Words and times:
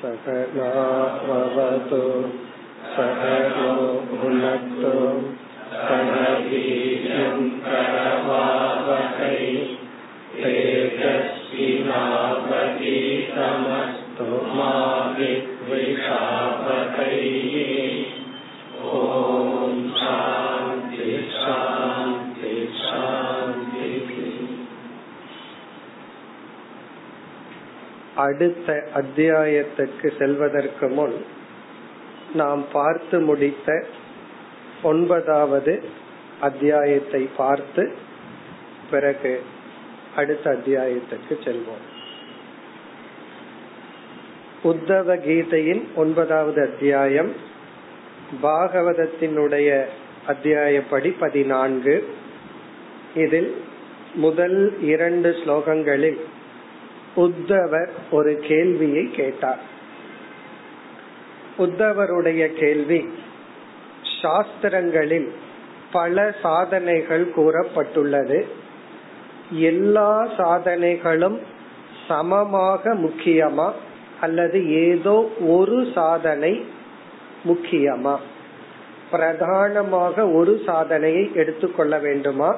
सकलाभवतु 0.00 1.96
सकलो 2.90 3.70
भुनक्तु 4.10 4.92
सकवीर्यं 5.70 7.40
करवावहै 7.64 9.40
तेजस्विनावतीतमस्तु 10.42 11.48
मा 14.58 14.70
विद्विषा 15.18 16.20
அடுத்த 28.18 28.68
அத்தியாயத்துக்கு 28.94 30.08
செல்வதற்கு 30.18 30.86
முன் 30.88 31.16
நாம் 32.34 32.62
பார்த்து 32.72 33.16
முடித்த 33.20 33.68
ஒன்பதாவது 34.82 35.74
அத்தியாயத்தை 36.40 37.22
பார்த்து 37.36 37.84
பிறகு 38.90 39.32
அடுத்த 40.16 40.46
அத்தியாயத்துக்கு 40.50 41.34
செல்வோம். 41.44 41.84
உத்தவ 44.64 45.16
கீதையின் 45.26 45.84
ஒன்பதாவது 45.94 46.60
அத்தியாயம் 46.62 47.30
பாகவதத்தினுடைய 48.42 49.68
அத்தியாயப்படி 50.28 51.10
பதினான்கு. 51.18 51.94
இதில் 53.14 53.52
முதல் 54.14 54.58
இரண்டு 54.82 55.30
ஸ்லோகங்களில் 55.30 56.18
உத்தவர் 57.18 57.88
ஒரு 58.10 58.38
கேள்வியை 58.48 59.10
கேட்டார். 59.10 59.58
உத்தவருடைய 61.58 62.46
கேள்வி 62.46 63.08
சாஸ்திரங்களில் 64.22 65.28
பல 65.92 66.34
சாதனைகள் 66.42 67.30
கூறப்பட்டுள்ளது. 67.36 68.46
எல்லா 69.50 70.26
சாதனைகளும் 70.26 71.38
சமமாக 72.08 72.94
முக்கியமா 72.94 73.72
அல்லது 74.20 74.58
ஏதோ 74.70 75.30
ஒரு 75.40 75.88
சாதனை 75.94 76.66
முக்கியமா? 77.44 78.16
பிரதானமாக 79.10 80.26
ஒரு 80.28 80.60
சாதனையை 80.66 81.30
எடுத்துக்கொள்ள 81.34 81.98
வேண்டுமா? 81.98 82.56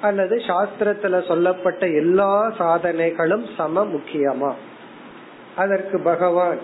அல்லது 0.00 0.36
சாஸ்திரத்துல 0.36 1.26
சொல்லப்பட்ட 1.26 1.86
எல்லா 1.86 2.52
சாதனைகளும் 2.58 3.44
சம 3.56 3.84
முக்கியமா? 3.84 4.52
அதற்கு 5.56 6.00
பகவான் 6.00 6.58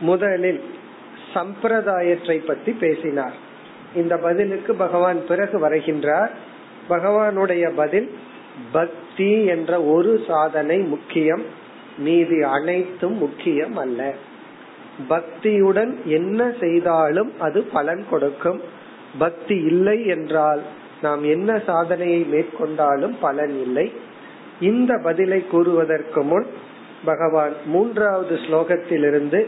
முதலில் 0.00 0.64
சம்பிரதாயத்தை 1.34 2.38
பற்றி 2.38 2.72
பேசினார். 2.72 3.32
இந்த 3.94 4.16
பதிலுக்கு 4.16 4.74
பகவான் 4.74 5.26
பிறகு 5.26 5.68
வருகின்றார். 5.68 6.30
பகவானுடைய 6.88 7.72
பதில் 7.76 8.18
பக்தி 8.72 9.44
என்ற 9.44 9.82
ஒரு 9.82 10.20
சாதனை 10.26 10.78
முக்கியம் 10.78 11.42
மீதி 11.98 12.42
அனைத்தும் 12.42 13.16
முக்கியம் 13.16 13.76
அல்ல. 13.76 14.12
பக்தியுடன் 15.08 16.04
என்ன 16.04 16.52
செய்தாலும் 16.60 17.40
அது 17.40 17.62
பலன் 17.62 18.04
கொடுக்கும். 18.10 18.60
பக்தி 19.18 19.54
இல்லை 19.54 20.06
என்றால் 20.06 20.62
நாம் 21.02 21.24
என்ன 21.24 21.50
சாதனையை 21.66 22.26
மேற்கொண்டாலும் 22.32 23.16
பலன் 23.20 23.56
இல்லை. 23.66 23.92
இந்த 24.60 24.92
பதிலை 24.98 25.40
கூறுவதற்கு 25.50 26.22
முன் 26.22 26.46
பகவான் 27.04 27.54
மூன்றாவது 27.64 28.36
ஸ்லோகத்திலிருந்து 28.36 29.40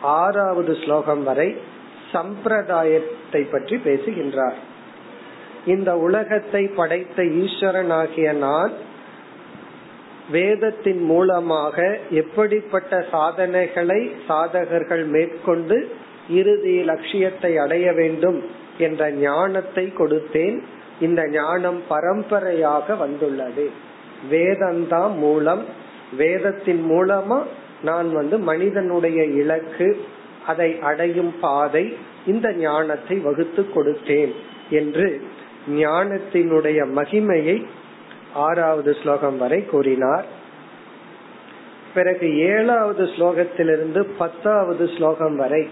ஆறாவது 0.00 0.72
ஸ்லோகம் 0.74 1.22
வரை 1.22 1.48
சம்பிரதாயத்தை 2.12 3.42
பற்றி 3.50 3.76
பேசுகின்றார். 3.76 4.58
இந்த 5.66 5.90
உலகத்தை 5.98 6.62
படைத்த 6.68 7.22
ஈஸ்வரனாகிய 7.22 8.32
நான் 8.32 8.72
வேதத்தின் 10.30 11.02
மூலமாக 11.02 11.98
எப்படிப்பட்ட 12.10 12.92
சாதனைகளை 13.10 14.00
சாதகர்கள் 14.28 15.04
மேற்கொண்டு 15.06 15.76
இறுதி 16.28 16.76
லட்சியத்தை 16.84 17.58
அடைய 17.58 17.86
வேண்டும் 17.92 18.38
என்ற 18.78 19.10
ஞானத்தை 19.10 19.92
கொடுத்தேன். 19.98 20.58
இந்த 21.00 21.28
ஞானம் 21.28 21.82
பரம்பரையாக 21.88 22.94
வந்துள்ளது. 22.94 23.70
வேதந்தான் 24.30 25.14
மூலம் 25.14 25.64
வேதத்தின் 26.16 26.90
மூலமா 26.90 27.42
நான் 27.82 28.12
வந்து 28.12 28.38
மனிதனுடைய 28.38 29.24
இலக்கு 29.24 30.04
அதை 30.46 30.80
அடையும் 30.80 31.34
பாதை 31.40 31.96
இந்த 32.26 32.52
ஞானத்தை 32.52 33.16
வகுத்து 33.16 33.66
கொடுத்தேன் 33.74 34.32
என்று 34.70 35.22
ஞானத்தினுடைய 35.68 36.80
மகிமையை 36.94 37.66
ஆறாவது 38.34 38.96
ஸ்லோகம் 39.02 39.38
வரை 39.38 39.66
கூறினார். 39.66 40.24
பிறகு 41.94 42.38
ஏழாவது 42.38 43.04
ஸ்லோகத்திலிருந்து 43.04 44.06
பத்தாவது 44.18 44.90
ஸ்லோகம் 44.96 45.36
வரை 45.36 45.68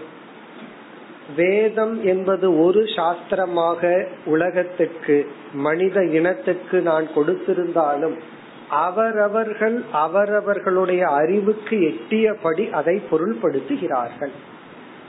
வேதம் 1.35 2.03
என்பது 2.03 2.63
ஒரு 2.63 2.81
சாஸ்திரமாக 2.81 4.05
உலகத்துக்கு 4.25 5.27
மனித 5.53 6.03
இனத்துக்கு 6.03 6.81
நான் 6.81 7.07
கொடுத்திருந்தாலும் 7.15 8.15
அவரவர்கள் 8.69 9.83
அவரவர்களுடைய 9.91 11.07
அறிவுக்கு 11.07 11.77
எட்டியபடி 11.77 12.69
அதை 12.69 13.01
பொருள்படுத்துகிறார்கள். 13.11 14.31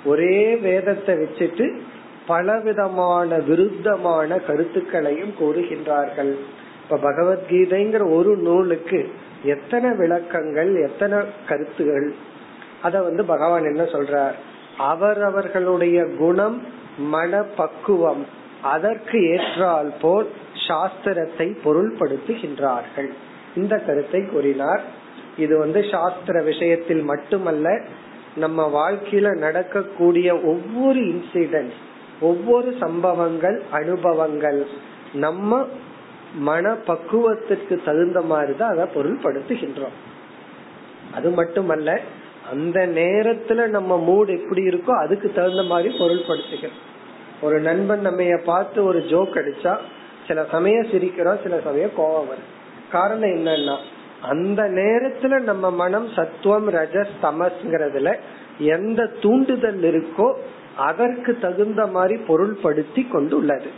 ஒரே 0.04 0.56
வேதத்தை 0.56 1.14
வச்சுட்டு 1.14 1.78
பலவிதமான 2.26 3.36
விருத்தமான 3.36 4.44
கருத்துக்களையும் 4.44 5.34
கூறுகின்றார்கள். 5.40 6.36
இப்ப 6.82 7.10
பகவத்கீதைங்கிற 7.10 8.12
ஒரு 8.12 8.36
நூலுக்கு 8.36 9.08
எத்தனை 9.44 9.90
விளக்கங்கள் 9.90 10.82
எத்தனை 10.82 11.18
கருத்துகள்? 11.48 12.14
அத 12.82 13.02
வந்து 13.02 13.24
பகவான் 13.24 13.64
என்ன 13.64 13.82
சொல்றார்? 13.82 14.34
அவரவர்களுடைய 14.78 16.04
குணம் 16.18 16.62
மன 16.98 17.42
பக்குவம் 17.42 18.26
அதற்கு 18.62 19.30
ஏற்றால் 19.30 19.92
போல் 20.00 20.28
சாஸ்திரத்தை 20.68 21.56
பொருள்படுத்துகின்றார்கள். 21.64 23.10
இந்த 23.56 23.78
கருத்தை 23.78 24.26
கூறினார். 24.26 24.82
இது 25.36 25.58
வந்து 25.58 25.84
சாஸ்திர 25.90 26.42
விஷயத்தில் 26.42 27.02
மட்டுமல்ல 27.02 27.80
நம்ம 28.36 28.90
வாழ்க்கையில 28.90 29.38
நடக்கக்கூடிய 29.38 30.40
ஒவ்வொரு 30.40 31.00
இன்சிடென்ட் 31.00 31.72
ஒவ்வொரு 32.20 32.74
சம்பவங்கள் 32.80 33.62
அனுபவங்கள் 33.70 34.66
நம்ம 35.12 35.68
மன 36.34 36.76
பக்குவத்திற்கு 36.86 37.84
தகுந்த 37.84 38.20
மாதிரிதான் 38.20 38.70
அதை 38.70 38.84
பொருள்படுத்துகின்றோம். 38.94 39.96
அது 41.14 41.30
மட்டுமல்ல 41.30 42.00
அந்த 42.50 42.86
நேரத்துல 42.86 43.66
நம்ம 43.66 43.98
மூடு 43.98 44.42
எப்படி 44.42 44.62
இருக்கோ 44.62 44.90
அதுக்கு 45.04 45.32
தகுந்த 45.32 45.62
மாதிரி 45.62 45.98
பொருள்படுத்திக்கிறோம் 45.98 46.82
ஒரு 47.40 47.60
நண்பன் 47.60 48.00
நம்ம 48.00 48.24
பார்த்து 48.44 48.84
ஒரு 48.84 48.98
ஜோக் 48.98 49.36
அடிச்சா 49.36 49.76
சில 50.26 50.44
சமயம் 50.50 50.86
சிரிக்கிறோம் 50.86 51.42
சில 51.42 51.60
சமயம் 51.64 51.96
கோபம் 51.96 52.26
வரும். 52.26 52.54
காரணம் 52.92 53.28
என்னன்னா 53.28 53.76
அந்த 54.20 54.62
நேரத்துல 54.62 55.40
நம்ம 55.40 55.70
மனம் 55.70 56.08
சத்துவம் 56.16 56.70
ரஜஸ் 56.70 57.14
தமஸ்ங்கிறதுல 57.22 58.14
எந்த 58.58 59.06
தூண்டுதல் 59.20 59.80
இருக்கோ 59.80 60.34
அதற்கு 60.76 61.38
தகுந்த 61.38 61.86
மாதிரி 61.86 62.20
பொருள்படுத்தி 62.28 63.08
கொண்டுள்ளது. 63.08 63.70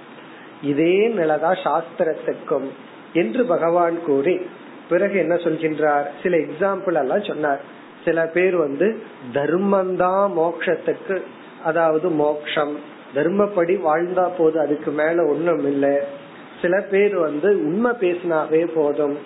இதே 0.62 1.08
நிலைதான் 1.08 1.58
சாஸ்திரத்துக்கும் 1.64 2.68
என்று 3.12 3.44
பகவான் 3.44 4.04
கூறி 4.04 4.40
பிறகு 4.88 5.18
என்ன 5.18 5.34
சொல்கின்றார்? 5.34 6.06
சில 6.22 6.36
எக்ஸாம்பிள் 6.36 6.94
எல்லாம் 6.94 7.24
சொன்னார். 7.24 7.76
சில 8.04 8.26
பேர் 8.26 8.56
வந்து 8.56 8.98
தர்மந்தான் 9.32 10.26
மோக்ஷத்துக்கு 10.36 11.22
அதாவது 11.64 12.08
மோக்ஷம் 12.08 12.74
தர்மப்படி 13.14 13.74
வாழ்ந்தா 13.84 14.28
போதும் 14.38 14.62
அதுக்கு 14.62 14.90
மேல 14.90 15.26
ஒண்ணும் 15.26 15.64
இல்லை. 15.66 15.96
சில 16.62 16.80
பேர் 16.90 17.16
வந்து 17.16 17.48
உண்மை 17.64 17.90
பேசினாவே 18.00 18.62
போதும். 18.74 19.16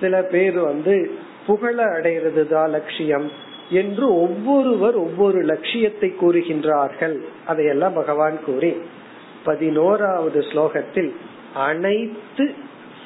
சில 0.00 0.22
பேர் 0.22 0.58
வந்து 0.58 1.10
புகழ 1.46 1.84
அடைகிறது 1.84 2.48
தான் 2.48 2.70
லட்சியம் 2.70 3.30
என்று 3.70 4.06
ஒவ்வொருவர் 4.14 4.94
ஒவ்வொரு 4.94 5.38
லட்சியத்தை 5.42 6.14
கூறுகின்றார்கள். 6.20 7.16
அதையெல்லாம் 7.46 7.92
பகவான் 7.92 8.38
கூறி 8.44 8.76
பதினோராவது 9.44 10.40
ஸ்லோகத்தில் 10.40 11.10
அனைத்து 11.54 12.54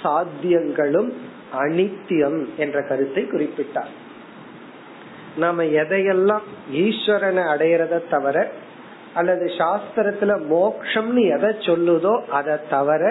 சாத்தியங்களும் 0.03 1.13
அனித்தியம் 1.59 2.47
என்ற 2.57 2.83
கருத்தை 2.83 3.23
குறிப்பிட்டார். 3.23 3.93
நாம 5.41 5.65
எதையெல்லாம் 5.81 6.47
ஈஸ்வரனை 6.75 7.45
அடையறத 7.53 8.01
தவிர 8.11 8.37
அல்லது 9.15 9.47
சாஸ்திரத்துல 9.61 10.33
மோக்ஷம்னு 10.53 11.23
எதை 11.37 11.51
சொல்லுதோ 11.69 12.15
அதை 12.31 12.57
தவிர 12.71 13.03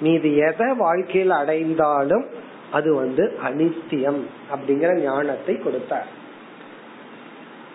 மீது 0.00 0.28
எதை 0.48 0.68
வாழ்க்கையில் 0.78 1.34
அடைந்தாலும் 1.40 2.26
அது 2.70 2.90
வந்து 2.94 3.24
அனித்தியம் 3.44 4.20
அப்படிங்கிற 4.52 4.90
ஞானத்தை 5.00 5.54
கொடுத்தார். 5.58 6.08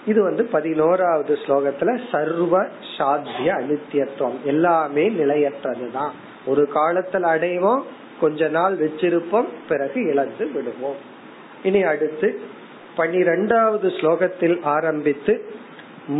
இது 0.05 0.19
வந்து 0.23 0.43
பதினோராவது 0.45 1.33
ஸ்லோகத்துல 1.43 1.91
சர்வ 2.11 2.53
சாத்திய 2.97 3.49
அனித்தியத்துவம். 3.53 4.37
எல்லாமே 4.43 5.05
நிலையற்றதுதான். 5.09 6.13
ஒரு 6.45 6.63
காலத்துல 6.73 7.25
அடைவோம் 7.33 7.83
கொஞ்ச 8.19 8.47
நாள் 8.47 8.75
வச்சிருப்போம் 8.77 9.49
பிறகு 9.69 9.99
இழந்து 10.11 10.45
விடுவோம். 10.51 10.99
இனி 11.63 11.81
அடுத்து 11.83 12.29
பனிரெண்டாவது 12.97 13.87
ஸ்லோகத்தில் 13.89 14.57
ஆரம்பித்து 14.63 15.33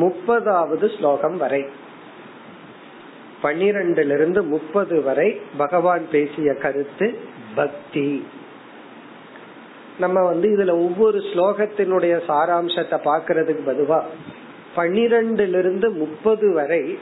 முப்பதாவது 0.01 0.97
ஸ்லோகம் 0.97 1.37
வரை. 1.37 1.65
பனிரெண்டிலிருந்து 3.43 4.41
முப்பது 4.47 5.01
வரை 5.01 5.41
பகவான் 5.57 6.09
பேசிய 6.11 6.53
கருத்து 6.53 7.19
பக்தி. 7.55 8.27
நம்ம 9.99 10.23
வந்து 10.23 10.47
இதுல 10.49 10.71
ஒவ்வொரு 10.71 11.17
ஸ்லோகத்தினுடைய 11.17 12.15
சாராம்சத்தை 12.27 12.97
பாக்குறதுக்கு 13.09 13.63
பதுவா 13.65 13.99
பனிரெண்டிலிருந்து 14.75 15.87
முப்பது 15.93 16.53
வரை 16.53 16.97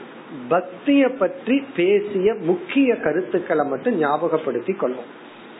பக்திய 0.50 1.16
பற்றி 1.16 1.56
பேசிய 1.76 2.34
முக்கிய 2.34 2.96
கருத்துக்களை 2.96 3.64
மட்டும் 3.66 3.98
ஞாபகப்படுத்தி 3.98 4.72
கொள்வோம். 4.72 5.10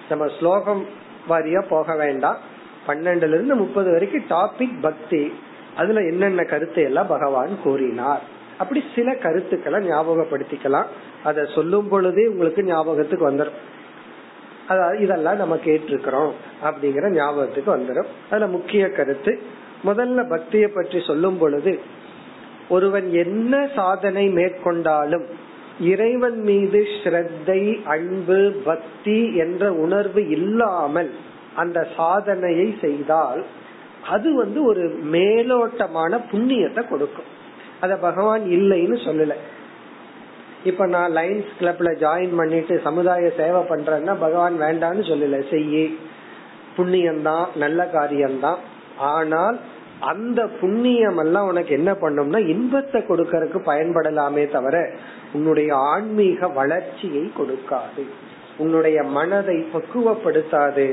நம்ம 0.09 0.27
ஸ்லோகம் 0.39 0.87
வாரியா 1.29 1.63
போக 1.69 1.97
வேண்டாம். 1.97 2.55
பன்னெண்டுல 2.87 3.37
இருந்து 3.37 3.57
முப்பது 3.57 3.89
வரைக்கும் 3.91 4.29
டாபிக் 4.35 4.79
பக்தி. 4.81 5.23
அதுல 5.77 6.03
என்னென்ன 6.11 6.43
கருத்தை 6.45 6.85
எல்லாம் 6.85 7.13
பகவான் 7.15 7.55
கூறினார். 7.65 8.23
அப்படி 8.59 8.81
சில 8.95 9.09
கருத்துக்களை 9.25 9.79
ஞாபகப்படுத்திக்கலாம். 9.89 10.91
அத 11.25 11.45
சொல்லும் 11.57 11.89
பொழுதே 11.89 12.25
உங்களுக்கு 12.27 12.63
ஞாபகத்துக்கு 12.65 13.31
வந்துடும் 13.31 13.59
அதாவது 14.69 14.97
இதெல்லாம் 15.01 15.37
நம்ம 15.37 15.57
கேட்டிருக்கிறோம் 15.65 16.33
அப்படிங்கிற 16.65 17.09
ஞாபகத்துக்கு 17.11 17.71
வந்துடும் 17.77 18.09
அதுல 18.31 18.47
முக்கிய 18.47 18.85
கருத்து 18.91 19.33
முதல்ல 19.85 20.21
பக்தியை 20.29 20.69
பற்றி 20.69 20.99
சொல்லும் 21.01 21.39
பொழுது 21.39 21.73
ஒருவன் 22.69 23.09
என்ன 23.23 23.53
சாதனை 23.75 24.25
மேற்கொண்டாலும் 24.29 25.27
இறைவன் 25.91 26.41
மீது 26.41 26.81
ஸ்ரத்தை 26.95 27.61
அன்பு 27.95 28.41
பக்தி 28.65 29.19
என்ற 29.45 29.73
உணர்வு 29.85 30.23
இல்லாமல் 30.29 31.11
அந்த 31.57 31.87
சாதனையை 31.97 32.79
செய்தால் 32.81 33.45
அது 34.11 34.35
வந்து 34.35 34.65
ஒரு 34.65 35.01
மேலோட்டமான 35.13 36.21
புண்ணியத்தை 36.33 36.89
கொடுக்கும். 36.89 37.25
அத 37.81 37.97
பகவான் 37.97 38.43
இல்லைன்னு 38.43 38.99
சொல்லல. 39.05 39.35
இப்ப 40.65 40.87
நான் 40.87 41.15
லைன்ஸ் 41.15 41.47
கிளப்ல 41.61 41.89
ஜாயின் 42.01 42.37
பண்ணிட்டு 42.37 42.81
சமுதாய 42.85 43.31
சேவை 43.37 43.63
பண்றேன்னா 43.63 44.17
பகவான் 44.21 44.61
வேண்டான்னு 44.61 45.03
சொல்லல. 45.03 45.51
செய்ய. 45.51 45.89
புண்ணியம்தான் 46.77 47.57
நல்ல 47.57 47.87
காரியம்தான். 47.87 48.59
ஆனால் 48.99 49.61
அந்த 50.01 50.47
புண்ணியம் 50.61 51.19
எல்லாம் 51.19 51.47
உனக்கு 51.47 51.75
என்ன 51.75 51.93
பண்ணும்னா 51.93 52.47
இன்பத்தை 52.47 53.01
கொடுக்கறதுக்கு 53.01 53.59
பயன்படலாமே 53.67 54.51
தவிர 54.51 54.91
உன்னுடைய 55.33 55.77
ஆன்மீக 55.77 56.49
வளர்ச்சியை 56.49 57.33
கொடுக்காது. 57.39 58.25
உன்னுடைய 58.59 58.99
மனதை 59.17 59.57
பக்குவப்படுத்தாது 59.75 60.87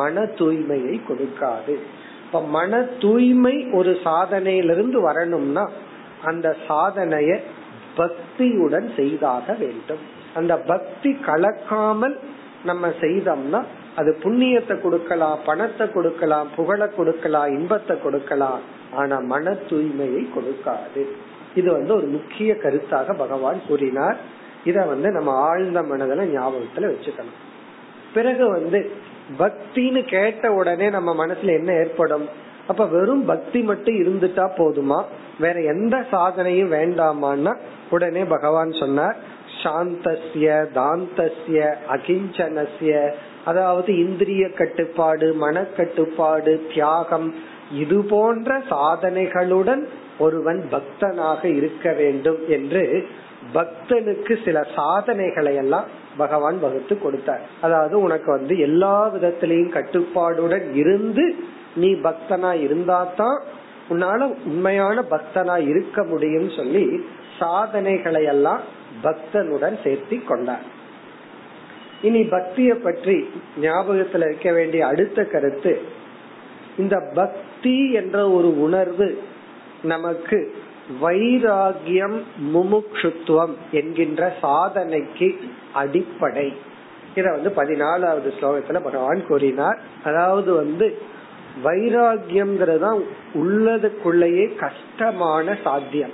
மன 0.00 0.22
தூய்மையை 0.38 0.96
கொடுக்காது. 1.08 1.74
இப்ப 2.24 2.42
மன 2.56 2.80
தூய்மை 3.04 3.54
ஒரு 3.78 3.92
சாதனையிலிருந்து 4.04 4.98
வரணும்னா 5.08 5.64
அந்த 6.24 6.48
சாதனைய 6.68 7.30
பக்தியுடன் 7.96 8.88
செய்தாக 8.96 9.46
வேண்டும். 9.62 10.02
அந்த 10.34 10.52
பக்தி 10.72 11.10
கலக்காமல் 11.28 12.16
நம்ம 12.64 12.88
செய்தோம்னா 13.00 13.60
அது 13.96 14.10
புண்ணியத்தை 14.22 14.74
கொடுக்கலாம் 14.80 15.38
பணத்தை 15.46 15.86
கொடுக்கலாம் 15.92 16.48
புகழ 16.56 16.86
கொடுக்கலாம் 16.86 17.52
இன்பத்தை 17.58 17.94
கொடுக்கலாம் 18.02 18.60
ஆனா 18.94 19.16
மன 19.32 19.54
தூய்மையை 19.70 20.22
கொடுக்காது. 20.36 21.02
இது 21.54 21.68
வந்து 21.72 21.92
ஒரு 21.96 22.06
முக்கிய 22.06 22.50
கருத்தாக 22.64 23.14
பகவான் 23.16 23.60
கூறினார். 23.68 24.18
இத 24.64 24.84
வந்து 24.84 25.10
நம்ம 25.10 25.32
ஆழ்ந்த 25.32 25.82
மனதில 25.82 26.26
ஞாபகத்துல 26.36 26.94
வச்சுக்கணும். 26.94 27.38
பிறகு 28.14 28.50
வந்து 28.50 28.90
பக்தின்னு 29.38 30.08
கேட்ட 30.08 30.52
உடனே 30.52 30.90
நம்ம 30.90 31.26
மனசுல 31.26 31.46
என்ன 31.46 31.72
ஏற்படும்? 31.72 32.28
அப்ப 32.66 32.86
வெறும் 32.86 33.24
பக்தி 33.24 33.62
மட்டும் 33.62 33.94
இருந்துட்டா 33.94 34.50
போதுமா? 34.56 35.04
வேற 35.38 35.60
எந்த 35.60 36.06
சாதனையும் 36.10 36.72
வேண்டாமான்னா 36.72 37.56
உடனே 37.90 38.24
பகவான் 38.24 38.72
சொன்னார் 38.72 39.16
சாந்தஸ்ய 39.62 40.66
தாந்தஸ்ய 40.74 41.76
அகிஞ்சனஸ்ய. 41.88 43.10
அதாவது 43.44 43.98
இந்திரிய 43.98 44.52
கட்டுப்பாடு 44.52 45.36
மனக்கட்டுப்பாடு 45.40 46.60
தியாகம் 46.74 47.34
இது 47.72 48.04
போன்ற 48.04 48.58
சாதனைகளுடன் 48.58 49.86
ஒருவன் 50.18 50.68
பக்தனாக 50.70 51.44
இருக்க 51.44 51.92
வேண்டும் 51.92 52.48
என்று 52.48 53.06
பக்தனுக்கு 53.54 54.44
சில 54.44 54.66
சாதனைகளை 54.74 55.54
எல்லாம் 55.54 55.84
பகவான் 56.16 56.58
வகுத்து 56.58 56.98
கொடுத்தார். 56.98 57.44
அதாவது 57.60 58.00
உனக்கு 58.00 58.30
வந்து 58.30 58.58
எல்லா 58.58 59.10
விதத்திலையும் 59.14 59.74
கட்டுப்பாடுடன் 59.76 60.74
இருந்து 60.74 61.24
நீ 61.74 61.90
பக்தனா 61.92 62.52
இருந்தா 62.62 63.00
தான் 63.16 63.38
உன்னால 63.88 64.20
உண்மையான 64.44 65.02
பக்தனா 65.10 65.56
இருக்க 65.68 66.02
முடியும் 66.04 66.50
சொல்லி 66.50 66.84
சாதனைகளை 67.38 68.24
எல்லாம் 68.24 68.60
பக்தனுடன் 69.02 69.76
சேர்த்தி 69.84 70.24
கொண்டார். 70.24 70.66
இனி 72.02 72.20
பக்திய 72.20 72.74
பற்றி 72.74 73.16
ஞாபகத்துல 73.60 74.26
இருக்க 74.28 74.52
வேண்டிய 74.52 74.86
அடுத்த 74.86 75.24
கருத்து 75.24 75.72
இந்த 76.76 76.96
பக்தி 77.14 77.92
என்ற 77.92 78.16
ஒரு 78.30 78.60
உணர்வு 78.60 79.08
நமக்கு 79.82 80.38
வைராகியம் 81.02 82.22
முமுக்ஷுத்துவம் 82.54 83.54
என்கின்ற 83.70 84.32
சாதனைக்கு 84.42 85.38
அடிப்படை. 85.74 86.56
இத 87.14 87.30
வந்து 87.30 87.52
பதினாலாவது 87.56 88.32
ஸ்லோகத்துல 88.40 88.82
பகவான் 88.82 89.26
கூறினார். 89.26 89.78
அதாவது 90.04 90.54
வந்து 90.54 90.98
வைராகியம்ங்கிறது 91.64 93.04
உள்ளதுக்குள்ளேயே 93.34 94.56
கஷ்டமான 94.56 95.56
சாத்தியம். 95.64 96.12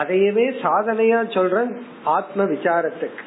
அதையவே 0.00 0.46
சாதனையா 0.62 1.34
சொல்றேன் 1.34 1.86
ஆத்ம 2.04 2.44
விசாரத்துக்கு. 2.44 3.22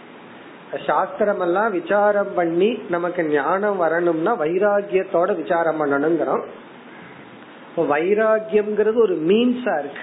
சாஸ்திரம் 0.85 1.39
எல்லாம் 1.39 1.71
விசாரம் 1.71 2.33
பண்ணி 2.35 2.79
நமக்கு 2.89 3.23
ஞானம் 3.23 3.77
வரணும்னா 3.77 4.39
வைராகியத்தோட 4.39 5.35
விசாரம் 5.35 5.85
பண்ணணுங்கிறோம். 5.85 6.43
வைராகியம்ங்கிறது 7.77 8.95
ஒரு 8.95 9.15
மீன்ஸா 9.27 9.79
இருக்கு. 9.79 10.01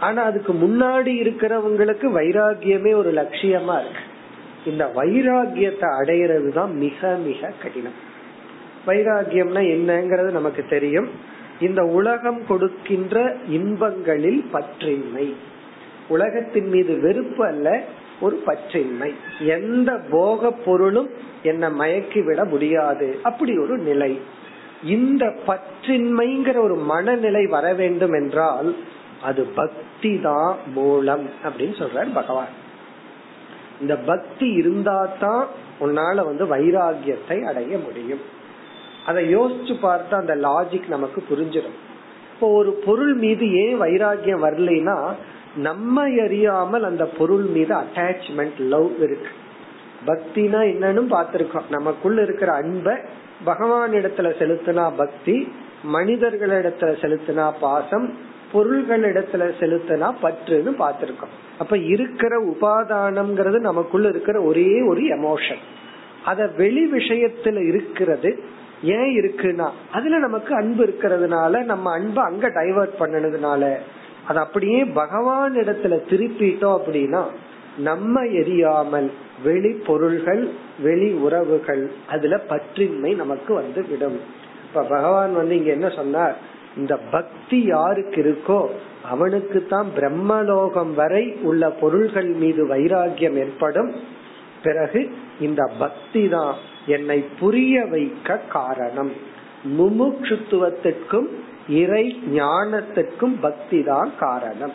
ஆனா 0.00 0.22
அதுக்கு 0.22 0.52
முன்னாடி 0.52 1.12
இருக்கிறவங்களுக்கு 1.22 2.08
வைராகியமே 2.18 2.94
ஒரு 2.94 3.12
லட்சியமா 3.12 3.80
இருக்கு. 3.80 4.02
இந்த 4.66 4.92
வைராகியத்தை 4.94 5.86
அடையிறது 6.02 6.52
தான் 6.52 6.76
மிக 6.76 7.18
மிக 7.26 7.52
கடினம். 7.62 8.08
வைராகியம்னா 8.86 9.62
என்னங்கிறது 9.62 10.30
நமக்கு 10.30 10.64
தெரியும். 10.68 11.08
இந்த 11.60 11.82
உலகம் 11.82 12.46
கொடுக்கின்ற 12.46 13.36
இன்பங்களில் 13.48 14.44
பற்றின்மை. 14.52 15.34
உலகத்தின் 16.08 16.68
மீது 16.68 17.00
வெறுப்பு 17.00 17.46
அல்ல 17.46 17.82
ஒரு 18.20 18.42
பற்றின்மை. 18.46 19.14
எந்த 19.40 20.00
போக 20.10 20.50
பொருளும் 20.50 21.10
என்னை 21.42 21.68
மயக்கி 21.68 22.24
விட 22.24 22.44
முடியாது. 22.44 23.18
அப்படி 23.22 23.58
ஒரு 23.58 23.78
நிலை. 23.78 24.20
இந்த 24.82 25.34
பற்றின்மைங்கிற 25.46 26.56
ஒரு 26.62 26.74
மனநிலை 26.74 27.46
வர 27.46 27.74
வேண்டும் 27.74 28.12
என்றால் 28.12 28.76
அது 29.22 29.42
பக்தி 29.42 30.20
தான் 30.20 30.56
மூலம் 30.74 31.30
அப்படின்னு 31.44 31.76
சொல்றார் 31.78 32.12
பகவான். 32.12 32.48
இந்த 33.80 33.96
பக்தி 33.96 34.52
இருந்தா 34.52 35.08
தான் 35.20 35.46
உன்னால 35.80 36.24
வந்து 36.24 36.44
வைராகியத்தை 36.46 37.44
அடைய 37.44 37.78
முடியும். 37.78 38.20
அதை 39.06 39.36
யோசிச்சு 39.36 39.74
பார்த்தா 39.82 40.14
அந்த 40.14 40.34
லாஜிக் 40.36 40.88
நமக்கு 40.88 41.24
புரிஞ்சிடும். 41.30 41.78
இப்போ 42.34 42.52
ஒரு 42.52 42.70
பொருள் 42.70 43.14
மீது 43.14 43.52
ஏன் 43.52 43.80
வைராகியம் 43.80 44.44
வரலைன்னா 44.44 45.12
நம்ம 45.54 46.02
அறியாமல் 46.02 46.82
அந்த 46.82 47.04
பொருள் 47.04 47.44
மீது 47.44 47.74
அட்டாச்மெண்ட் 47.74 48.58
லவ் 48.58 48.92
இருக்கு. 48.98 49.30
பக்தினா 50.06 50.60
என்னன்னு 50.72 51.02
பாத்திருக்கோம் 51.10 51.68
நமக்குள்ள 51.68 52.22
இருக்கிற 52.22 52.52
அன்பை 52.52 52.98
பகவான் 53.44 53.92
இடத்துல 53.92 54.28
செலுத்தினா 54.38 54.96
பக்தி 54.96 55.52
மனிதர்களிடத்துல 55.92 56.90
செலுத்தினா 57.00 57.52
பாசம் 57.60 58.14
பொருள்களிடத்துல 58.52 59.42
செலுத்தினா 59.60 60.14
பற்றுன்னு 60.22 60.70
பார்த்திருக்கோம். 60.78 61.34
அப்ப 61.58 61.76
இருக்கிற 61.76 62.36
உபாதானம்ங்கிறது 62.38 63.58
நமக்குள்ள 63.60 64.08
இருக்கிற 64.08 64.42
ஒரே 64.42 64.80
ஒரு 64.82 65.00
எமோஷன் 65.00 65.62
அத 66.24 66.46
வெளி 66.56 66.84
விஷயத்துல 66.86 67.68
இருக்கிறது 67.68 68.30
ஏன் 68.82 69.10
இருக்குன்னா 69.20 69.70
அதுல 69.92 70.18
நமக்கு 70.18 70.54
அன்பு 70.54 70.84
இருக்கிறதுனால 70.84 71.62
நம்ம 71.64 71.92
அன்பை 71.92 72.22
அங்க 72.24 72.48
டைவர்ட் 72.48 72.94
பண்ணதுனால 72.98 73.62
அது 74.26 74.38
அப்படியே 74.38 74.84
பகவான் 74.84 75.54
இடத்துல 75.54 75.96
திருப்பிட்டோம் 76.10 76.78
அப்படின்னா 76.80 77.24
நம்ம 77.78 78.20
எரியாமல் 78.22 79.10
வெளி 79.44 79.68
பொருள்கள் 79.68 80.50
வெளி 80.78 81.12
உறவுகள் 81.12 81.90
அதுல 82.08 82.40
பற்றின்மை 82.48 83.16
நமக்கு 83.16 83.54
வந்து 83.54 83.84
விடும் 83.88 84.20
இப்ப 84.64 84.82
பகவான் 84.82 85.34
வந்து 85.34 85.56
இங்க 85.56 85.70
என்ன 85.70 85.88
சொன்னார்? 85.88 86.36
இந்த 86.76 86.96
பக்தி 86.96 87.64
யாருக்கு 87.64 88.22
இருக்கோ 88.22 88.68
அவனுக்கு 89.02 89.66
தான் 89.66 89.88
பிரம்மலோகம் 89.96 90.94
வரை 90.94 91.36
உள்ள 91.42 91.70
பொருள்கள் 91.70 92.28
மீது 92.28 92.66
வைராகியம் 92.68 93.36
ஏற்படும். 93.36 93.94
பிறகு 94.62 95.10
இந்த 95.40 95.70
பக்தி 95.78 96.28
தான் 96.28 96.54
என்னை 96.86 97.24
புரிய 97.38 97.84
வைக்க 97.84 98.36
காரணம். 98.36 99.12
முமுட்சுத்துவத்திற்கும் 99.78 101.28
இறை 101.68 102.20
ஞானத்திற்கும் 102.30 103.36
பக்தி 103.40 103.82
தான் 103.82 104.12
காரணம். 104.18 104.72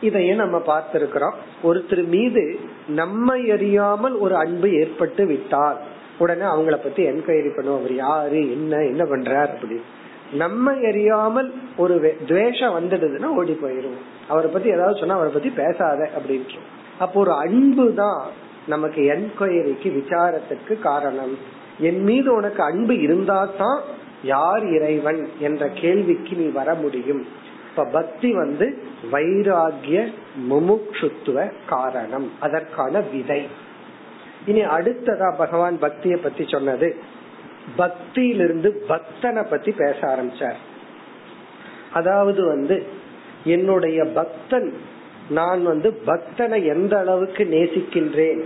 இதையே 0.00 0.32
நம்ம 0.32 0.62
பார்த்திருக்கிறோம். 0.66 1.32
ஒருத்தர் 1.64 2.06
மீது 2.06 2.58
நம்மை 2.88 3.50
அறியாமல் 3.50 4.14
ஒரு 4.14 4.36
அன்பு 4.36 4.72
ஏற்பட்டு 4.72 5.26
விட்டால் 5.26 5.78
உடனே 6.18 6.44
அவங்கள 6.44 6.70
பத்தி 6.70 7.06
என்கொயரி 7.06 7.50
பண்ணுவோம் 7.56 7.78
அவர் 7.78 7.94
யாரு? 7.94 8.50
என்ன? 8.50 8.84
என்ன 8.84 9.04
பண்றார்? 9.04 9.48
அப்படின்னு 9.48 9.82
நம்ம 10.32 10.72
அறியாமல் 10.72 11.54
ஒரு 11.76 12.16
துவேஷம் 12.26 12.80
வந்துடுதுன்னா 12.80 13.24
ஓடி 13.24 13.58
போயிருவோம் 13.62 14.02
அவரை 14.28 14.50
பத்தி 14.50 14.68
ஏதாவது 14.68 14.98
சொன்னா 14.98 15.14
அவரை 15.14 15.32
பத்தி 15.32 15.48
பேசாத 15.48 16.10
அப்படின்ட்டு. 16.18 16.58
அப்போ 16.98 17.20
ஒரு 17.20 17.32
அன்பு 17.32 17.94
தான் 17.94 18.22
நமக்கு 18.66 19.02
என்கொயரிக்கு 19.02 19.84
விசாரத்துக்கு 19.84 20.78
காரணம். 20.78 21.38
என் 21.78 22.02
மீது 22.02 22.34
உனக்கு 22.34 22.62
அன்பு 22.62 23.00
இருந்தா 23.00 23.48
தான் 23.58 23.80
யார் 24.22 24.66
இறைவன் 24.66 25.28
என்ற 25.38 25.68
கேள்விக்கு 25.68 26.36
நீ 26.36 26.44
வர 26.44 26.74
முடியும். 26.74 27.26
இப்ப 27.76 27.88
பக்தி 27.92 28.32
வந்து 28.32 28.78
வைராகிய 29.12 30.12
முமுட்சுத்துவ 30.50 31.52
காரணம். 31.66 32.32
அதற்கான 32.40 33.00
விதை. 33.00 33.46
இனி 34.46 34.64
அடுத்ததா 34.64 35.36
பகவான் 35.36 35.78
பக்திய 35.80 36.16
பத்தி 36.16 36.44
சொன்னது. 36.48 36.96
பக்தியிலிருந்து 37.78 38.84
பக்தனை 38.88 39.46
பத்தி 39.50 39.72
பேச 39.72 39.98
ஆரம்பிச்சார். 40.00 40.54
அதாவது 41.92 42.46
வந்து 42.46 42.86
என்னுடைய 43.44 44.04
பக்தன் 44.04 44.80
நான் 45.30 45.64
வந்து 45.64 46.02
பக்தனை 46.06 46.66
எந்த 46.66 46.98
அளவுக்கு 46.98 47.44
நேசிக்கின்றேன்? 47.44 48.42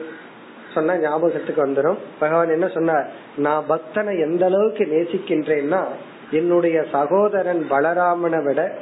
சொன்ன 0.75 0.99
ஞாபகத்துக்கு 0.99 1.67
வந்துடும் 1.67 1.99
பகவான் 2.19 2.49
என்ன 2.49 2.69
சொன்னார்? 2.69 3.11
நான் 3.37 3.65
பக்தனை 3.69 4.21
எந்த 4.21 4.47
அளவுக்கு 4.47 4.85
நேசிக்கின்றேன்னா 4.85 5.85
என்னுடைய 6.31 6.85
சகோதரன் 6.93 7.67
பலராமனை 7.71 8.45
விட 8.45 8.77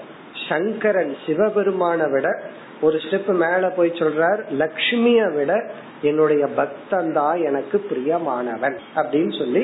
சங்கரன் 0.49 1.12
சிவபெருமான 1.26 2.00
விட 2.14 2.28
ஒரு 2.81 2.97
ஸ்டெப் 3.05 3.31
மேல 3.45 3.69
போய் 3.76 3.99
சொல்றார் 4.00 4.40
லக்ஷ்மிய 4.62 5.21
விட 5.37 5.52
என்னுடைய 6.02 6.45
பக்தன் 6.61 7.12
தான் 7.12 7.38
எனக்கு 7.49 7.76
பிரியமானவன் 7.90 8.76
அப்படின்னு 8.99 9.33
சொல்லி 9.38 9.62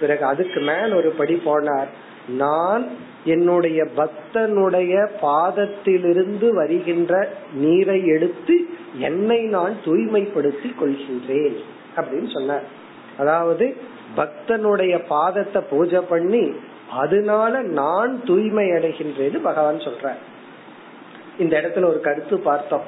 பிறகு 0.00 0.24
அதுக்கு 0.24 0.60
மேல 0.60 0.88
ஒரு 0.96 1.10
படி 1.18 1.36
போனார். 1.44 1.90
நான் 2.38 2.84
என்னுடைய 3.24 3.80
பக்தனுடைய 3.96 4.94
பாதத்திலிருந்து 5.20 6.48
வருகின்ற 6.54 7.12
நீரை 7.62 7.98
எடுத்து 8.06 8.56
என்னை 9.08 9.40
நான் 9.56 9.74
தூய்மைப்படுத்தி 9.84 10.68
கொள்கின்றேன் 10.80 11.56
அப்படின்னு 11.96 12.30
சொன்னார். 12.32 12.66
அதாவது 13.18 13.66
பக்தனுடைய 14.16 14.94
பாதத்தை 15.08 15.62
பூஜை 15.70 16.00
பண்ணி 16.08 16.44
அதனால 16.90 17.62
நான் 17.62 18.24
தூய்மை 18.24 18.70
அடைகின்றது 18.70 19.42
பகவான் 19.42 19.76
சொல்ற 19.76 20.12
இந்த 21.38 21.60
இடத்துல 21.60 21.84
ஒரு 21.84 22.00
கருத்து 22.00 22.38
பார்த்தோம். 22.38 22.82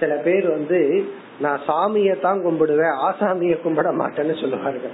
சில 0.00 0.14
பேர் 0.14 0.48
வந்து 0.48 1.08
நான் 1.38 1.60
சாமியை 1.66 2.20
தான் 2.20 2.44
கும்பிடுவேன் 2.44 2.96
ஆசாமிய 3.02 3.58
கும்பிட 3.64 3.92
மாட்டேன்னு 3.92 4.40
சொல்லுவார்கள். 4.40 4.90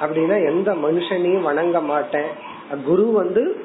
அப்படின்னா 0.00 0.46
எந்த 0.46 0.72
மனுஷனையும் 0.72 1.42
வணங்க 1.42 1.80
மாட்டேன். 1.80 2.30
குரு 2.84 3.10
வந்து 3.10 3.64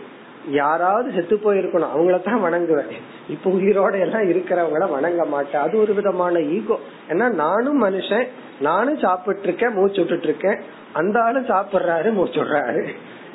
யாராவது 0.49 1.11
செத்து 1.11 1.35
போயிருக்கணும் 1.35 1.89
அவங்கள 1.95 2.23
தான் 2.23 2.43
வணங்குவேன். 2.43 2.91
இப்ப 3.29 3.49
உயிரோட 3.49 3.99
எல்லாம் 3.99 4.21
இருக்கிறவங்கள 4.21 4.91
வணங்க 4.91 5.25
மாட்டேன். 5.25 5.61
அது 5.61 5.79
ஒரு 5.79 5.93
விதமான 5.93 6.39
ஈகோ. 6.39 6.79
ஏன்னா 7.09 7.33
நானும் 7.33 7.83
மனுஷன் 7.83 8.27
நானும் 8.59 8.97
சாப்பிட்டு 8.97 9.41
இருக்கேன் 9.41 9.73
மூச்சு 9.73 9.97
விட்டுட்டு 9.97 10.23
இருக்கேன். 10.23 10.59
அந்த 10.93 11.21
ஆளும் 11.21 11.45
சாப்பிடுறாரு 11.45 12.11
மூச்சு 12.11 12.43
விடுறாரு. 12.43 12.87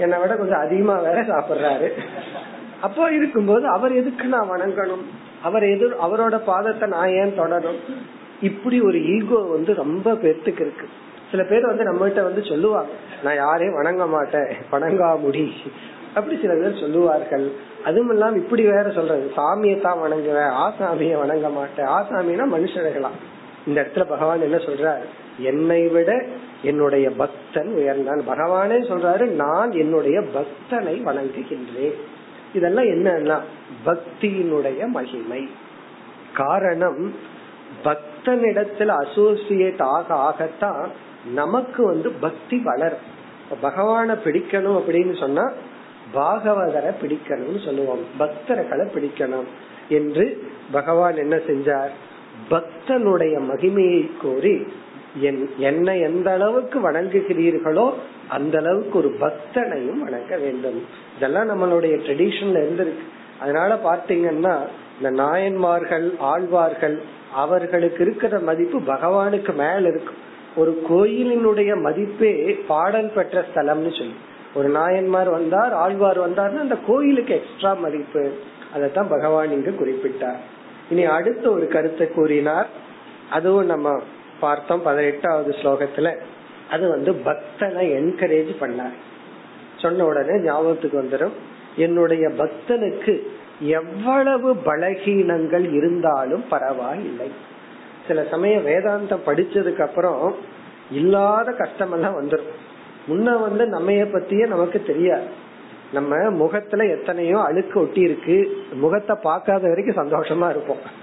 என்னை 0.02 0.18
விட 0.22 0.32
கொஞ்சம் 0.36 0.62
அதிகமா 0.64 0.94
வேற 1.06 1.18
சாப்பிடுறாரு. 1.30 1.88
அப்போ 2.86 3.04
இருக்கும்போது 3.18 3.64
அவர் 3.76 3.92
எதுக்கு 4.00 4.26
நான் 4.34 4.50
வணங்கணும்? 4.52 5.04
அவர் 5.48 5.64
எது 5.74 5.86
அவரோட 6.06 6.36
பாதத்தை 6.50 6.86
நான் 6.96 7.14
ஏன் 7.20 7.38
தொடரும் 7.40 7.80
இப்படி 8.48 8.76
ஒரு 8.88 8.98
ஈகோ 9.14 9.40
வந்து 9.54 9.72
ரொம்ப 9.82 10.14
பேர்த்துக்கு 10.22 10.62
இருக்கு. 10.66 10.86
சில 11.30 11.42
பேர் 11.50 11.70
வந்து 11.70 11.84
நம்ம 11.88 12.06
கிட்ட 12.06 12.22
வந்து 12.22 12.42
சொல்லுவாங்க 12.50 12.92
நான் 13.24 13.40
யாரையும் 13.44 13.78
வணங்க 13.80 14.06
மாட்டேன் 14.06 14.50
வணங்கா 14.72 15.10
முடி. 15.24 15.44
அப்படி 16.16 16.34
சில 16.40 16.54
பேர் 16.54 16.80
சொல்லுவார்கள். 16.80 17.46
அதுவும் 17.88 18.12
இல்லாம 18.14 18.38
இப்படி 18.42 18.62
வேற 18.72 18.88
சொல்றது 18.96 19.24
சாமியை 19.36 19.76
தான் 19.80 20.02
வணங்குவேன் 20.02 20.52
ஆசாமிய 20.64 21.14
வணங்க 21.22 21.48
மாட்டேன் 21.58 21.88
ஆசாமினா 21.98 22.46
மனுஷர்களாம் 22.56 23.18
இந்த 23.66 23.80
இடத்துல 23.82 24.04
பகவான் 24.04 24.40
என்ன 24.40 24.56
சொல்றார்? 24.56 25.02
என்னை 25.38 25.88
விட 25.88 26.24
என்னுடைய 26.62 27.10
பக்தன் 27.10 27.74
உயர்ந்தான். 27.76 28.30
பகவானே 28.30 28.78
சொல்றாரு 28.82 29.26
நான் 29.28 29.72
என்னுடைய 29.72 30.20
பக்தனை 30.20 31.02
வணங்குகின்றேன். 31.02 31.94
இதெல்லாம் 32.54 32.84
என்னன்னா 32.84 33.38
பக்தியினுடைய 33.86 34.86
மகிமை. 34.86 35.48
காரணம் 36.34 37.14
பக்தனிடத்துல 37.84 38.86
அசோசியேட் 38.86 39.82
ஆக 39.82 40.14
ஆகத்தான் 40.14 40.86
நமக்கு 41.34 41.84
வந்து 41.84 42.10
பக்தி 42.10 42.60
வளரும் 42.64 43.10
பகவான 43.62 44.16
பிடிக்கணும் 44.24 44.80
அப்படின்னு 44.80 45.18
சொன்னா 45.18 45.52
பாகவதரை 46.14 46.94
பிடிக்கணும்னு 47.02 47.64
சொல்லுவோம். 47.64 48.04
பக்தர்களை 48.18 48.88
பிடிக்கணும் 48.94 49.46
என்று 49.88 50.50
பகவான் 50.72 51.16
என்ன 51.16 51.36
செஞ்சார்? 51.36 51.90
பக்தனுடைய 52.50 53.34
மகிமையை 53.50 54.10
கோரி 54.22 54.66
என்னை 55.58 56.00
எந்த 56.00 56.32
அளவுக்கு 56.32 56.90
வணங்குகிறீர்களோ 56.90 57.92
அந்த 58.28 58.58
அளவுக்கு 58.58 58.98
ஒரு 58.98 59.16
பக்தனையும் 59.20 59.98
வணங்க 59.98 60.36
வேண்டும். 60.36 60.84
இதெல்லாம் 61.16 61.50
நம்மளுடைய 61.50 61.84
ட்ரெடிஷன்ல 61.84 62.62
இருந்திருக்கு. 62.64 63.04
அதனால 63.40 63.78
பாத்தீங்கன்னா 63.84 64.56
இந்த 64.96 65.10
நாயன்மார்கள் 65.10 66.14
ஆழ்வார்கள் 66.18 67.00
அவர்களுக்கு 67.34 68.04
இருக்கிற 68.04 68.38
மதிப்பு 68.38 68.80
பகவானுக்கு 68.80 69.52
மேல 69.52 69.88
இருக்கும். 69.88 70.20
ஒரு 70.56 70.82
கோயிலினுடைய 70.90 71.80
மதிப்பே 71.82 72.58
பாடல் 72.68 73.12
பெற்ற 73.12 73.44
ஸ்தலம்னு 73.54 73.98
சொல்லி. 73.98 74.14
ஒரு 74.54 74.68
நாயன்மார் 74.68 75.30
வந்தார் 75.30 75.72
ஆழ்வார் 75.72 76.30
வந்தார்னா 76.30 76.58
அந்த 76.58 76.76
கோயிலுக்கு 76.86 77.34
எக்ஸ்ட்ரா 77.34 77.72
மதிப்பு. 77.72 78.32
அதைத்தான் 78.74 79.08
பகவான் 79.08 79.50
இங்கு 79.50 79.70
குறிப்பிட்டார். 79.70 80.40
இனி 80.92 81.04
அடுத்த 81.04 81.44
ஒரு 81.50 81.66
கருத்தை 81.68 82.06
கூறினார். 82.08 82.68
அதுவும் 83.30 83.66
நம்ம 83.66 84.02
பார்த்தோம் 84.40 84.82
பதினெட்டாவது 84.82 85.50
ஸ்லோகத்துல. 85.62 86.08
அது 86.70 86.84
வந்து 86.88 87.12
பக்தனை 87.12 87.84
என்கரேஜ் 87.98 88.52
பண்ணார். 88.60 88.98
சொன்ன 89.78 90.04
உடனே 90.04 90.34
ஞாபகத்துக்கு 90.42 91.02
வந்துடும் 91.02 91.36
என்னுடைய 91.76 92.24
பக்தனுக்கு 92.28 93.14
எவ்வளவு 93.60 94.54
பலகீனங்கள் 94.66 95.66
இருந்தாலும் 95.72 96.44
பரவாயில்லை. 96.48 97.30
சில 98.08 98.24
சமயம் 98.30 98.66
வேதாந்தம் 98.66 99.26
படிச்சதுக்கு 99.26 99.82
அப்புறம் 99.82 100.34
இல்லாத 100.92 101.50
கஷ்டமெல்லாம் 101.50 102.18
வந்துடும் 102.20 102.50
முன்ன 103.08 103.28
வந்து 103.40 103.64
நம்மைய 103.66 104.04
பத்தியே 104.14 104.46
நமக்கு 104.46 104.82
தெரியாது. 104.82 105.28
நம்ம 105.92 106.30
முகத்துல 106.30 106.84
எத்தனையோ 106.84 107.40
அழுக்கு 107.40 107.80
ஒட்டி 107.80 108.00
இருக்கு. 108.00 108.56
முகத்தை 108.72 109.16
பார்க்காத 109.22 109.68
வரைக்கும் 109.68 110.04
சந்தோஷமா 110.04 110.50
இருப்போம். 110.50 111.00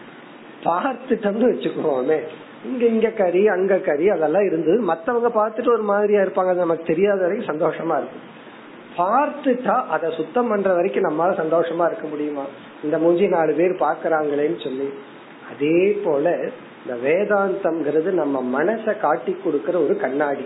பார்த்துட்டோம்னு 0.63 1.49
வச்சுக்கோமே. 1.49 2.19
இங்க 2.65 2.85
இங்க 2.85 3.09
கறி 3.09 3.47
அங்க 3.47 3.77
கறி 3.77 4.09
அதெல்லாம் 4.09 4.45
இருந்தது. 4.45 4.81
மத்தவங்க 4.81 5.29
பார்த்துட்டு 5.29 5.69
ஒரு 5.69 5.81
மாதிரியா 5.81 6.21
இருப்பாங்க. 6.21 6.47
அது 6.47 6.55
நமக்கு 6.55 6.83
தெரியாத 6.83 7.21
வரைக்கும் 7.21 7.55
சந்தோஷமா 7.55 8.01
இருக்கும். 8.01 8.37
பார்த்துட்டா 8.97 9.85
அதை 9.87 10.11
சுத்தம் 10.15 10.47
பண்ற 10.47 10.73
வரைக்கும் 10.73 11.03
நம்மளால 11.03 11.31
சந்தோஷமா 11.31 11.85
இருக்க 11.85 12.07
முடியுமா? 12.09 12.43
இந்த 12.83 12.97
மூஞ்சி 12.97 13.27
நாலு 13.27 13.53
பேர் 13.53 13.71
பாக்குறாங்களேன்னு 13.71 14.63
சொல்லி. 14.63 14.89
அதே 15.53 15.99
போல 16.03 16.49
இந்த 16.85 17.09
வேதாந்தம்ங்கிறது 17.09 18.11
நம்ம 18.11 18.63
மனசை 18.63 18.99
காட்டி 18.99 19.37
கொடுக்கற 19.45 19.83
ஒரு 19.83 19.97
கண்ணாடி. 19.97 20.45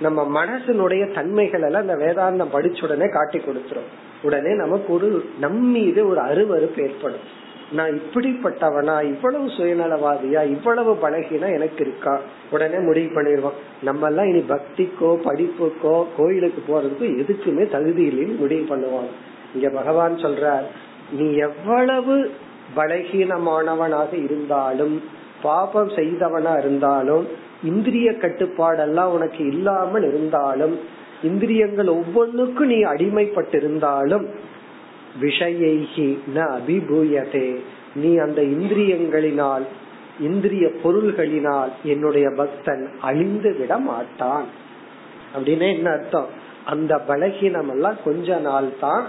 நம்ம 0.00 0.44
மனசனுடைய 0.44 1.14
தன்மைகள் 1.14 1.62
எல்லாம் 1.62 1.82
இந்த 1.82 1.96
வேதாந்தம் 1.96 2.54
படிச்ச 2.54 2.82
உடனே 2.82 3.08
காட்டி 3.08 3.38
கொடுத்துரும். 3.38 3.90
உடனே 4.22 4.54
நமக்கு 4.54 4.92
ஒரு 4.92 5.24
நம்மீது 5.40 6.08
ஒரு 6.08 6.20
அருவறுப்பு 6.20 6.80
ஏற்படும். 6.82 7.26
நான் 7.72 8.00
இப்படிப்பட்டவனா 8.00 9.02
இவ்வளவு 9.02 9.46
சுயநலவாதியா 9.46 10.40
இவ்வளவு 10.46 10.98
பழகினா 11.02 11.52
எனக்கு 11.52 11.80
இருக்கா? 11.80 12.20
உடனே 12.50 12.78
முடிவு 12.78 13.20
பண்ணிடுவோம். 13.20 13.58
நம்ம 13.82 14.06
எல்லாம் 14.06 14.28
இனி 14.28 14.44
பக்திக்கோ 14.48 15.10
படிப்புக்கோ 15.26 16.04
கோயிலுக்கு 16.16 16.62
போறதுக்கோ 16.68 17.08
எதுக்குமே 17.22 17.68
தகுதி 17.68 18.04
இல்லைன்னு 18.08 18.36
முடிவு 18.36 18.76
பண்ணுவாங்க 18.76 19.12
இங்க 19.54 19.68
பகவான் 19.68 20.16
சொல்றார் 20.16 20.66
நீ 21.12 21.34
எவ்வளவு 21.34 22.30
பலகீனமானவனாக 22.76 24.12
இருந்தாலும் 24.24 25.02
பாபம் 25.42 25.88
செய்தவனா 25.88 26.58
இருந்தாலும் 26.58 27.24
இந்திரிய 27.64 28.10
கட்டுப்பாடெல்லாம் 28.10 29.06
உனக்கு 29.06 29.46
இல்லாமல் 29.46 30.02
இருந்தாலும் 30.02 30.78
இந்திரியங்கள் 31.22 31.86
ஒவ்வொன்றுக்கும் 31.86 32.66
நீ 32.66 32.84
அடிமைப்பட்டிருந்தாலும் 32.84 34.26
விஷயைகி 35.20 36.18
ந 36.34 36.38
அபிபூயதே. 36.38 37.56
நீ 37.94 38.16
அந்த 38.16 38.42
இந்திரியங்களினால் 38.42 39.62
இந்திரிய 40.20 40.70
பொருள்களினால் 40.84 41.68
என்னுடைய 41.82 42.30
பக்தன் 42.30 42.90
அழிந்து 43.00 43.54
விட 43.54 43.78
மாட்டான். 43.78 44.44
அப்படின்னு 45.36 45.74
என்ன 45.74 45.90
அர்த்தம்? 45.90 46.26
அந்த 46.64 47.00
பலகீனம் 47.08 47.70
எல்லாம் 47.70 47.96
கொஞ்ச 48.04 48.38
நாள் 48.38 48.68
தான் 48.80 49.06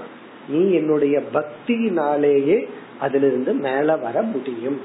நீ 0.50 0.72
என்னுடைய 0.72 1.22
பக்தியினாலேயே 1.34 2.68
அதிலிருந்து 3.00 3.54
மேல 3.54 3.96
வர 3.96 4.22
முடியும். 4.22 4.80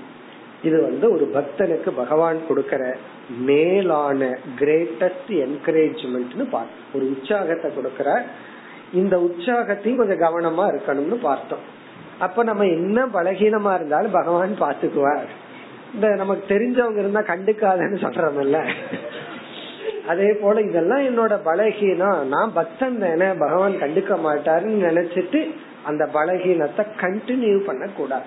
இது 0.62 0.82
வந்து 0.82 1.12
ஒரு 1.12 1.30
பக்தனுக்கு 1.34 1.90
பகவான் 1.90 2.38
கொடுக்கற 2.48 2.94
மேலான 3.28 4.38
கிரேட்டஸ்ட் 4.58 5.32
என்கரேஜ்மெண்ட்னு 5.46 6.44
பார்த்தோம். 6.50 6.84
ஒரு 6.94 7.04
உற்சாகத்தை 7.10 7.70
கொடுக்கற 7.70 8.22
இந்த 8.92 9.16
உற்சாகத்தையும் 9.16 9.96
கொஞ்சம் 9.96 10.24
கவனமா 10.26 10.64
இருக்கணும்னு 10.72 11.14
பார்த்தோம். 11.14 11.64
அப்ப 12.18 12.42
நம்ம 12.42 12.66
என்ன 12.66 13.06
பலகீனமா 13.06 13.74
இருந்தாலும் 13.74 14.10
பகவான் 14.10 14.54
பாத்துக்குவார் 14.60 15.28
இந்த 15.94 16.08
நமக்கு 16.14 16.54
தெரிஞ்சவங்க 16.54 16.98
இருந்தா 16.98 17.20
கண்டுக்காதன்னு 17.20 17.98
சொல்றோம்ல. 18.04 18.60
அதே 20.06 20.32
போல 20.32 20.60
இதெல்லாம் 20.60 20.98
என்னோட 20.98 21.34
பலகீனம். 21.44 22.24
நான் 22.24 22.52
பக்தன் 22.52 22.98
தானே 22.98 23.28
பகவான் 23.38 23.72
கண்டுக்க 23.72 24.14
மாட்டாருன்னு 24.26 24.86
நினைச்சிட்டு 24.90 25.50
அந்த 25.84 26.04
பலகீனத்தை 26.12 26.84
கண்டினியூ 27.00 27.58
பண்ண 27.58 27.86
கூடாது 27.86 28.24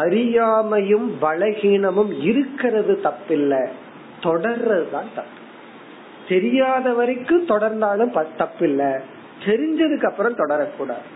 அறியாமையும் 0.00 1.08
பலகீனமும் 1.22 2.22
இருக்கிறது 2.22 3.00
தப்பில்லை. 3.02 3.68
தொடர்றது 4.22 4.90
தான் 4.90 5.10
தப்பு. 5.14 5.42
தெரியாத 6.28 6.92
வரைக்கும் 6.92 7.46
தொடர்ந்தாலும் 7.46 8.24
தப்பில்லை. 8.38 9.00
தெரிஞ்சதுக்கு 9.44 10.04
அப்புறம் 10.04 10.36
தொடரக்கூடாது. 10.36 11.06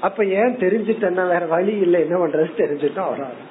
அப்ப 0.00 0.24
ஏன் 0.24 0.56
தெரிஞ்சுட்டேன்னா 0.56 1.28
வேற 1.28 1.46
வழி 1.46 1.76
இல்லை 1.76 2.00
என்ன 2.00 2.16
பண்றது? 2.16 2.50
தெரிஞ்சுட்டா 2.56 3.08
வராது. 3.08 3.50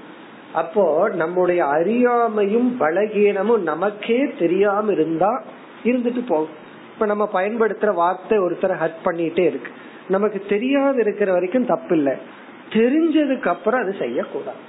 அப்போ 0.53 1.09
நம்முடைய 1.09 1.63
அறியாமையும் 1.63 2.71
பலகீனமும் 2.79 3.59
நமக்கே 3.59 4.33
தெரியாம 4.39 4.91
இருந்தா 4.91 5.43
இருந்துட்டு 5.83 6.25
போகும். 6.27 6.59
இப்ப 6.93 7.05
நம்ம 7.05 7.29
பயன்படுத்துற 7.33 7.93
வார்த்தை 7.93 8.37
ஒருத்தரை 8.37 8.75
ஹட் 8.83 9.05
பண்ணிட்டே 9.05 9.45
இருக்கு. 9.45 9.71
நமக்கு 10.07 10.43
தெரியாது 10.49 10.99
இருக்கிற 10.99 11.31
வரைக்கும் 11.31 11.65
தப்பு 11.65 11.97
இல்லை 11.97 12.39
தெரிஞ்சதுக்கு 12.73 13.47
அப்புறம் 13.47 13.81
அது 13.81 13.95
செய்யக்கூடாது. 13.99 14.61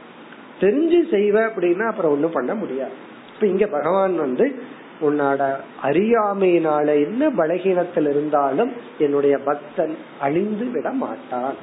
தெரிஞ்சு 0.61 1.01
செய்வ 1.11 1.37
அப்படின்னா 1.47 1.87
அப்புறம் 1.87 2.13
ஒண்ணும் 2.13 2.33
பண்ண 2.33 2.55
முடியாது. 2.55 2.93
இப்ப 3.35 3.47
இங்க 3.47 3.67
பகவான் 3.67 4.17
வந்து 4.17 4.63
உன்னோட 5.01 5.57
அறியாமையினால 5.83 6.87
என்ன 7.05 7.31
பலகீனத்தில் 7.31 8.09
இருந்தாலும் 8.11 8.73
என்னுடைய 8.99 9.39
பக்தன் 9.39 9.97
அழிந்து 10.21 10.65
விட 10.65 10.91
மாட்டான். 10.91 11.55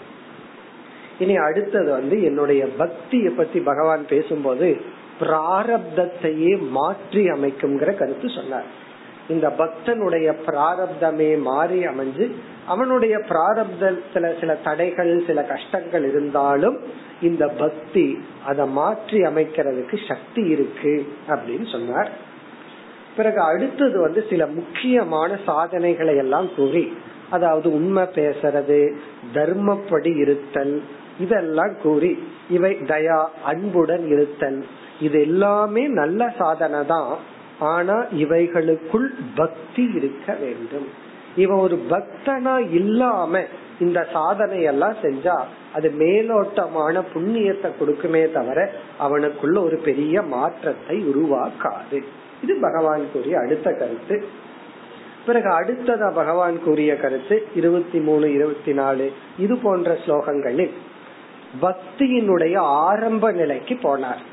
இனி 1.20 1.36
அடுத்தது 1.36 1.92
வந்து 1.92 2.24
என்னுடைய 2.24 2.68
பக்தியை 2.78 3.34
பத்தி 3.34 3.60
பகவான் 3.60 4.08
பேசும்போது 4.08 4.82
பிராரப்தத்தையே 5.20 6.70
மாற்றி 6.70 7.24
அமைக்கும்ங்கிற 7.26 7.98
கருத்து 7.98 8.30
சொன்னார். 8.30 8.88
இந்த 9.30 9.50
பக்தனுடைய 9.58 10.36
பிராரப்தமே 10.46 11.42
மாறி 11.42 11.80
அமைஞ்சு 11.86 12.32
அவனுடைய 12.68 13.18
பிராரப்தத்துல 13.18 14.40
சில 14.40 14.56
தடைகள் 14.56 15.24
சில 15.28 15.44
கஷ்டங்கள் 15.44 16.04
இருந்தாலும் 16.04 16.78
இந்த 17.22 17.48
பக்தி 17.48 18.18
அதை 18.46 18.68
மாற்றி 18.68 19.20
அமைக்கிறதுக்கு 19.22 20.08
சக்தி 20.08 20.42
இருக்கு 20.42 21.06
அப்படின்னு 21.28 21.72
சொன்னார். 21.72 22.10
பிறகு 23.16 23.42
அடுத்தது 23.42 24.00
வந்து 24.00 24.26
சில 24.30 24.48
முக்கியமான 24.48 25.38
சாதனைகளை 25.46 26.16
எல்லாம் 26.16 26.50
கூறி 26.56 26.94
அதாவது 27.30 27.74
உண்மை 27.74 28.04
பேசுறது 28.04 28.80
தர்மப்படி 29.34 30.18
இருத்தல் 30.18 30.82
இதெல்லாம் 31.20 31.78
கூறி 31.82 32.12
இவை 32.50 32.72
தயா 32.76 33.26
அன்புடன் 33.44 34.08
இருத்தல் 34.08 34.66
இது 35.00 35.22
எல்லாமே 35.22 35.88
நல்ல 35.88 36.34
சாதனை 36.38 36.86
தான் 36.86 37.12
ஆனா 37.60 37.96
இவைகளுக்குள் 37.96 39.08
பக்தி 39.36 39.92
இருக்க 39.96 40.34
வேண்டும். 40.34 40.88
இவன் 41.36 41.58
ஒரு 41.58 41.80
பக்தனா 41.90 42.74
இல்லாம 42.74 43.44
இந்த 43.80 44.08
சாதனை 44.14 44.62
எல்லாம் 44.62 44.96
செஞ்சா 45.02 45.42
அது 45.74 45.94
மேலோட்டமான 45.98 47.04
புண்ணியத்தை 47.14 47.70
கொடுக்குமே 47.80 48.32
தவிர 48.32 48.72
அவனுக்குள்ள 49.00 49.64
ஒரு 49.64 49.78
பெரிய 49.78 50.22
மாற்றத்தை 50.22 51.04
உருவாக்காது. 51.08 52.04
இது 52.44 52.58
பகவான் 52.62 53.12
கூறிய 53.14 53.40
அடுத்த 53.40 53.72
கருத்து. 53.72 54.26
பிறகு 55.26 55.50
அடுத்ததா 55.50 56.14
பகவான் 56.14 56.64
கூறிய 56.64 56.98
கருத்து 56.98 57.48
இருபத்தி 57.56 58.00
மூணு 58.00 58.34
இருபத்தி 58.34 58.74
நாலு 58.74 59.12
இது 59.38 59.58
போன்ற 59.58 59.98
ஸ்லோகங்களில் 60.06 60.72
பக்தியினுடைய 61.62 62.56
ஆரம்ப 62.58 63.32
நிலைக்கு 63.32 63.76
போனார். 63.76 64.24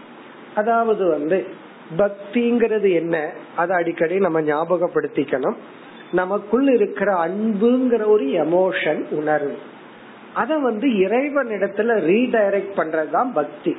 அதாவது 0.55 1.09
வந்து 1.11 1.47
பக்திங்கிறது 1.99 2.93
என்ன? 2.93 3.33
அதை 3.57 3.77
அடிக்கடி 3.77 4.19
நம்ம 4.19 4.41
ஞாபகப்படுத்திக்கணும். 4.41 5.55
நமக்குள் 6.13 6.75
இருக்கிற 6.75 7.27
அன்புங்கிற 7.27 8.07
ஒரு 8.07 8.25
எமோஷன் 8.25 9.11
உணர்வு. 9.11 9.59
அத 10.35 10.59
வந்து 10.59 10.99
இறைவன் 10.99 11.47
இடத்துல 11.47 11.99
ரீடைரக்ட் 12.11 12.77
பண்றதுதான் 12.77 13.33
பக்தி. 13.35 13.77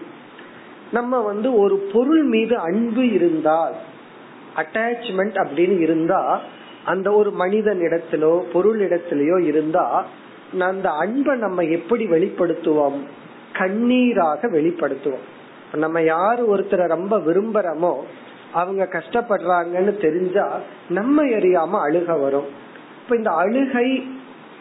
நம்ம 0.91 1.21
வந்து 1.21 1.59
ஒரு 1.59 1.89
பொருள் 1.93 2.23
மீது 2.23 2.57
அன்பு 2.57 3.11
இருந்தால் 3.11 3.73
அட்டாச்மெண்ட் 4.55 5.47
அப்படின்னு 5.47 5.79
இருந்தா 5.79 6.41
அந்த 6.85 7.11
ஒரு 7.11 7.31
மனிதன் 7.31 7.79
இடத்திலோ 7.79 8.39
பொருள் 8.39 8.79
இடத்திலயோ 8.79 9.43
இருந்தா 9.43 10.05
அந்த 10.59 10.89
அன்பை 10.89 11.37
நம்ம 11.37 11.61
எப்படி 11.61 12.05
வெளிப்படுத்துவோம்? 12.05 12.99
கண்ணீராக 13.53 14.47
வெளிப்படுத்துவோம். 14.51 15.25
நம்ம 15.77 16.01
யாரு 16.01 16.43
ஒருத்தரை 16.55 16.85
ரொம்ப 16.87 17.17
விரும்புறோமோ 17.17 17.93
அவங்க 18.53 18.83
கஷ்டப்படுறாங்கன்னு 18.91 19.93
தெரிஞ்சா 20.01 20.45
நம்ம 20.89 21.23
எரியாம 21.23 21.79
அழுக 21.87 22.19
வரும். 22.21 22.49
இப்ப 23.01 23.15
இந்த 23.15 23.31
அழுகை 23.31 23.89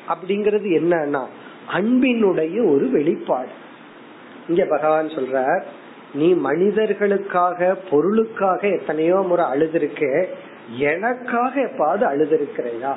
அப்படிங்கறது 0.08 0.68
என்னன்னா 0.80 1.22
அன்பினுடைய 1.74 2.56
ஒரு 2.74 2.86
வெளிப்பாடு. 2.90 3.54
இங்க 4.48 4.64
பகவான் 4.64 5.06
சொல்ற 5.06 5.62
நீ 6.14 6.28
மனிதர்களுக்காக 6.32 7.76
பொருளுக்காக 7.90 8.60
எத்தனையோ 8.78 9.18
முறை 9.20 9.44
அழுதுருக்க 9.44 10.02
எனக்காக 10.90 11.60
எப்பாவது 11.60 12.04
அழுதுருக்கிறையா? 12.12 12.92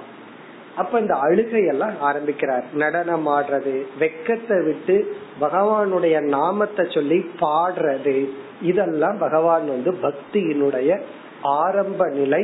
அப்ப 0.81 0.99
இந்த 1.03 1.15
அழுகையெல்லாம் 1.23 1.95
ஆரம்பிக்கிறார். 2.09 2.65
நடனம் 2.73 3.27
ஆடுறது 3.35 3.73
வெக்கத்தை 3.99 4.57
விட்டு 4.65 4.95
பகவானுடைய 5.41 6.17
நாமத்தை 6.35 6.85
சொல்லி 6.89 7.19
பாடுறது 7.41 8.15
இதெல்லாம் 8.61 9.17
பகவான் 9.19 9.67
வந்து 9.67 9.91
பக்தியினுடைய 10.05 10.91
ஆரம்ப 11.59 12.07
நிலை 12.19 12.43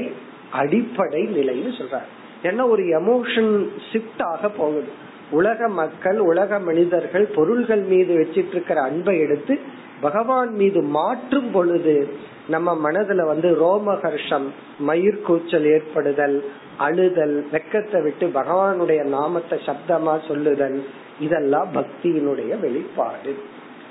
அடிப்படை 0.62 1.22
நிலைன்னு 1.38 1.72
சொல்றார். 1.80 2.10
ஏன்னா 2.44 2.64
ஒரு 2.70 2.84
எமோஷன் 3.00 3.54
ஷிஃப்ட் 3.90 4.24
ஆக 4.32 4.50
போகுது. 4.60 4.92
உலக 5.32 5.68
மக்கள் 5.68 6.20
உலக 6.20 6.60
மனிதர்கள் 6.60 7.26
பொருள்கள் 7.36 7.82
மீது 7.82 8.14
வச்சிட்டு 8.16 8.52
இருக்கிற 8.52 8.82
அன்பை 8.82 9.20
எடுத்து 9.20 9.60
பகவான் 10.02 10.54
மீது 10.54 10.82
மாற்றும் 10.82 11.52
பொழுது 11.52 12.08
நம்ம 12.48 12.92
மனதுல 12.92 13.26
வந்து 13.26 13.50
ரோமஹர்ஷம் 13.62 14.46
மயிர் 14.80 15.22
கூச்சல் 15.22 15.66
ஏற்படுதல் 15.66 16.44
அழுதல் 16.78 17.46
வெக்கத்தை 17.52 18.02
விட்டு 18.02 18.28
பகவானுடைய 18.28 19.04
நாமத்தை 19.04 19.60
சப்தமா 19.66 20.28
சொல்லுதல் 20.28 20.84
இதெல்லாம் 21.20 21.70
பக்தியினுடைய 21.74 22.60
வெளிப்பாடு. 22.60 23.36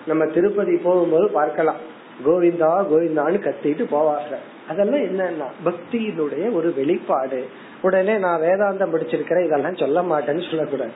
நம்ம 0.07 0.27
திருப்பதி 0.27 0.77
போகும்போது 0.77 1.29
பார்க்கலாம். 1.31 1.77
கோவிந்தா 2.27 2.70
கோவிந்தான்னு 2.90 3.38
கத்திட்டு 3.44 3.85
போவாங்க 3.90 4.35
அதெல்லாம் 4.68 5.03
என்னன்னா 5.03 5.47
பக்தியினுடைய 5.64 6.53
ஒரு 6.53 6.73
வெளிப்பாடு. 6.77 7.44
உடனே 7.83 8.16
நான் 8.16 8.40
வேதாந்தம் 8.40 8.92
படிச்சிருக்கிறேன் 8.94 9.44
இதெல்லாம் 9.44 9.75
சொல்ல 9.75 10.03
மாட்டேன்னு 10.03 10.51
சொல்லக்கூடாது. 10.51 10.92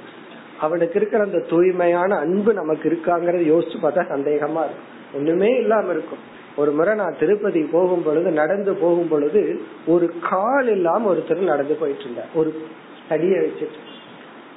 அவனுக்கு 0.61 0.99
இருக்கிற 0.99 1.25
அந்த 1.25 1.39
தூய்மையான 1.39 2.17
அன்பு 2.17 2.55
நமக்கு 2.55 2.89
இருக்காங்கறத 2.91 3.43
யோசிச்சு 3.53 3.77
பார்த்தா 3.83 4.03
சந்தேகமா 4.15 4.63
இருக்கும் 4.65 4.97
ஒண்ணுமே 5.15 5.57
இல்லாம 5.59 5.91
இருக்கும். 5.91 6.37
ஒரு 6.57 6.71
முறை 6.73 6.95
நான் 6.95 7.17
திருப்பதி 7.21 7.61
போகும் 7.61 8.03
பொழுது 8.03 8.31
நடந்து 8.31 8.75
போகும் 8.75 9.09
பொழுது 9.09 9.61
ஒரு 9.87 10.13
கால் 10.31 10.69
இல்லாம 10.69 11.15
ஒருத்தர் 11.15 11.51
நடந்து 11.53 11.75
போயிட்டு 11.75 12.03
இருந்தார். 12.03 12.33
ஒரு 12.35 12.63
தடிய 13.09 13.37
வச்சுட்டு. 13.37 13.79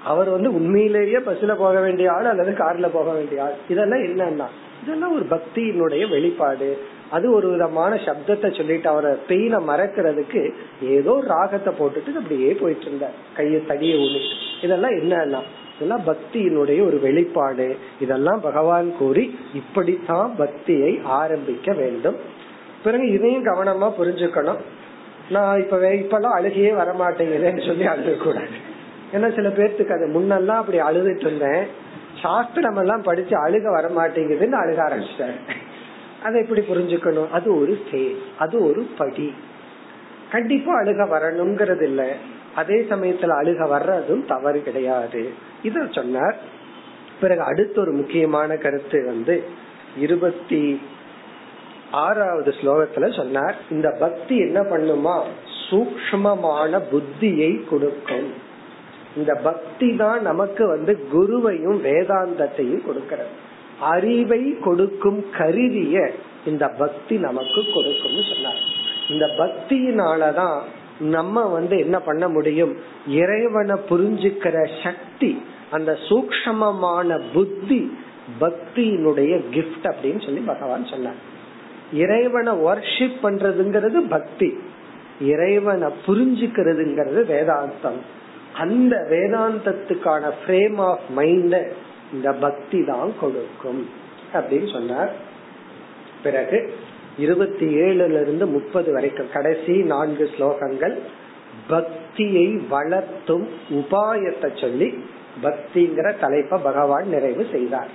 அவர் 0.03 0.29
வந்து 0.29 0.53
உண்மையிலேயே 0.53 1.17
பஸ்ல 1.17 1.55
போக 1.57 1.79
வேண்டிய 1.79 2.11
ஆள் 2.11 2.25
அல்லது 2.25 2.51
கார்ல 2.51 2.89
போக 2.93 3.11
வேண்டிய 3.11 3.43
ஆள். 3.43 3.53
இதெல்லாம் 3.69 3.99
என்னன்னா 3.99 4.45
இதெல்லாம் 4.83 5.15
ஒரு 5.15 5.25
பக்தியினுடைய 5.29 6.09
வெளிப்பாடு. 6.09 6.77
அது 7.09 7.33
ஒரு 7.33 7.47
விதமான 7.49 7.95
சப்தத்தை 7.95 8.57
சொல்லிட்டு 8.57 8.89
அவரை 8.89 9.11
பெயினை 9.27 9.59
மறக்கிறதுக்கு 9.67 10.53
ஏதோ 10.81 11.23
ராகத்தை 11.27 11.73
போட்டுட்டு 11.73 12.15
அப்படியே 12.15 12.53
போயிட்டு 12.53 12.85
இருந்தார். 12.85 13.17
கையை 13.33 13.65
தடியை 13.65 13.97
ஊனிட்டு. 13.99 14.63
இதெல்லாம் 14.63 14.91
என்னன்னா 14.91 15.41
இதெல்லாம் 15.81 16.07
பக்தியினுடைய 16.07 16.85
ஒரு 16.85 16.99
வெளிப்பாடு. 17.01 17.77
இதெல்லாம் 17.99 18.41
பகவான் 18.41 18.97
கூறி 18.97 19.39
இப்படித்தான் 19.53 20.33
பக்தியை 20.37 21.01
ஆரம்பிக்க 21.03 21.73
வேண்டும். 21.73 22.15
பிறகு 22.83 23.11
இதையும் 23.11 23.45
கவனமா 23.45 23.91
புரிஞ்சுக்கணும். 23.99 24.59
நான் 25.29 25.59
இப்ப 25.59 25.77
இப்பெல்லாம் 25.77 26.37
அழுகையே 26.39 26.71
வரமாட்டேங்குதுன்னு 26.73 27.67
சொல்லி 27.67 27.87
அழுகக்கூடாது. 27.87 28.53
ஏன்னா 29.13 29.35
சில 29.35 29.49
பேர்த்துக்கு 29.49 29.91
அது 29.91 30.07
முன்னெல்லாம் 30.13 30.61
அப்படி 30.61 30.79
அழுதுட்டு 30.79 31.25
இருந்தேன். 31.25 31.65
சாஸ்திரம் 32.21 32.75
எல்லாம் 32.75 33.01
படிச்சு 33.01 33.47
அழுக 33.47 33.71
வர 33.71 33.87
மாட்டேங்குதுன்னு 33.87 34.59
அழுக 34.63 34.79
ஆரம்பிச்சிட்டாரு. 34.87 35.39
அதை 36.23 36.41
எப்படி 36.41 36.61
புரிஞ்சுக்கணும்? 36.61 37.29
அது 37.29 37.61
ஒரு 37.61 37.77
ஸ்டேஜ் 37.87 38.21
அது 38.37 38.69
ஒரு 38.69 38.87
படி. 38.97 39.33
கண்டிப்பா 40.31 40.73
அழுக 40.81 41.07
வரணுங்கிறது 41.09 41.81
இல்ல 41.81 42.15
அதே 42.55 42.85
சமயத்துல 42.89 43.31
அழுக 43.41 43.67
வர்றதும் 43.69 44.27
தவறு 44.27 44.63
கிடையாது. 44.63 45.33
இத 45.63 45.87
சொன்னார். 45.91 46.37
பிறகு 47.21 47.41
அடுத்த 47.41 47.81
ஒரு 47.81 47.91
முக்கியமான 47.91 48.55
கருத்து 48.55 49.05
வந்து 49.05 49.43
இருபத்தி 49.97 50.81
ஆறாவது 51.91 52.55
ஸ்லோகத்துல 52.61 53.15
சொன்னார். 53.15 53.55
இந்த 53.69 53.95
பக்தி 53.99 54.37
என்ன 54.37 54.61
பண்ணுமா? 54.61 55.21
சூக்மமான 55.69 56.81
புத்தியை 56.91 57.67
கொடுக்கும். 57.69 58.33
இந்த 59.15 59.33
பக்தி 59.33 59.95
தான் 59.95 60.21
நமக்கு 60.21 60.67
வந்து 60.67 61.07
குருவையும் 61.13 61.83
வேதாந்தத்தையும் 61.83 62.85
கொடுக்கிறது. 62.85 63.29
அறிவை 63.79 64.59
கொடுக்கும் 64.59 65.25
கருவிய 65.37 66.11
இந்த 66.45 66.67
பக்தி 66.67 67.17
நமக்கு 67.17 67.65
கொடுக்கும் 67.73 68.21
சொன்னார். 68.33 68.79
இந்த 69.09 69.25
பக்தியினாலதான் 69.25 70.59
நம்ம 71.01 71.45
வந்து 71.45 71.79
என்ன 71.79 71.99
பண்ண 71.99 72.27
முடியும்? 72.27 72.77
இறைவனை 73.07 73.79
புரிஞ்சுக்கிற 73.89 74.67
சக்தி 74.83 75.41
அந்த 75.71 75.97
சூக்மமான 76.09 77.21
புத்தி 77.33 77.97
பக்தியினுடைய 78.41 79.41
கிஃப்ட் 79.51 79.83
அப்படின்னு 79.83 80.25
சொல்லி 80.25 80.39
பகவான் 80.39 80.85
சொன்னார். 80.85 81.29
இறைவனை 81.93 82.53
ஒர்ஷிப் 82.53 83.15
பண்றதுங்கிறது 83.23 83.97
பக்தி. 84.09 84.59
இறைவனை 85.21 85.89
புரிஞ்சுக்கிறதுங்கிறது 86.05 87.23
வேதாந்தம். 87.27 87.99
அந்த 88.55 89.07
வேதாந்தத்துக்கான 89.09 90.31
ஃப்ரேம் 90.45 90.77
ஆஃப் 90.77 90.99
மைண்ட 91.17 91.71
இந்த 92.13 92.31
பக்தி 92.31 92.85
தான் 92.85 93.11
கொடுக்கும் 93.19 93.89
அப்படின்னு 94.33 94.71
சொன்னார். 94.71 95.13
பிறகு 96.23 96.73
இருபத்தி 97.17 97.75
ஏழுல 97.75 98.21
இருந்து 98.21 98.47
முப்பது 98.47 98.93
வரைக்கும். 98.93 99.31
கடைசி 99.33 99.71
நான்கு 99.71 100.29
ஸ்லோகங்கள். 100.37 100.97
பக்தியை 101.67 102.61
வளர்த்தும் 102.71 103.47
உபாயத்தை 103.69 104.61
சொல்லி 104.61 105.03
பக்திங்கிற 105.43 106.13
தலைப்ப 106.21 106.59
பகவான் 106.63 107.07
நிறைவு 107.07 107.45
செய்தார். 107.51 107.89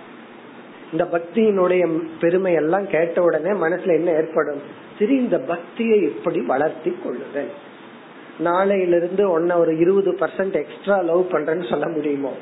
இந்த 0.93 1.05
பக்தியினுடைய 1.05 2.03
பெருமை 2.21 2.53
எல்லாம் 2.53 2.87
கேட்ட 2.87 3.23
உடனே 3.23 3.51
மனசுல 3.51 3.95
என்ன 3.95 4.11
ஏற்படும்? 4.11 4.61
சரி 4.99 5.17
இந்த 5.17 5.39
பக்தியை 5.39 6.03
எப்படி 6.03 6.41
வளர்த்தி 6.41 6.97
கொள்ளுதல். 7.05 7.51
நாளையிலிருந்து 8.45 9.39
ஒன்ன 9.39 9.57
ஒரு 9.57 9.79
இருபது 9.79 10.13
பர்சன்ட் 10.13 10.53
எக்ஸ்ட்ரா 10.53 11.01
லவ் 11.01 11.31
பண்றேன்னு 11.31 11.71
சொல்ல 11.71 11.89
முடியுமோ? 11.89 12.33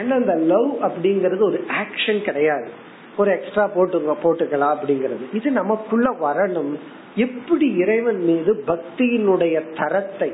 ஏன்னா 0.00 0.20
இந்த 0.20 0.34
லவ் 0.34 0.76
அப்படிங்கறது 0.82 1.42
ஒரு 1.42 1.64
ஆக்ஷன் 1.82 2.22
கிடையாது. 2.22 2.70
ஒரு 3.18 3.30
எக்ஸ்ட்ரா 3.32 3.66
போட்டு 3.66 4.16
போட்டுக்கலாம் 4.22 4.76
அப்படிங்கறது. 4.76 5.34
இது 5.34 5.50
நமக்குள்ள 5.50 6.16
வரணும். 6.20 6.78
எப்படி 7.14 7.74
இறைவன் 7.74 8.24
மீது 8.24 8.64
பக்தியினுடைய 8.66 9.76
தரத்தை 9.76 10.32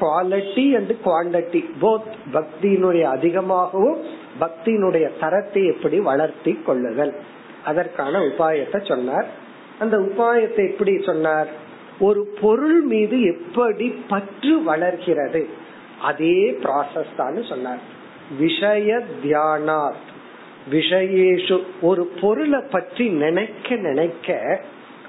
குவாலிட்டி 0.00 0.76
அண்ட் 0.76 0.92
குவான்டிட்டி 1.04 1.64
போத் 1.80 2.10
பக்தியினுடைய 2.32 3.02
அதிகமாகவும் 3.02 4.00
பக்தியினுடைய 4.40 5.10
தரத்தை 5.20 5.66
எப்படி 5.66 6.00
வளர்த்தி 6.00 6.52
கொள்ளுதல். 6.66 7.14
அதற்கான 7.64 8.18
உபாயத்தை 8.18 8.86
சொன்னார். 8.88 9.26
அந்த 9.78 9.96
உபாயத்தை 9.98 10.70
எப்படி 10.70 11.02
சொன்னார்? 11.02 11.48
ஒரு 12.00 12.28
பொருள் 12.40 12.80
மீது 12.80 13.22
எப்படி 13.22 13.88
பற்று 14.08 14.62
வளர்கிறது? 14.62 15.48
அதே 16.02 16.58
ப்ராசஸ் 16.62 17.16
தான் 17.16 17.42
சொன்னார். 17.42 17.78
விஷய 18.38 19.02
தியானாத். 19.24 20.10
விஷயேஷு 20.70 21.64
ஒரு 21.80 22.06
பொருளை 22.20 22.60
பற்றி 22.70 23.08
நினைக்க 23.08 23.76
நினைக்க 23.76 24.60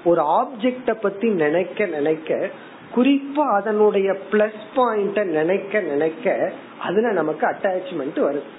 ஒரு 0.04 0.22
ஆப்ஜெக்ட 0.22 0.94
பத்தி 1.00 1.28
நினைக்க 1.28 1.86
நினைக்க 1.86 2.50
குறிப்பா 2.94 3.52
அதனுடைய 3.52 4.16
பிளஸ் 4.32 4.64
பாயிண்ட 4.76 5.24
நினைக்க 5.24 5.80
நினைக்க 5.80 6.52
அதுல 6.78 7.12
நமக்கு 7.12 7.46
அட்டாச்மெண்ட் 7.46 8.20
வருது 8.20 8.50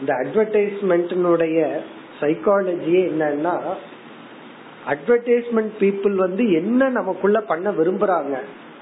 இந்த 0.00 0.14
அட்வர்டைஸ்மெண்ட்னுடைய 0.14 1.80
சைக்காலஜியே 2.20 3.02
என்னன்னா 3.12 3.60
அட்வர்டைஸ்மெண்ட் 4.88 5.72
பீப்புள் 5.80 6.14
வந்து 6.14 6.52
என்ன 6.52 6.88
நமக்குள்ள 6.88 7.40
பண்ண 7.40 7.70
விரும்புறாங்க? 7.70 8.38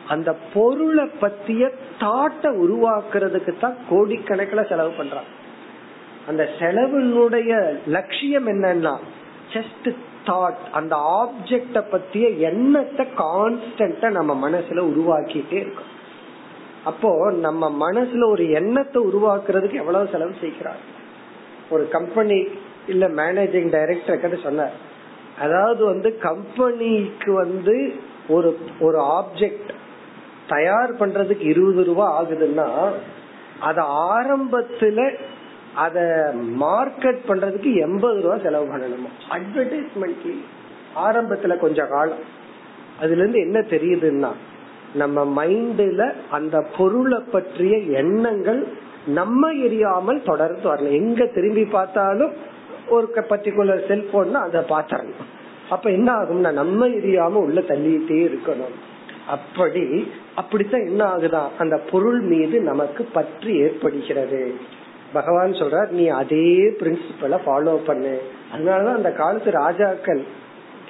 அந்த 0.09 0.37
பொருளை 0.55 1.09
பத்திய 1.21 1.71
தாட்டை 1.99 2.51
உருவாக்குறதுக்கு 2.65 3.59
தான் 3.59 3.77
கோடிக்கணக்கில் 3.91 4.69
செலவு 4.69 4.91
பண்றாங்க. 4.91 5.29
அந்த 6.29 6.49
செலவினுடைய 6.59 7.53
லட்சியம் 7.87 8.47
என்னன்னா 8.47 8.95
ஜஸ்ட் 9.53 9.89
தாட் 10.25 10.65
அந்த 10.73 10.95
ஆப்ஜெக்ட 10.97 11.83
பத்திய 11.93 12.39
எண்ணத்தை 12.39 13.07
கான்ஸ்டன்டா 13.17 14.11
நம்ம 14.11 14.51
மனசுல 14.51 14.83
உருவாக்கிட்டே 14.93 15.53
இருக்கோம். 15.53 15.93
அப்போ 16.85 17.31
நம்ம 17.31 17.91
மனசுல 17.91 18.31
ஒரு 18.31 18.51
எண்ணத்தை 18.51 19.03
உருவாக்குறதுக்கு 19.03 19.73
எவ்வளவு 19.73 20.09
செலவு 20.13 20.35
செய்கிறார்? 20.41 20.83
ஒரு 21.71 21.89
கம்பெனி 21.89 22.49
இல்ல 22.87 23.07
மேனேஜிங் 23.09 23.71
டைரக்டர் 23.71 24.21
கிட்ட 24.21 24.37
சொன்னார் 24.43 24.77
அதாவது 25.41 25.85
வந்து 25.85 26.19
கம்பெனிக்கு 26.19 27.33
வந்து 27.33 27.75
ஒரு 28.29 28.59
ஒரு 28.81 28.99
ஆப்ஜெக்ட் 29.19 29.71
தயார் 30.49 30.93
பண்றதுக்கு 30.93 31.45
இருபது 31.45 31.85
ரூபா 31.85 32.23
ஆகுதுன்னா 32.23 32.69
அத 33.59 33.83
ஆரம்பத்துல 34.13 35.01
அத 35.85 35.99
மார்க்கெட் 36.61 37.21
பண்றதுக்கு 37.29 37.71
எண்பது 37.81 38.19
ரூபா 38.23 38.37
செலவு 38.43 38.67
பண்ணணுமா? 38.73 39.11
அட்வர்டைஸ்மெண்ட் 39.31 40.29
ஆரம்பத்துல 41.05 41.57
கொஞ்ச 41.57 41.87
காலம். 41.87 42.25
அதுல 43.01 43.21
இருந்து 43.21 43.39
என்ன 43.41 43.59
தெரியுதுன்னா 43.71 44.31
நம்ம 44.95 45.25
மைண்ட்ல 45.39 46.03
அந்த 46.31 46.57
பொருளை 46.77 47.19
பற்றிய 47.33 47.77
எண்ணங்கள் 48.01 48.61
நம்ம 49.07 49.51
எரியாமல் 49.53 50.25
தொடர்ந்து 50.25 50.67
வரணும். 50.71 50.99
எங்க 51.01 51.27
திரும்பி 51.35 51.65
பார்த்தாலும் 51.65 52.33
ஒரு 52.89 53.07
பர்டிகுலர் 53.31 53.87
செல்போன் 53.89 54.35
அதை 54.47 54.61
பாத்திரணும் 54.69 55.27
அப்ப 55.71 55.87
என்ன 55.91 56.09
ஆகும்னா 56.13 56.51
நம்ம 56.53 56.87
எரியாம 56.99 57.41
உள்ள 57.47 57.61
தள்ளிட்டே 57.61 58.19
இருக்கணும். 58.29 58.77
அப்படி 59.29 59.85
அப்படித்தான் 60.35 60.87
என்ன 60.87 61.03
ஆகுதான் 61.05 61.49
அந்த 61.59 61.77
பொருள் 61.91 62.21
மீது 62.21 62.57
நமக்கு 62.61 63.03
பற்று 63.13 63.51
ஏற்படுகிறது. 63.59 64.43
பகவான் 65.13 65.53
சொல்றார் 65.53 65.89
நீ 65.89 66.09
அதே 66.09 66.59
பிரின்சிபல 66.81 67.39
ஃபாலோ 67.47 67.77
பண்ணு. 67.77 68.23
அதனாலதான் 68.57 68.95
அந்த 68.95 69.13
காலத்து 69.13 69.51
ராஜாக்கள் 69.51 70.37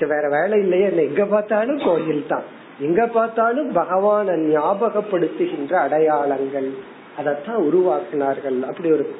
வேற 0.00 0.28
வேலை 0.28 0.58
இல்லையே 0.58 0.96
எங்க 0.96 1.24
பார்த்தாலும் 1.24 1.80
கோயில் 1.84 2.24
தான். 2.28 2.42
எங்க 2.80 3.06
பார்த்தாலும் 3.06 3.72
பகவான 3.72 4.36
ஞாபகப்படுத்துகின்ற 4.54 5.72
அடையாளங்கள். 5.74 6.70
அதத்தான் 7.18 7.60
உருவாக்கினார்கள். 7.68 8.62
அப்படி 8.62 8.92
ஒரு 8.92 9.14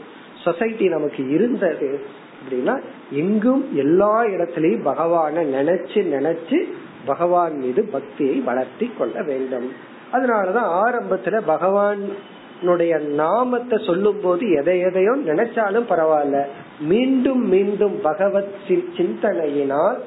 சொசைட்டி 0.45 0.89
நமக்கு 0.89 1.29
இருந்தது 1.29 2.01
அப்படின்னா 2.41 2.81
எங்கும் 3.11 3.77
எல்லா 3.77 4.23
இடத்திலையும் 4.23 4.85
பகவான 4.85 5.43
நினைச்சு 5.57 6.03
நினைச்சு 6.17 6.59
பகவான் 7.05 7.57
மீது 7.57 7.85
பக்தியை 7.85 8.37
வளர்த்தி 8.37 8.91
கொள்ள 8.99 9.23
வேண்டும். 9.23 9.73
அதனாலதான் 10.13 10.71
ஆரம்பத்துல 10.85 11.41
பகவான் 11.47 12.03
நாமத்தை 12.97 13.79
சொல்லும் 13.87 14.21
போது 14.21 14.51
எதை 14.51 14.81
எதையோ 14.81 15.16
நினைச்சாலும் 15.16 15.85
பரவாயில்ல. 15.88 16.44
மீண்டும் 16.81 17.49
மீண்டும் 17.49 18.01
பகவத் 18.01 18.55
சிந்தனையினால் 18.68 19.99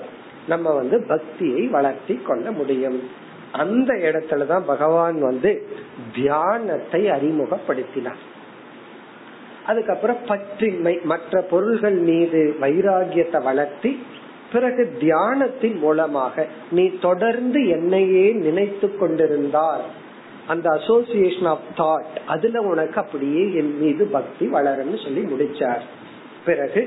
நம்ம 0.47 0.73
வந்து 0.73 1.03
பக்தியை 1.07 1.67
வளர்த்தி 1.67 2.19
கொள்ள 2.25 2.51
முடியும். 2.51 3.03
அந்த 3.51 3.93
இடத்துலதான் 3.93 4.61
பகவான் 4.65 5.21
வந்து 5.21 5.67
தியானத்தை 6.15 7.05
அறிமுகப்படுத்தினார். 7.05 8.21
அதுக்கப்புறம் 9.65 10.17
பற்றின்மை 10.27 11.03
மற்ற 11.03 11.41
பொருள்கள் 11.41 11.97
மீது 11.97 12.55
வைராகியத்தை 12.61 13.43
வளர்த்தி 13.43 14.03
பிறகு 14.53 14.93
தியானத்தின் 14.99 15.77
மூலமாக 15.79 16.47
நீ 16.71 16.91
தொடர்ந்து 17.01 17.67
என்னையே 17.67 18.31
நினைத்து 18.31 18.97
கொண்டிருந்தால் 18.97 19.81
அந்த 20.51 20.67
அசோசியேஷன் 20.69 21.49
ஆஃப் 21.53 21.67
தாட் 21.77 22.13
அதுல 22.27 22.61
உனக்கு 22.71 22.97
அப்படியே 23.01 23.43
என் 23.59 23.73
மீது 23.81 24.03
பக்தி 24.15 24.45
வளரும்னு 24.53 24.99
சொல்லி 25.03 25.23
முடிச்சார். 25.31 25.83
பிறகு 26.45 26.81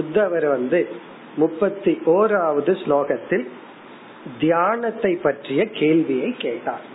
உத்தவர் 0.00 0.46
வந்து 0.48 0.80
முப்பத்தி 1.36 1.92
ஓராவது 2.14 2.72
ஸ்லோகத்தில் 2.82 3.44
தியானத்தை 4.40 5.12
பற்றிய 5.22 5.60
கேள்வியை 5.80 6.30
கேட்டார். 6.38 6.86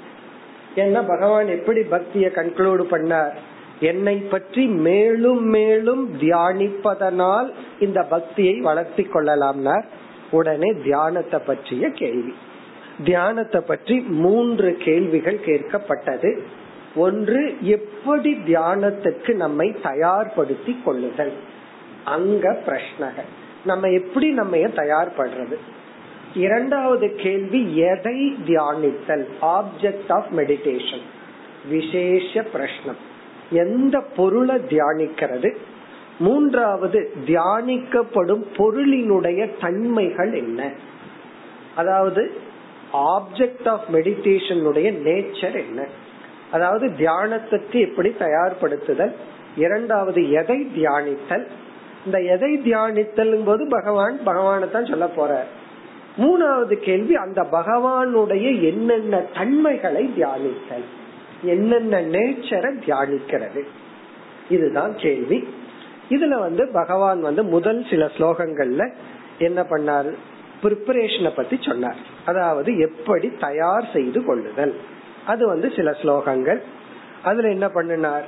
ஏன்னா 0.76 1.02
பகவான் 1.08 1.48
எப்படி 1.48 1.82
பக்திய 1.94 2.28
கன்க்ளூட் 2.40 2.84
பண்ணார்? 2.92 3.36
என்னை 3.80 4.16
பற்றி 4.32 4.64
மேலும் 4.88 5.44
மேலும் 5.56 6.04
தியானிப்பதனால் 6.22 7.50
இந்த 7.80 8.00
பக்தியை 8.14 8.56
வளர்த்தி 8.60 9.04
கொள்ளலாம்னார். 9.04 9.86
உடனே 10.32 10.70
தியானத்தை 10.84 11.40
பற்றிய 11.46 11.90
கேள்வி. 12.02 12.34
தியானத்தை 13.04 13.62
பற்றி 13.62 14.00
மூன்று 14.00 14.78
கேள்விகள் 14.80 15.40
கேட்கப்பட்டது. 15.46 16.40
ஒன்று 16.96 17.56
எப்படி 17.62 18.38
தியானத்துக்கு 18.48 19.34
நம்மை 19.34 19.76
தயார்படுத்தி 19.84 20.84
கொள்ளுதல்? 20.84 21.34
அங்க 22.06 22.62
பிரஷ்னக 22.66 23.22
நம்ம 23.66 23.90
எப்படி 23.90 24.32
நம்ம 24.32 24.58
தயார்படுறது? 24.58 25.56
இரண்டாவது 26.34 27.16
கேள்வி 27.16 27.78
எதை 27.78 28.38
தியானித்தல்? 28.48 29.26
ஆப்ஜெக்ட் 29.42 30.12
ஆஃப் 30.12 30.28
மெடிடேஷன் 30.36 31.06
விசேஷ 31.70 32.46
பிரஷ்னம். 32.54 33.02
எந்த 33.50 34.04
பொருளை 34.16 34.56
தியானிக்கிறது? 34.56 35.56
மூன்றாவது 36.20 37.12
தியானிக்கப்படும் 37.26 38.44
பொருளினுடைய 38.58 39.50
தன்மைகள் 39.62 40.34
என்ன? 40.34 40.72
அதாவது 41.76 42.46
ஆப்ஜெக்ட் 42.94 43.68
ஆஃப் 43.68 43.84
மெடிடேஷனுடைய 43.92 44.92
நேச்சர் 45.04 45.68
என்ன? 45.68 45.88
அதாவது 46.52 46.88
தியானத்துக்கு 46.88 47.80
எப்படி 47.80 48.16
தயார்படுத்துதல்? 48.20 49.12
இரண்டாவது 49.58 50.32
எதை 50.32 50.68
தியானித்தல்? 50.76 51.48
இந்த 52.06 52.22
எதை 52.22 52.58
தியானித்தல் 52.58 53.44
போது 53.46 53.68
பகவான் 53.70 54.20
பகவானை 54.24 54.72
தான் 54.72 54.86
சொல்ல 54.86 55.08
போற 55.08 55.46
மூணாவது 56.18 56.74
கேள்வி 56.74 57.16
அந்த 57.16 57.42
பகவானுடைய 57.42 58.62
என்னென்ன 58.62 59.18
தன்மைகளை 59.18 60.12
தியானித்தல்? 60.18 60.86
என்னென்ன 61.42 62.02
நேச்சரை 62.02 62.72
தியானிக்கிறது? 62.86 63.64
இதுதான் 64.50 64.98
கேள்வி. 64.98 65.48
இதுல 66.10 66.40
வந்து 66.40 66.70
பகவான் 66.74 67.22
வந்து 67.22 67.44
முதல் 67.44 67.86
சில 67.90 68.06
ஸ்லோகங்கள்ல 68.06 68.94
என்ன 69.38 69.62
பண்ணாரு? 69.62 70.14
ப்ரிப்பரேஷனை 70.64 71.36
பத்தி 71.36 71.60
சொன்னார். 71.62 71.98
அதாவது 72.26 72.78
எப்படி 72.78 73.32
தயார் 73.40 73.90
செய்து 73.94 74.26
கொள்ளுதல். 74.26 74.80
அது 75.26 75.48
வந்து 75.48 75.72
சில 75.76 75.92
ஸ்லோகங்கள். 75.92 76.62
அதுல 77.24 77.50
என்ன 77.50 77.70
பண்ணினார்? 77.70 78.26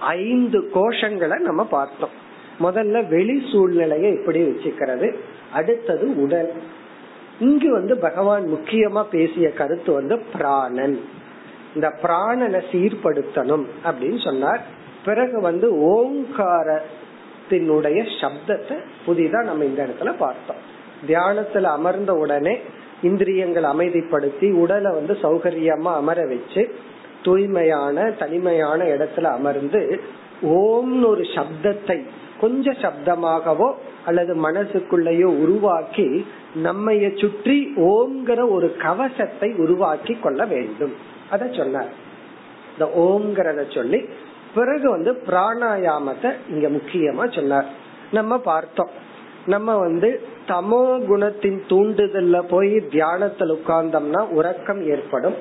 ஐந்து 0.00 0.70
கோஷங்களை 0.74 1.38
நம்ம 1.38 1.64
பார்த்தோம். 1.64 2.20
முதல்ல 2.60 3.08
வெளி 3.08 3.48
சூழ்நிலையை 3.52 4.14
எப்படி 4.14 4.42
வச்சுக்கிறது? 4.42 5.16
அடுத்தது 5.52 6.22
உடல். 6.22 6.52
இங்கு 7.40 7.72
வந்து 7.72 7.98
பகவான் 7.98 8.46
முக்கியமா 8.46 9.02
பேசிய 9.10 9.52
கருத்து 9.52 9.92
வந்து 9.92 10.18
பிராணன். 10.18 11.00
இந்த 11.74 11.92
பிராணனை 12.02 12.62
சீர்படுத்தணும் 12.72 13.64
அப்படின்னு 13.84 14.24
சொன்னார். 14.24 14.60
பிறகு 15.04 15.40
வந்து 15.40 15.72
ஓங்காரத்தினுடைய 15.72 16.80
சப்தத்தை 18.20 18.80
புதிதா 19.06 19.44
நம்ம 19.44 19.64
இந்த 19.64 19.86
இடத்துல 19.86 20.14
பார்த்தோம். 20.18 20.70
தியானத்துல 21.06 21.62
அமர்ந்த 21.62 22.14
உடனே 22.14 22.60
இந்திரியங்கள் 23.02 23.62
அமைதிப்படுத்தி 23.62 24.52
உடலை 24.52 24.90
வந்து 24.92 25.14
சௌகரியமா 25.22 25.92
அமர 25.94 26.26
வச்சு 26.26 26.74
தூய்மையான 27.22 28.10
தனிமையான 28.10 28.84
இடத்துல 28.84 29.22
அமர்ந்து 29.22 30.00
ஓம்னு 30.42 31.06
ஒரு 31.06 31.24
சப்தத்தை 31.36 32.02
கொஞ்ச 32.40 32.70
சப்தமாகவோ 32.70 33.72
அல்லது 34.04 34.34
மனசுக்குள்ளேயோ 34.34 35.24
உருவாக்கி 35.24 36.26
நம்மைய 36.64 37.20
சுற்றி 37.20 37.72
ஓம்ங்கிற 37.76 38.50
ஒரு 38.50 38.76
கவசத்தை 38.76 39.54
உருவாக்கி 39.54 40.14
கொள்ள 40.14 40.44
வேண்டும். 40.44 40.94
அத 41.30 41.48
சொன்னார். 41.52 41.92
இந்த 42.72 42.86
ஓம்ங்கிறத 42.96 43.74
சொல்லி 43.74 44.00
பிறகு 44.54 44.90
வந்து 44.90 45.22
பிராணாயாமத்தை 45.26 46.30
இங்க 46.48 46.68
முக்கியமா 46.68 47.34
சொன்னார். 47.34 47.64
நம்ம 48.10 48.38
பார்த்தோம். 48.38 48.92
நம்ம 49.46 49.76
வந்து 49.76 50.10
தமோ 50.48 50.82
குணத்தின் 51.08 51.60
தூண்டுதல்ல 51.68 52.42
போய் 52.48 52.86
தியானத்தில் 52.90 53.52
உட்கார்ந்தோம்னா 53.52 54.28
உறக்கம் 54.28 54.88
ஏற்படும். 54.88 55.34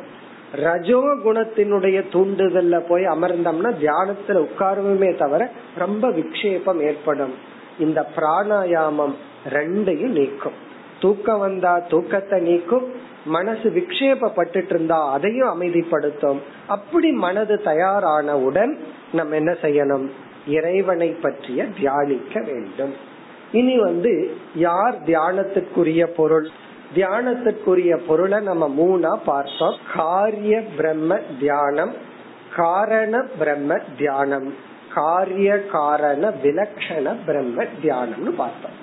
ரஜோ 0.52 1.00
குணத்தினுடைய 1.00 2.04
தூண்டுதல்ல 2.12 2.80
போய் 2.88 3.04
அமர்ந்தோம்னா 3.04 3.72
தியானத்துல 3.82 4.48
உட்காருமே 4.48 5.18
தவிர 5.18 5.50
ரொம்ப 5.78 6.10
விக்ஷேபம் 6.10 6.82
ஏற்படும். 6.82 7.34
இந்த 7.80 8.10
பிராணாயாமம் 8.16 9.14
ரெண்டையும் 9.50 10.16
நீக்கும். 10.18 10.54
தூக்கம் 11.00 11.40
வந்தா 11.40 11.80
தூக்கத்தை 11.80 12.40
நீக்கும். 12.40 12.92
மனசு 13.26 13.70
விக்ஷேபப்பட்டுட்டு 13.70 14.70
இருந்தா 14.70 15.12
அதையும் 15.12 15.62
அமைதிப்படுத்தும். 15.62 16.38
அப்படி 16.68 17.12
மனது 17.12 17.62
தயாரானவுடன் 17.66 18.78
நம்ம 19.14 19.36
என்ன 19.36 19.52
செய்யணும்? 19.62 20.10
இறைவனை 20.48 21.10
பற்றிய 21.10 21.66
தியானிக்க 21.66 22.42
வேண்டும். 22.42 23.10
இனி 23.52 23.80
வந்து 23.80 24.38
யார் 24.56 25.04
தியானத்துக்குரிய 25.04 26.06
பொருள்? 26.06 26.50
தியானத்துக்குரிய 26.96 28.00
பொருளை 28.08 28.40
நம்ம 28.40 28.70
மூணா 28.70 29.20
பார்த்தோம். 29.26 29.76
காரிய 29.94 30.64
பிரம்ம 30.78 31.20
தியானம் 31.40 31.94
காரண 32.56 33.26
பிரம்ம 33.40 33.78
தியானம் 33.98 34.54
காரிய 34.94 35.66
காரண 35.66 36.34
விலக்ஷண 36.44 37.16
பிரம்ம 37.26 37.64
தியானம்னு 37.64 38.30
பார்த்தோம். 38.38 38.80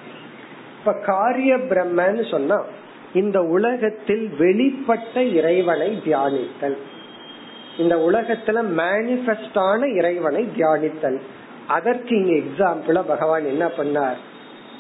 இப்ப 0.79 0.93
காரிய 1.07 1.57
பிரம்மன்னு 1.57 2.31
சொன்னா 2.31 2.65
இந்த 3.15 3.43
உலகத்தில் 3.43 4.31
வெளிப்பட்ட 4.39 5.33
இறைவனை 5.33 6.03
தியானித்தல். 6.05 6.77
இந்த 7.79 7.97
உலகத்துல 7.97 8.63
மேனிபெஸ்டான 8.77 9.97
இறைவனை 9.97 10.49
தியானித்தல். 10.57 11.19
அதற்கு 11.69 12.17
இங்க 12.17 12.33
எக்ஸாம்பிள 12.33 13.03
பகவான் 13.07 13.45
என்ன 13.45 13.67
பண்ணார்? 13.67 14.17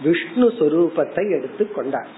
விஷ்ணு 0.03 0.49
சொரூபத்தை 0.49 1.31
எடுத்து 1.31 1.73
கொண்டார். 1.73 2.09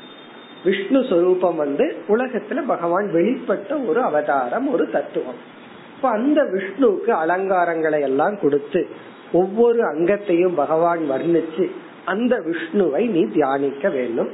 விஷ்ணு 0.64 1.04
சொரூபம் 1.04 1.56
வந்து 1.56 1.96
உலகத்துல 2.08 2.66
பகவான் 2.66 3.06
வெளிப்பட்ட 3.14 3.86
ஒரு 3.86 4.02
அவதாரம் 4.02 4.72
ஒரு 4.72 4.90
தத்துவம். 4.90 5.58
இப்ப 5.96 6.08
அந்த 6.08 6.42
விஷ்ணுவுக்கு 6.42 7.08
அலங்காரங்களை 7.08 8.00
எல்லாம் 8.00 8.40
கொடுத்து 8.40 8.86
ஒவ்வொரு 9.32 9.84
அங்கத்தையும் 9.84 10.54
பகவான் 10.54 11.10
வர்ணிச்சு 11.10 11.70
அந்த 12.04 12.36
விஷ்ணுவை 12.38 13.08
நீ 13.08 13.24
தியானிக்க 13.24 13.88
வேண்டும். 13.88 14.30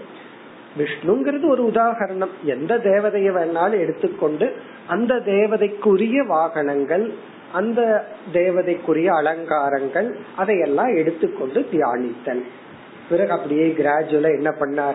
விஷ்ணுங்கிறது 0.78 1.48
ஒரு 1.48 1.70
உதாகரணம் 1.72 2.34
எந்த 2.44 2.78
தேவதையை 2.78 3.32
வேணாலும் 3.34 3.78
எடுத்துக்கொண்டு 3.78 4.52
அந்த 4.86 5.14
தேவதைக்குரிய 5.14 6.26
வாகனங்கள் 6.26 7.12
அந்த 7.52 8.08
தேவதைக்குரிய 8.32 9.14
அலங்காரங்கள் 9.14 10.16
அதையெல்லாம் 10.36 10.94
எடுத்துக்கொண்டு 10.96 11.66
தியானித்தல். 11.72 12.42
பிறகு 13.08 13.30
அப்படியே 13.30 13.74
கிராஜுவலா 13.78 14.36
என்ன 14.36 14.54
பண்ணார்? 14.60 14.94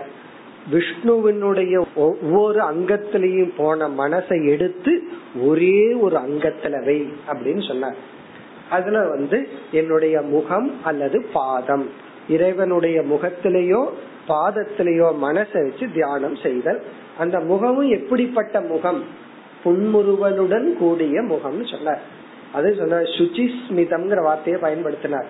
விஷ்ணுவினுடைய 0.71 1.85
ஒவ்வொரு 1.95 2.59
அங்கத்திலையும் 2.59 3.51
போன 3.57 3.87
மனசை 3.87 4.49
எடுத்து 4.49 5.03
ஒரே 5.41 5.93
ஒரு 5.93 6.17
அங்கத்துல 6.17 6.85
வை 6.85 7.13
அப்படின்னு 7.31 7.67
சொன்னார். 7.67 7.95
அதுல 8.69 9.07
வந்து 9.07 9.49
என்னுடைய 9.71 10.21
முகம் 10.21 10.83
அல்லது 10.83 11.25
பாதம். 11.33 11.89
இறைவனுடைய 12.29 13.01
முகத்திலேயோ 13.01 13.89
பாதத்திலேயோ 14.27 15.13
மனசை 15.21 15.69
வச்சு 15.69 15.91
தியானம் 15.93 16.35
செய்தல். 16.35 16.83
அந்த 17.17 17.39
முகமும் 17.39 17.89
எப்படிப்பட்ட 17.89 18.61
முகம்? 18.61 19.03
புன்முறுவலுடன் 19.63 20.73
கூடிய 20.73 21.21
முகம்னு 21.21 21.71
சொன்னார். 21.71 22.01
அது 22.53 22.75
சொன்னார் 22.75 23.01
சுச்சிஸ்மிதம்ங்கிற 23.01 24.23
வார்த்தையை 24.23 24.61
பயன்படுத்தினார். 24.61 25.25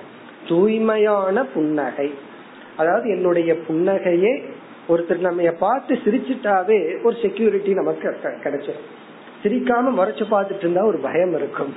தூய்மையான 0.48 1.46
புன்னகை. 1.46 2.14
அதாவது 2.82 3.08
என்னுடைய 3.16 3.52
புன்னகையே 3.68 4.34
ஒருத்தர் 4.92 5.28
நம்ம 5.28 5.52
பார்த்து 5.66 5.94
சிரிச்சுட்டாவே 6.06 6.80
ஒரு 7.06 7.16
செக்யூரிட்டி 7.24 7.74
நமக்கு 7.80 8.14
கிடைச்சிடும் 8.46 8.88
சிரிக்காம 9.44 9.92
மறைச்சு 10.00 10.24
பார்த்துட்டு 10.32 10.64
இருந்தா 10.66 10.82
ஒரு 10.90 11.00
பயம் 11.06 11.34
இருக்கும். 11.40 11.72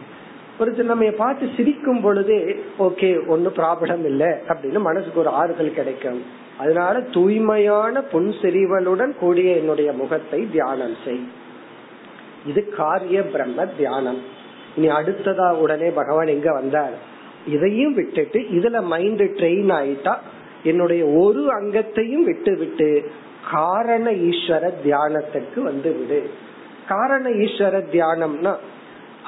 ஒருத்தர் 0.61 0.93
நம்ம 0.93 1.07
பார்த்து 1.21 1.45
சிரிக்கும் 1.57 2.03
பொழுதே 2.05 2.38
ஓகே 2.87 3.09
ஒன்னும் 3.33 3.57
ப்ராப்ளம் 3.61 4.05
இல்லை 4.11 4.31
அப்படின்னு 4.51 4.81
மனசுக்கு 4.88 5.23
ஒரு 5.23 5.31
ஆறுதல் 5.40 5.79
கிடைக்கும். 5.79 6.21
அதனால 6.62 7.01
தூய்மையான 7.14 8.03
புன் 8.12 8.29
செறிவலுடன் 8.40 9.12
கூடிய 9.23 9.57
என்னுடைய 9.61 9.90
முகத்தை 10.01 10.40
தியானம் 10.53 10.97
செய். 11.05 11.25
இது 12.51 12.62
காரிய 12.77 13.19
பிரம்ம 13.33 13.67
தியானம். 13.79 14.21
இனி 14.77 14.88
அடுத்ததா 14.99 15.49
உடனே 15.62 15.88
பகவான் 16.01 16.35
எங்க 16.37 16.51
வந்தார்? 16.61 16.95
இதையும் 17.55 17.97
விட்டுட்டு 17.99 18.38
இதுல 18.59 18.79
மைண்ட் 18.93 19.25
ட்ரெயின் 19.38 19.73
ஆயிட்டா 19.81 20.14
என்னுடைய 20.64 21.05
ஒரு 21.05 21.53
அங்கத்தையும் 21.53 22.24
விட்டுவிட்டு 22.24 23.11
காரண 23.50 24.11
ஈஸ்வர 24.11 24.72
தியானத்துக்கு 24.85 25.61
வந்து 25.61 25.92
விடு 25.92 26.31
காரண 26.88 27.29
ஈஸ்வர 27.29 27.83
தியானம்னா 27.92 28.57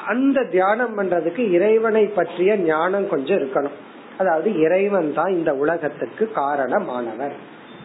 அந்த 0.06 0.42
தியானம் 0.42 0.98
பண்றதுக்கு 0.98 1.50
இறைவனை 1.50 2.06
பற்றிய 2.06 2.56
ஞானம் 2.56 3.08
கொஞ்சம் 3.08 3.38
இருக்கணும். 3.38 3.76
அதாவது 4.18 4.58
இறைவன் 4.58 5.14
தான் 5.14 5.32
இந்த 5.32 5.54
உலகத்துக்கு 5.54 6.30
காரணமானவர். 6.36 7.32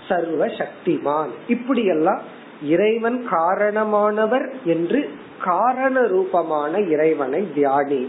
சர்வ 0.07 0.45
சக்திமான். 0.45 1.29
இப்படி 1.47 1.85
எல்லாம் 1.85 2.21
இறைவன் 2.63 3.27
காரணமானவர் 3.31 4.51
என்று 4.63 5.09
காரண 5.43 6.07
ரூபமான 6.07 6.79
இறைவனை 6.79 7.47
தியானி. 7.55 8.07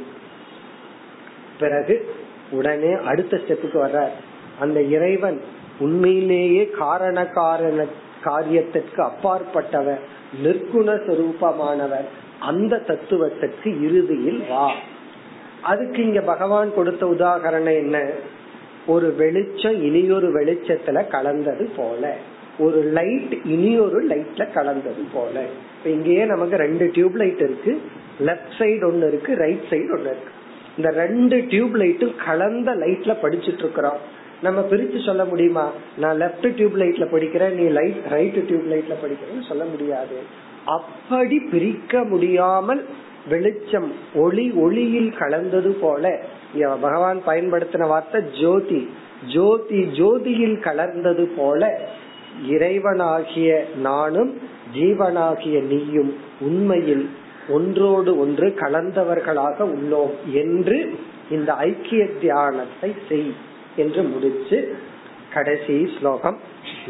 பிறகு 1.61 2.15
உடனே 2.51 2.93
அடுத்த 2.93 3.37
ஸ்டெப்புக்கு 3.37 3.79
வர்றார். 3.87 4.15
அந்த 4.59 4.83
இறைவன் 4.83 5.41
உண்மையிலேயே 5.79 6.69
காரண 6.69 7.27
காரண 7.27 7.85
காரியத்திற்கு 8.25 9.01
அப்பாற்பட்டவர் 9.01 9.99
நிற்குண 10.45 10.95
சுரூபமானவர். 10.95 12.05
அந்த 12.41 12.79
தத்துவத்திற்கு 12.79 13.83
இறுதியில் 13.83 14.45
வா. 14.49 14.73
அதுக்கு 15.63 16.03
இங்க 16.03 16.21
பகவான் 16.21 16.75
கொடுத்த 16.75 17.07
உதாகரணம் 17.07 17.75
என்ன? 17.75 18.11
ஒரு 18.87 19.15
வெளிச்சம் 19.15 19.83
இனியொரு 19.83 20.43
வெளிச்சத்துல 20.43 21.07
கலந்தது 21.07 21.71
போல. 21.77 22.17
ஒரு 22.59 22.83
லைட் 22.83 23.37
இனியொரு 23.45 24.07
லைட்ல 24.07 24.53
கலந்தது 24.53 25.03
போல. 25.15 25.45
இப்ப 25.79 25.91
இங்கேயே 25.91 26.25
நமக்கு 26.25 26.57
ரெண்டு 26.57 26.91
டியூப் 26.93 27.17
லைட் 27.17 27.41
இருக்கு. 27.41 27.81
லெப்ட் 28.21 28.53
சைடு 28.59 28.85
ஒன்னு 28.87 29.07
இருக்கு 29.07 29.35
ரைட் 29.35 29.63
சைடு 29.71 29.93
ஒன்னு 29.93 30.11
இருக்கு. 30.11 30.31
இந்த 30.77 30.91
ரெண்டு 30.91 31.47
டியூப் 31.49 31.77
லைட்டும் 31.77 32.15
கலந்த 32.25 32.75
லைட்ல 32.75 33.17
படிச்சுட்டு 33.23 33.59
இருக்கிறோம். 33.59 34.21
நம்ம 34.43 34.61
பிரிச்சு 34.71 34.99
சொல்ல 35.07 35.23
முடியுமா? 35.25 35.65
நான் 35.99 36.21
லெப்ட் 36.21 36.49
டியூப் 36.55 36.77
லைட்ல 36.77 37.05
படிக்கிறேன் 37.15 37.55
நீ 37.61 37.67
லைட் 37.79 38.01
ரைட் 38.15 38.39
டியூப் 38.49 38.69
லைட்ல 38.73 38.95
படிக்கிறேன்னு 39.03 39.49
சொல்ல 39.49 39.65
முடியாது. 39.65 40.17
அப்படி 40.77 41.39
பிரிக்க 41.53 42.03
முடியாமல் 42.05 42.83
வெளிச்சம் 43.29 43.89
ஒளி 44.15 44.45
ஒளியில் 44.65 45.11
கலந்தது 45.19 45.71
போல 45.83 46.05
பகவான் 46.81 47.21
பயன்படுத்தின 47.27 47.87
வார்த்தை 47.89 48.21
ஜோதி 48.41 48.81
ஜோதி 49.35 49.81
ஜோதியில் 49.99 50.57
கலர்ந்தது 50.67 51.25
போல 51.37 51.69
இறைவனாகிய 52.51 53.51
நானும் 53.89 54.33
ஜீவனாகிய 54.75 55.57
நீயும் 55.73 56.13
உண்மையில் 56.41 57.05
ஒன்றோடு 57.49 58.11
ஒன்று 58.19 58.49
கலந்தவர்களாக 58.61 59.59
உள்ளோம் 59.75 60.15
என்று 60.43 60.79
இந்த 61.31 61.51
ஐக்கிய 61.69 62.03
தியானத்தை 62.21 62.91
செய். 63.09 63.33
என்று 63.77 64.03
முடிச்சு 64.03 64.77
கடைசி 65.33 65.97
ஸ்லோகம் 65.99 66.39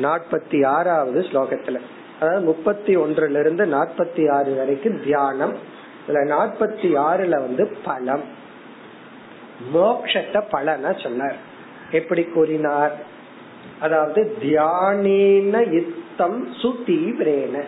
நாற்பத்தி 0.03 0.66
ஆறாவது 0.66 1.21
ஸ்லோகத்துல. 1.21 1.81
அதாவது 2.21 2.45
முப்பத்தி 2.45 2.97
ஒன்றுல 2.97 3.40
இருந்து 3.40 3.66
நாற்பத்தி 3.66 4.33
ஆறு 4.33 4.55
வரைக்கும் 4.55 5.03
தியானம். 5.05 5.57
இதுல 6.07 6.11
நாற்பத்தி 6.11 6.97
ஆறுல 6.97 7.29
வந்து 7.29 7.77
பலம். 7.85 8.23
மோக்ஷத்தை 9.75 10.42
பலன 10.53 11.03
சொன்னார். 11.03 11.37
எப்படி 11.90 12.23
கூறினார்? 12.23 12.97
அதாவது 13.81 14.37
தியானேன 14.42 15.73
யுத்தம் 15.73 16.53
சுதீவிரேன. 16.53 17.62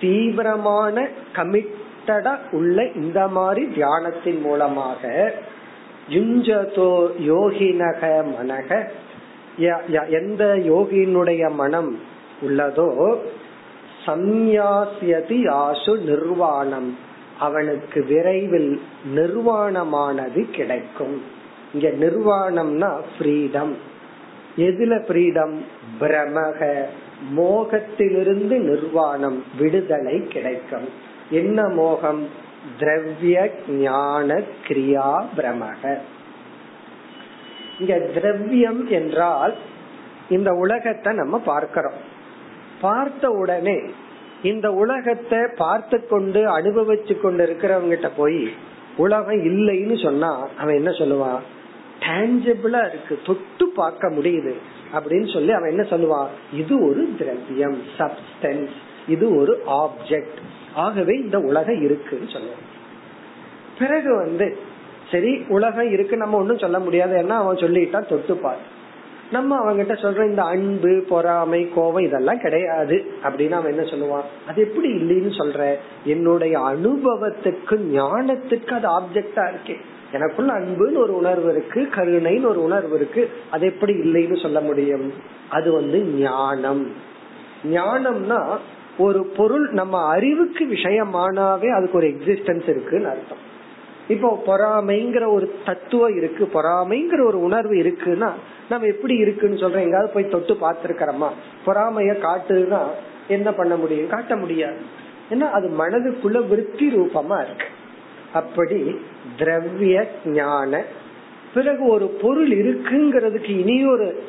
தீவிரமான 0.00 1.08
கமிட்டடா 1.32 2.36
உள்ள 2.50 2.84
இந்த 2.84 3.28
மாதிரி 3.28 3.66
தியானத்தின் 3.66 4.40
மூலமாக 4.40 5.34
யுஞ்சதோ 6.08 7.08
யோகினக 7.20 8.24
மனக. 8.40 8.84
எந்த 10.08 10.44
யோகியினுடைய 10.56 11.50
மனம் 11.50 11.98
உள்ளதோ 12.46 13.16
சந்நியாசியதி 14.06 15.48
ஆசு 15.48 15.98
நிர்வாணம். 15.98 16.98
அவனுக்கு 17.38 18.04
விரைவில் 18.04 18.80
நிர்வாணமானது 19.14 20.50
கிடைக்கும். 20.50 21.22
இங்க 21.74 21.88
நிர்வாணம்னா 21.88 23.00
ஃப்ரீடம். 23.18 23.72
எதுல 24.56 24.98
ஃப்ரீடம்? 25.08 25.54
பிரமக. 26.00 26.84
மோகத்திலிருந்து 27.36 28.58
நிர்வாணம் 28.58 29.44
விடுதலை 29.58 30.26
கிடைக்கும். 30.26 30.88
என்ன 31.30 31.68
மோகம்? 31.68 32.28
திரவிய 32.80 33.50
ஞான 33.68 34.42
கிரியா 34.66 35.08
பிரமக 35.36 36.00
இங்க 37.78 37.94
திரவியம் 38.14 38.88
என்றால் 38.88 39.54
இந்த 40.28 40.50
உலகத்தை 40.54 41.14
நம்ம 41.14 41.38
பார்க்கிறோம். 41.38 41.98
பார்த்த 42.80 43.30
உடனே 43.30 43.78
இந்த 44.42 44.72
உலகத்தை 44.72 45.40
பார்த்து 45.56 46.06
கொண்டு 46.06 46.40
அனுபவிச்சு 46.58 47.20
கொண்டு 47.20 47.42
இருக்கிறவங்கிட்ட 47.46 48.10
போய் 48.16 48.54
உலகம் 48.96 49.42
இல்லைன்னு 49.44 50.02
சொன்னா 50.02 50.30
அவன் 50.58 50.74
என்ன 50.74 50.90
சொல்லுவான்? 50.90 51.42
டேஞ்சபிளா 52.00 52.80
இருக்கு 52.88 53.18
தொட்டு 53.24 53.64
பார்க்க 53.68 54.08
முடியுது 54.08 54.54
அப்படின்னு 54.94 55.32
சொல்லி 55.32 55.52
அவன் 55.52 55.70
என்ன 55.70 55.84
சொல்லுவான்? 55.90 56.30
இது 56.52 56.74
ஒரு 56.88 57.02
திரவியம் 57.18 57.78
சப்ஸ்டன்ஸ் 57.98 58.74
இது 59.06 59.36
ஒரு 59.36 59.62
ஆப்ஜெக்ட் 59.66 60.40
ஆகவே 60.74 61.18
இந்த 61.18 61.38
உலகம் 61.38 61.82
இருக்குன்னு 61.82 62.24
சொல்லுவான் 62.24 62.70
பிறகு 63.78 64.16
வந்து 64.16 64.58
சரி 65.10 65.44
உலகம் 65.48 65.90
இருக்கு 65.90 66.16
நம்ம 66.16 66.36
ஒன்னும் 66.36 66.58
சொல்ல 66.58 66.78
முடியாது. 66.78 67.22
ஏன்னா 67.22 67.28
அவன் 67.28 67.56
சொல்லிட்டா 67.56 68.06
தொட்டுப்பார். 68.06 68.80
நம்ம 69.32 69.58
அவங்கிட்ட 69.58 69.76
சொல்ற 69.76 70.24
இந்த 70.24 70.42
அன்பு 70.42 71.04
பொறாமை 71.08 71.68
கோபம் 71.68 72.02
இதெல்லாம் 72.02 72.40
கிடையாது. 72.40 73.04
அப்படின்னு 73.22 73.50
அவன் 73.50 73.72
என்ன 73.72 73.84
சொல்லுவான்? 73.84 74.48
அது 74.48 74.62
எப்படி 74.62 74.92
இல்லைன்னு 74.92 75.30
சொல்ற? 75.30 75.74
என்னுடைய 76.04 76.58
அனுபவத்துக்கு 76.58 77.70
ஞானத்துக்கு 77.70 78.70
அது 78.70 78.88
ஆப்ஜெக்டா 78.88 79.50
இருக்கே. 79.50 79.76
எனக்குள்ள 80.12 80.52
அன்புன்னு 80.52 80.96
ஒரு 80.96 81.16
உணர்வு 81.16 81.50
இருக்கு 81.50 81.88
கருணைன்னு 81.94 82.46
ஒரு 82.46 82.62
உணர்வு 82.62 82.94
இருக்கு. 82.94 83.30
அது 83.50 83.66
எப்படி 83.66 83.92
இல்லைன்னு 83.92 84.42
சொல்ல 84.42 84.60
முடியும்? 84.60 85.12
அது 85.48 85.72
வந்து 85.72 86.04
ஞானம். 86.04 86.92
ஞானம்னா 87.72 88.56
ஒரு 88.98 89.24
பொருள் 89.24 89.70
நம்ம 89.70 90.08
அறிவுக்கு 90.08 90.64
விஷயமானாவே 90.64 91.74
அதுக்கு 91.74 91.98
ஒரு 91.98 92.06
எக்ஸிஸ்டன்ஸ் 92.06 92.68
இருக்குன்னு 92.68 93.08
அர்த்தம். 93.08 93.50
இப்போ 94.08 94.42
பொறாமைங்கிற 94.46 95.32
ஒரு 95.32 95.54
தத்துவம் 95.64 96.16
இருக்கு 96.16 96.48
பொறாமைங்கிற 96.54 97.24
ஒரு 97.24 97.40
உணர்வு 97.40 97.74
இருக்குன்னா 97.74 98.30
நம்ம 98.68 98.86
எப்படி 98.86 99.14
இருக்குன்னு 99.14 99.56
சொல்றோம் 99.56 99.82
எங்காவது 99.82 100.12
போய் 100.12 100.28
தொட்டு 100.28 100.54
பார்த்திருக்கிறோமா? 100.54 101.28
பொறாமைய 101.66 102.18
காட்டுன்னா 102.18 102.80
என்ன 103.28 103.52
பண்ண 103.52 103.76
முடியும்? 103.76 104.08
காட்ட 104.08 104.36
முடியாது. 104.36 104.76
ஏன்னா 105.30 105.50
அது 105.50 105.68
மனதுக்குள்ள 105.68 106.48
விருத்தி 106.48 106.86
ரூபமா 106.88 107.44
இருக்கு. 107.44 107.66
அப்படி 108.32 109.00
திரவிய 109.38 110.06
ஞான 110.24 110.82
பிறகு 111.54 111.86
ஒரு 111.86 112.06
பொருள் 112.06 112.48
இருக்குங்கிறதுக்கு 112.48 113.58
இனி 113.58 113.86
ஒரு 113.86 114.22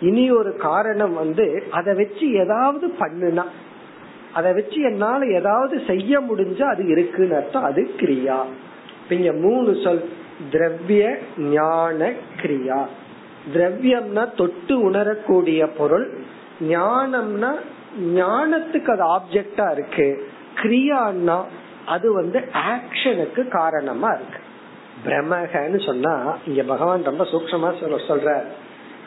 இனி 0.00 0.30
ஒரு 0.30 0.56
காரணம் 0.56 1.14
வந்து 1.14 1.62
அதை 1.70 1.94
வச்சு 1.94 2.32
ஏதாவது 2.32 2.94
பண்ணுனா 2.98 3.44
அதை 4.32 4.52
வச்சு 4.52 4.82
என்னால 4.82 5.26
ஏதாவது 5.26 5.82
செய்ய 5.86 6.20
முடிஞ்சா 6.20 6.62
அது 6.62 6.86
இருக்குன்னு 6.86 7.36
அர்த்தம் 7.36 7.64
அது 7.64 7.90
கிரியா. 7.96 8.38
இங்க 9.08 9.32
மூணு 9.32 9.76
சொல் 9.84 10.08
திரவிய 10.50 11.18
ஞான 11.38 12.12
கிரியா. 12.42 12.84
திரவியம்னா 13.54 14.34
தொட்டு 14.34 14.80
உணரக்கூடிய 14.80 15.66
பொருள் 15.66 16.18
ஞானம்னா 16.60 17.54
ஞானத்துக்கு 18.00 18.90
அது 18.90 19.04
ஆப்ஜெக்டா 19.04 19.72
இருக்கு. 19.72 20.26
கிரியான்னா 20.54 21.42
அது 21.86 22.12
வந்து 22.12 22.44
ஆக்ஷனுக்கு 22.52 23.48
காரணமா 23.48 24.10
இருக்கு. 24.10 24.38
பிரமகன்னு 25.06 25.86
சொன்னா 25.86 26.36
இங்க 26.46 26.62
பகவான் 26.62 27.02
ரொம்ப 27.02 27.24
சூக்ஷமா 27.24 27.72
சொல்ல 27.80 27.96
சொல்ற 27.96 28.44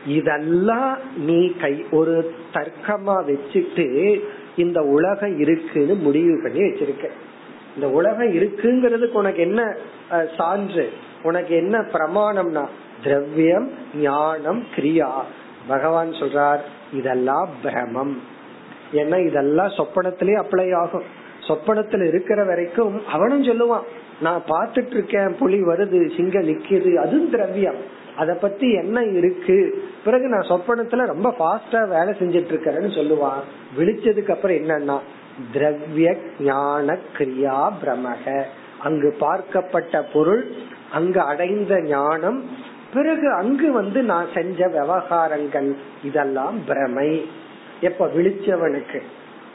இதெல்லாம் 0.08 0.98
நீ 1.18 1.40
கை 1.62 1.86
ஒரு 1.92 2.34
தர்க்கமா 2.54 3.16
வச்சுட்டு 3.30 3.88
இந்த 4.58 4.82
உலகம் 4.82 5.40
இருக்குன்னு 5.40 5.96
முடிவு 5.96 6.40
பண்ணி 6.44 6.60
வச்சிருக்க. 6.60 7.08
இந்த 7.76 7.90
உலகம் 7.90 8.32
இருக்குங்கிறதுக்கு 8.34 9.20
உனக்கு 9.22 9.42
என்ன 9.42 9.76
சான்று? 10.38 10.90
உனக்கு 11.24 11.56
என்ன 11.56 11.78
பிரமாணம்னா 11.80 12.66
திரவியம் 13.04 13.70
ஞானம் 13.96 14.64
கிரியா. 14.76 15.12
பகவான் 15.68 16.12
சொல்றார் 16.12 16.60
இதெல்லாம் 16.94 17.50
பிரமம். 17.64 18.22
ஏன்னா 18.94 19.28
இதெல்லாம் 19.28 19.76
சொப்பனத்திலேயே 19.78 20.38
அப்ளை 20.44 20.76
ஆகும். 20.76 21.08
சொப்பனத்துல 21.48 22.08
இருக்கிற 22.08 22.44
வரைக்கும் 22.44 22.96
அவனும் 23.08 23.44
சொல்லுவான் 23.44 23.86
நான் 24.22 24.42
பாத்துட்டு 24.50 24.94
இருக்கேன் 24.98 25.36
புலி 25.40 25.60
வருது 25.62 26.00
சிங்கம் 26.18 26.48
நிக்குது 26.48 26.96
அதுவும் 26.96 27.30
திரவியம். 27.30 27.80
அத 28.18 28.34
பத்தி 28.34 28.72
என்ன 28.72 29.04
இருக்கு? 29.04 29.84
பிறகு 30.06 30.28
நான் 30.28 30.48
சொப்பனத்துல 30.48 31.06
ரொம்ப 31.06 31.36
ஃபாஸ்டா 31.40 31.88
வேலை 31.88 32.14
செஞ்சிட்டு 32.14 32.52
இருக்கிறேன்னு 32.52 32.98
சொல்லுவான். 32.98 33.42
விழிச்சதுக்கு 33.78 34.32
அப்புறம் 34.32 34.58
என்னன்னா 34.58 35.00
திரவிய 35.54 36.18
ஞான 36.40 36.98
கிரியா 37.18 37.72
பிரமக. 37.84 38.44
அங்கு 38.80 39.16
பார்க்கப்பட்ட 39.20 40.04
பொருள் 40.14 40.52
அங்கு 40.92 41.22
அடைந்த 41.22 41.82
ஞானம் 41.82 42.46
பிறகு 42.94 43.32
அங்கு 43.32 43.72
வந்து 43.72 44.02
நான் 44.02 44.28
செஞ்ச 44.34 44.68
விவகாரங்கள் 44.68 45.76
இதெல்லாம் 46.04 46.64
பிரமை. 46.66 47.30
எப்ப 47.82 48.08
விழிச்சவனுக்கு? 48.08 49.02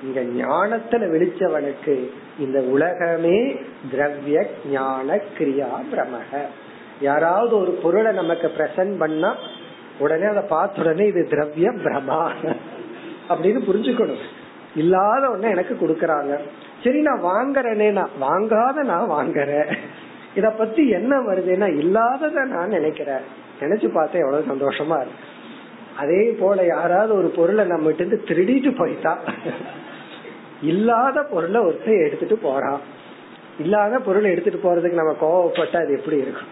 இங்க 0.02 0.20
ஞானத்துல 0.20 1.08
விழிச்சவனுக்கு 1.14 2.08
இந்த 2.38 2.60
உலகமே 2.60 3.56
திரவிய 3.90 4.46
ஞான 4.70 5.20
கிரியா 5.38 5.68
பிரமக. 5.92 6.38
யாராவது 7.00 7.58
ஒரு 7.58 7.70
பொருளை 7.70 8.12
நமக்கு 8.12 8.52
பிரசன்ட் 8.56 8.98
பண்ணா 8.98 9.34
உடனே 9.98 10.26
அதை 10.26 10.42
பார்த்த 10.42 10.80
உடனே 10.80 11.06
இது 11.06 11.28
திரவிய 11.30 11.70
பிரமா 11.84 12.20
அப்படின்னு 13.28 13.60
புரிஞ்சுக்கணும். 13.68 14.22
இல்லாத 14.74 15.28
ஒண்ணு 15.28 15.48
எனக்கு 15.50 15.74
கொடுக்கறாங்க. 15.74 16.38
சரி 16.84 17.00
நான் 17.00 17.22
வாங்குறேனே 17.22 17.92
நான் 17.92 18.10
வாங்காத 18.20 18.82
நான் 18.82 19.10
வாங்குறேன். 19.10 19.78
இத 20.34 20.50
பத்தி 20.50 20.88
என்ன 20.88 21.18
வருதுன்னா 21.18 21.78
இல்லாதத 21.78 22.44
நான் 22.44 22.68
நினைக்கிறேன். 22.68 23.20
நினைச்சு 23.60 23.88
பார்த்தா 23.96 24.12
எவ்வளவு 24.12 24.50
சந்தோஷமா 24.52 24.96
இருக்கு. 25.00 25.28
அதே 25.96 26.22
போல 26.40 26.64
யாராவது 26.66 27.16
ஒரு 27.16 27.28
பொருளை 27.28 27.64
நம்ம 27.64 27.90
இருந்து 27.90 28.24
திருடிட்டு 28.28 28.76
போயிட்டா 28.76 29.18
இல்லாத 30.60 31.22
பொருளை 31.22 31.60
ஒருத்தர் 31.60 32.06
எடுத்துட்டு 32.06 32.36
போறான். 32.36 32.80
இல்லாத 33.58 33.98
பொருளை 33.98 34.30
எடுத்துட்டு 34.30 34.60
போறதுக்கு 34.64 35.00
நம்ம 35.00 35.16
கோவப்பட்டா 35.20 35.76
அது 35.84 35.92
எப்படி 35.92 36.16
இருக்கும்? 36.16 36.48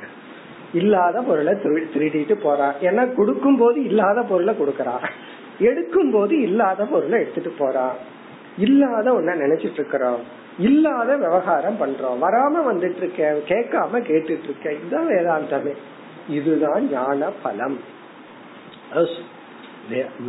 இல்லாத 0.74 1.20
பொருளை 1.20 1.52
திருடிட்டு 1.52 2.34
போறான் 2.34 2.74
ஏன்னா 2.80 3.14
கொடுக்கும் 3.14 3.58
போது 3.58 3.84
இல்லாத 3.84 4.22
பொருளை 4.22 4.54
கொடுக்கறான் 4.54 5.08
எடுக்கும் 5.58 6.10
போது 6.10 6.40
இல்லாத 6.40 6.84
பொருளை 6.84 7.20
எடுத்துட்டு 7.20 7.52
போறான் 7.58 7.94
இல்லாத 8.58 9.12
ஒன்ன 9.12 9.38
நினைச்சிட்டு 9.44 9.72
இருக்கிறோம் 9.72 10.38
இல்லாத 10.58 11.16
விவகாரம் 11.16 11.76
பண்றோம். 11.80 12.18
வராம 12.20 12.72
வந்துட்டு 12.72 12.96
இருக்க 12.96 13.36
கேட்காம 13.48 13.92
கேட்டுட்டு 13.92 14.42
இருக்கேன் 14.42 14.78
இதுதான் 14.78 15.08
வேதாந்தமே. 15.08 15.72
இதுதான் 16.28 16.90
ஞான 16.90 17.30
பலம். 17.42 17.78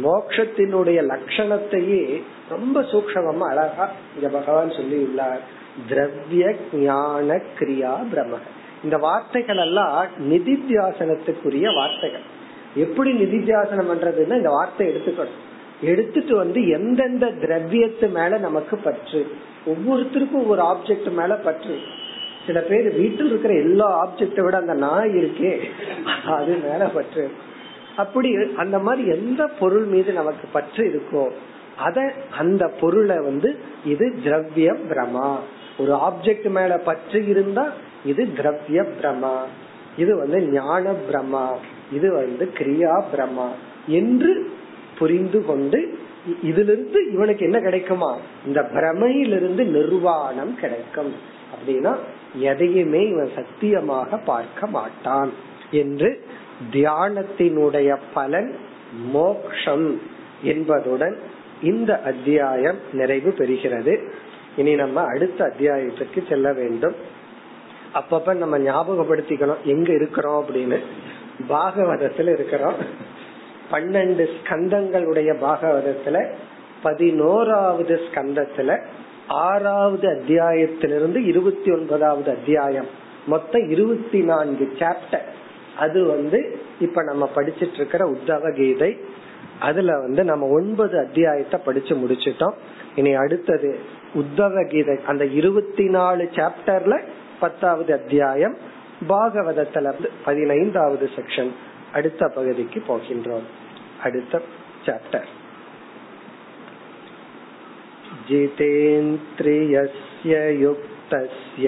மோக்ஷத்தினுடைய 0.03 0.99
லட்சணத்தையே 1.11 2.21
ரொம்ப 2.49 2.81
சூக்ஷமமா 2.81 3.47
அழகா 3.49 3.89
இங்க 4.15 4.27
பகவான் 4.37 4.71
சொல்லி 4.71 4.95
உள்ளார் 4.95 5.39
திரவிய 5.89 6.55
ஞான 6.73 7.41
கிரியா 7.59 7.93
பிரம்ம. 8.11 8.35
இந்த 8.83 8.97
வார்த்தைகள் 8.97 9.57
எல்லாம் 9.57 10.07
நிதித்தியாசனத்துக்குரிய 10.31 11.75
வார்த்தைகள். 11.75 12.25
எப்படி 12.75 13.11
நிதித்தியாசனம் 13.11 13.89
பண்றதுன்னா 13.91 14.35
இந்த 14.41 14.49
வார்த்தை 14.49 14.87
எடுத்துக்கணும். 14.87 15.39
எடுத்துட்டு 15.81 16.35
வந்து 16.35 16.59
எந்தெந்த 16.67 17.25
திரவியத்து 17.43 18.07
மேல 18.11 18.37
நமக்கு 18.37 18.77
பற்று. 18.77 19.21
ஒவ்வொருத்தருக்கும் 19.65 20.41
ஒவ்வொரு 20.43 20.61
ஆப்ஜெக்ட் 20.63 21.11
மேல 21.11 21.35
பற்று. 21.35 21.75
சில 22.47 22.59
பேர் 22.59 22.87
வீட்டில் 22.97 23.27
இருக்கிற 23.27 23.53
எல்லா 23.53 23.87
ஆப்ஜெக்ட 24.03 24.43
விட 24.43 24.57
அந்த 24.57 24.73
நாய் 24.73 25.09
இருக்கே 25.09 25.53
அது 26.25 26.53
மேல 26.63 26.85
பற்று. 26.87 27.31
அப்படி 27.95 28.29
அந்த 28.55 28.79
மாதிரி 28.79 29.09
எந்த 29.09 29.41
பொருள் 29.59 29.83
மீது 29.83 30.11
நமக்கு 30.13 30.47
பற்று 30.51 30.83
இருக்கோ 30.91 31.23
அத 31.77 32.13
அந்த 32.37 32.63
பொருளை 32.81 33.17
வந்து 33.19 33.49
இது 33.85 34.05
திரவிய 34.23 34.69
பிரமா. 34.89 35.29
ஒரு 35.77 35.93
ஆப்ஜெக்ட் 36.07 36.49
மேல 36.49 36.77
பற்று 36.77 37.27
இருந்தா 37.27 37.65
இது 38.05 38.27
திரவிய 38.37 38.85
பிரமா. 39.01 39.37
இது 39.97 40.15
வந்து 40.15 40.41
ஞான 40.41 40.91
பிரமா. 41.11 41.47
இது 41.93 42.13
வந்து 42.13 42.51
கிரியா 42.57 43.03
பிரமா. 43.15 43.47
என்று 43.87 44.51
புரிந்து 44.97 45.45
கொண்டு 45.45 45.97
இதிலிருந்து 46.43 47.11
இவனுக்கு 47.11 47.45
என்ன 47.45 47.59
கிடைக்குமா? 47.59 48.17
இந்த 48.45 48.61
பிரமையிலிருந்து 48.61 49.63
நிர்வாணம் 49.65 50.55
கிடைக்கும். 50.55 51.13
அப்படின்னா 51.55 51.95
எதையுமே 52.35 53.07
இவன் 53.07 53.31
சத்தியமாக 53.35 54.17
பார்க்க 54.17 54.67
மாட்டான் 54.67 55.33
என்று 55.71 56.25
தியானத்தினுடைய 56.71 57.97
பலன் 58.13 58.55
மோக்ஷம் 59.11 60.01
என்பதுடன் 60.41 61.17
இந்த 61.63 62.01
அத்தியாயம் 62.01 62.77
நிறைவு 62.93 63.29
பெறுகிறது. 63.29 64.09
இனி 64.55 64.75
நம்ம 64.75 65.03
அடுத்த 65.03 65.45
அத்தியாயத்திற்கு 65.45 66.23
செல்ல 66.29 66.53
வேண்டும். 66.53 66.95
அப்பப்ப 67.93 68.33
நம்ம 68.33 68.57
ஞாபகப்படுத்திக்கணும். 68.57 69.61
எங்க 69.63 69.93
இருக்கிறோம் 69.93 70.45
அப்படின்னு. 70.45 70.79
பாகவதத்துல 71.49 72.31
இருக்கிறோம். 72.31 72.73
பன்னெண்டு 73.71 74.27
ஸ்கந்தங்களுடைய 74.43 75.35
பாகவதத்துல 75.41 76.27
பதினோராவது 76.83 77.99
ஸ்கந்தத்துல 78.11 78.81
ஆறாவது 79.27 80.07
அத்தியாயத்திலிருந்து 80.07 81.25
இருபத்தி 81.25 81.71
ஒன்பதாவது 81.71 82.31
அத்தியாயம். 82.31 82.85
மொத்தம் 83.27 83.69
இருபத்தி 83.69 84.19
நான்கு 84.19 84.73
சாப்டர் 84.79 85.25
அது 85.77 86.05
வந்து 86.05 86.59
இப்ப 86.79 87.03
நம்ம 87.03 87.29
படிச்சிட்டு 87.35 87.73
இருக்கிற 87.73 88.11
உத்தவ 88.11 88.55
கீதை. 88.55 88.97
அதுல 89.59 89.99
வந்து 89.99 90.23
நம்ம 90.23 90.47
ஒன்பது 90.47 90.99
அத்தியாயத்தை 90.99 91.59
படிச்சு 91.65 91.95
முடிச்சிட்டோம். 91.95 92.53
இனி 92.95 93.13
அடுத்தது 93.13 93.79
உத்தவ 94.13 94.67
கீதை. 94.67 94.99
அந்த 95.05 95.25
இருபத்தி 95.25 95.89
நாலு 95.89 96.29
சாப்டர்ல 96.33 97.01
பத்தாவது 97.40 97.92
அத்தியாயம் 97.92 98.56
பாகவதத்துல 99.08 99.88
பதினைந்தாவது 100.24 101.06
செக்ஷன் 101.16 101.50
அடுத்த 101.92 102.28
பகுதிக்கு 102.28 102.78
போகின்றோம் 102.88 103.48
அடுத்த 104.02 104.40
சாப்டர் 104.86 105.28
जितेन्द्रियस्य 108.98 110.32
युक्तस्य 110.60 111.66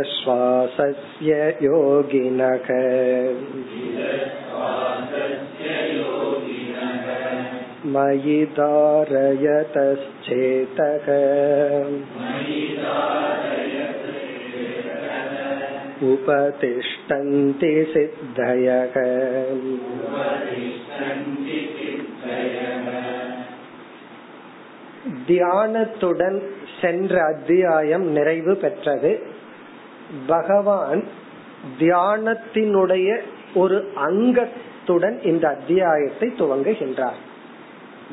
जितश्वासस्य 0.00 1.30
योगिनः 1.60 2.68
मयि 7.86 8.38
धारयतश्चेतः 8.58 9.56
उपतिष्ठन्ति 16.08 17.72
सिद्धयः 17.92 18.94
தியானத்துடன் 25.28 26.38
சென்ற 26.80 27.12
அத்தியாயம் 27.24 28.06
நிறைவு 28.10 28.52
பெற்றது 28.56 29.12
பகவான் 30.26 31.02
தியானத்தினுடைய 31.78 33.08
ஒரு 33.54 33.78
அங்கத்துடன் 34.08 35.16
இந்த 35.22 35.44
அத்தியாயத்தை 35.48 36.28
துவங்குகின்றார் 36.38 37.18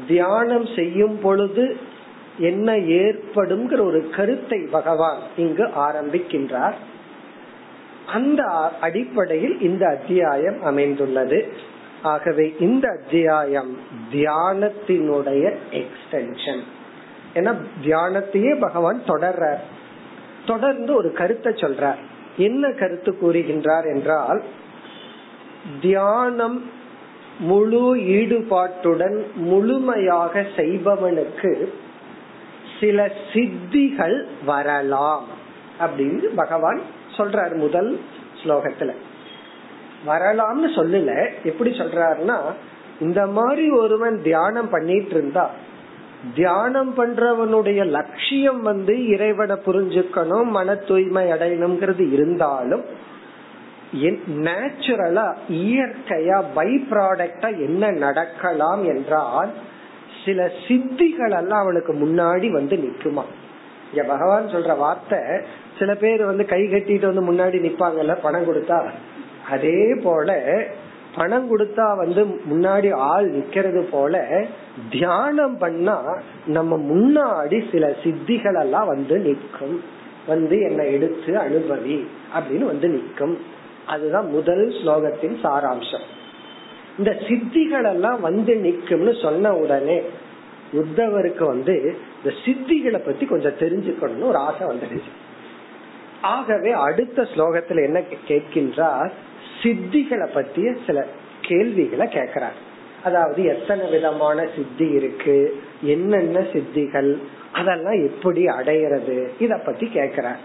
தியானம் 0.06 0.66
செய்யும் 0.76 1.20
பொழுது 1.20 1.76
என்ன 2.38 2.76
ஏற்படும் 2.76 3.80
ஒரு 3.80 4.10
கருத்தை 4.10 4.68
பகவான் 4.70 5.18
இங்கு 5.36 5.66
ஆரம்பிக்கின்றார். 5.66 6.74
அந்த 8.06 8.42
அடிப்படையில் 8.80 9.60
இந்த 9.60 9.86
அத்தியாயம் 9.86 10.62
அமைந்துள்ளது. 10.62 11.52
ஆகவே 12.02 12.54
இந்த 12.60 12.88
அத்தியாயம் 12.88 13.78
தியானத்தினுடைய 14.12 15.54
எக்ஸ்டென்ஷன் 15.70 16.60
ஏன்னா 17.34 17.54
தியானத்தையே 17.84 18.58
பகவான் 18.58 19.00
தொடர்றார். 19.06 19.58
தொடர்ந்து 20.46 20.94
ஒரு 20.94 21.12
கருத்தை 21.12 21.52
சொல்றார். 21.52 21.98
என்ன 22.36 22.70
கருத்து 22.70 23.16
கூறுகின்றார் 23.22 23.94
என்றால் 23.94 24.42
தியானம் 25.80 26.70
முழு 27.40 27.96
ஈடுபாட்டுடன் 27.96 29.18
முழுமையாக 29.34 30.46
செய்பவனுக்கு 30.56 31.72
சில 32.80 33.10
சித்திகள் 33.32 34.24
வரலாம் 34.44 35.24
அப்படின்னு 35.80 36.24
பகவான் 36.36 36.80
சொல்றார் 37.16 37.54
முதல் 37.54 38.00
ஸ்லோகத்துல. 38.42 38.92
வரலாம்னு 40.06 40.68
சொல்லல. 40.76 41.30
எப்படி 41.44 41.70
சொல்றாருன்னா 41.70 42.38
இந்த 43.00 43.26
மாதிரி 43.26 43.70
ஒருவன் 43.70 44.22
தியானம் 44.22 44.70
பண்ணிட்டு 44.70 45.10
இருந்தா 45.10 45.50
தியானம் 46.34 46.94
பண்றவனுடைய 46.96 47.86
லட்சியம் 47.86 48.62
வந்து 48.62 49.06
இறைவனை 49.06 49.56
புரிஞ்சுக்கணும் 49.66 50.44
மன 50.44 50.74
தூய்மை 50.74 51.26
அடையணுங்கிறது 51.26 52.12
இருந்தாலும் 52.12 52.84
நேச்சுரலா 54.46 55.26
இயற்கையா 55.48 56.44
பை 56.54 56.70
ப்ராடக்டா 56.90 57.58
என்ன 57.58 57.90
நடக்கலாம் 57.90 58.82
என்றால் 58.84 59.50
சில 60.24 60.50
சித்திகள் 60.68 61.34
எல்லாம் 61.40 61.62
அவனுக்கு 61.62 61.92
முன்னாடி 61.94 62.50
வந்து 62.50 62.76
நிக்குமா 62.76 63.24
இங்க 63.92 64.02
பகவான் 64.04 64.46
சொல்ற 64.46 64.76
வார்த்தை 64.76 65.18
சில 65.78 65.94
பேர் 65.94 66.22
வந்து 66.24 66.44
கை 66.44 66.60
கட்டிட்டு 66.62 67.06
வந்து 67.10 67.24
முன்னாடி 67.30 67.58
நிப்பாங்கல்ல 67.66 68.14
பணம் 68.22 68.46
கொடுத்தா? 68.48 68.78
அதே 69.50 69.94
போல 70.02 70.30
பணம் 71.16 71.46
கொடுத்தா 71.50 71.96
வந்து 71.96 72.24
முன்னாடி 72.50 72.94
ஆள் 72.94 73.28
நிக்கிறது 73.30 73.82
போல 73.90 74.44
தியானம் 74.90 75.58
பண்ணா 75.58 75.96
நம்ம 76.46 76.76
முன்னாடி 76.76 77.70
சில 77.72 77.94
சித்திகள் 78.02 78.58
எல்லாம் 78.60 78.86
வந்து 78.86 79.18
நிற்கும். 79.18 79.82
வந்து 80.26 80.60
என்னை 80.60 80.92
எடுத்து 80.92 81.32
அனுபவி 81.36 82.04
அப்படின்னு 82.36 82.64
வந்து 82.64 82.88
நிற்கும். 82.88 83.38
அதுதான் 83.90 84.30
முதல் 84.30 84.64
ஸ்லோகத்தின் 84.68 85.36
சாராம்சம். 85.42 86.06
இந்த 86.98 87.10
சித்திகள் 87.10 87.88
எல்லாம் 87.88 88.20
வந்து 88.20 88.54
நிக்கும்னு 88.54 89.22
சொன்ன 89.22 89.56
உடனே 89.56 90.02
உத்தவருக்கு 90.72 91.44
வந்து 91.44 91.96
இந்த 92.16 92.36
சித்திகளை 92.44 92.98
பத்தி 92.98 93.26
கொஞ்சம் 93.26 93.58
தெரிஞ்சுக்கணும்னு 93.58 94.24
ஒரு 94.24 94.36
ஆசை 94.36 94.66
வந்துடுச்சு. 94.66 95.12
ஆகவே 96.22 96.70
அடுத்த 96.70 97.22
ஸ்லோகத்துல 97.22 97.84
என்ன 97.84 98.02
கேட்கின்றார்? 98.28 99.10
சித்திகளை 99.62 100.26
பத்திய 100.34 100.76
சில 100.86 101.06
கேள்விகளை 101.40 102.06
கேக்குறார் 102.06 102.58
அதாவது 103.04 103.44
எத்தனை 103.44 103.90
விதமான 103.90 104.46
சித்தி 104.56 104.86
இருக்கு? 104.88 105.62
என்னென்ன 105.82 106.38
சித்திகள்? 106.40 107.10
அதெல்லாம் 107.52 108.06
எப்படி 108.06 108.44
அடையிறது? 108.44 109.28
இத 109.38 109.60
பத்தி 109.66 109.86
கேக்குறார் 109.94 110.40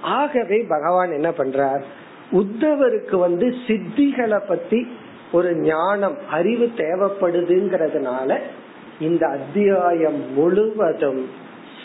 ஆகவே 0.00 0.64
பகவான் 0.68 1.12
என்ன 1.12 1.30
பண்றார்? 1.30 1.82
உத்தவருக்கு 2.32 3.16
வந்து 3.16 3.54
சித்திகளை 3.66 4.40
பத்தி 4.48 4.86
ஒரு 5.32 5.56
ஞானம் 5.56 6.18
அறிவு 6.30 6.72
தேவைப்படுதுங்கிறதுனால 6.76 8.38
இந்த 9.00 9.26
அத்தியாயம் 9.26 10.32
முழுவதும் 10.34 11.28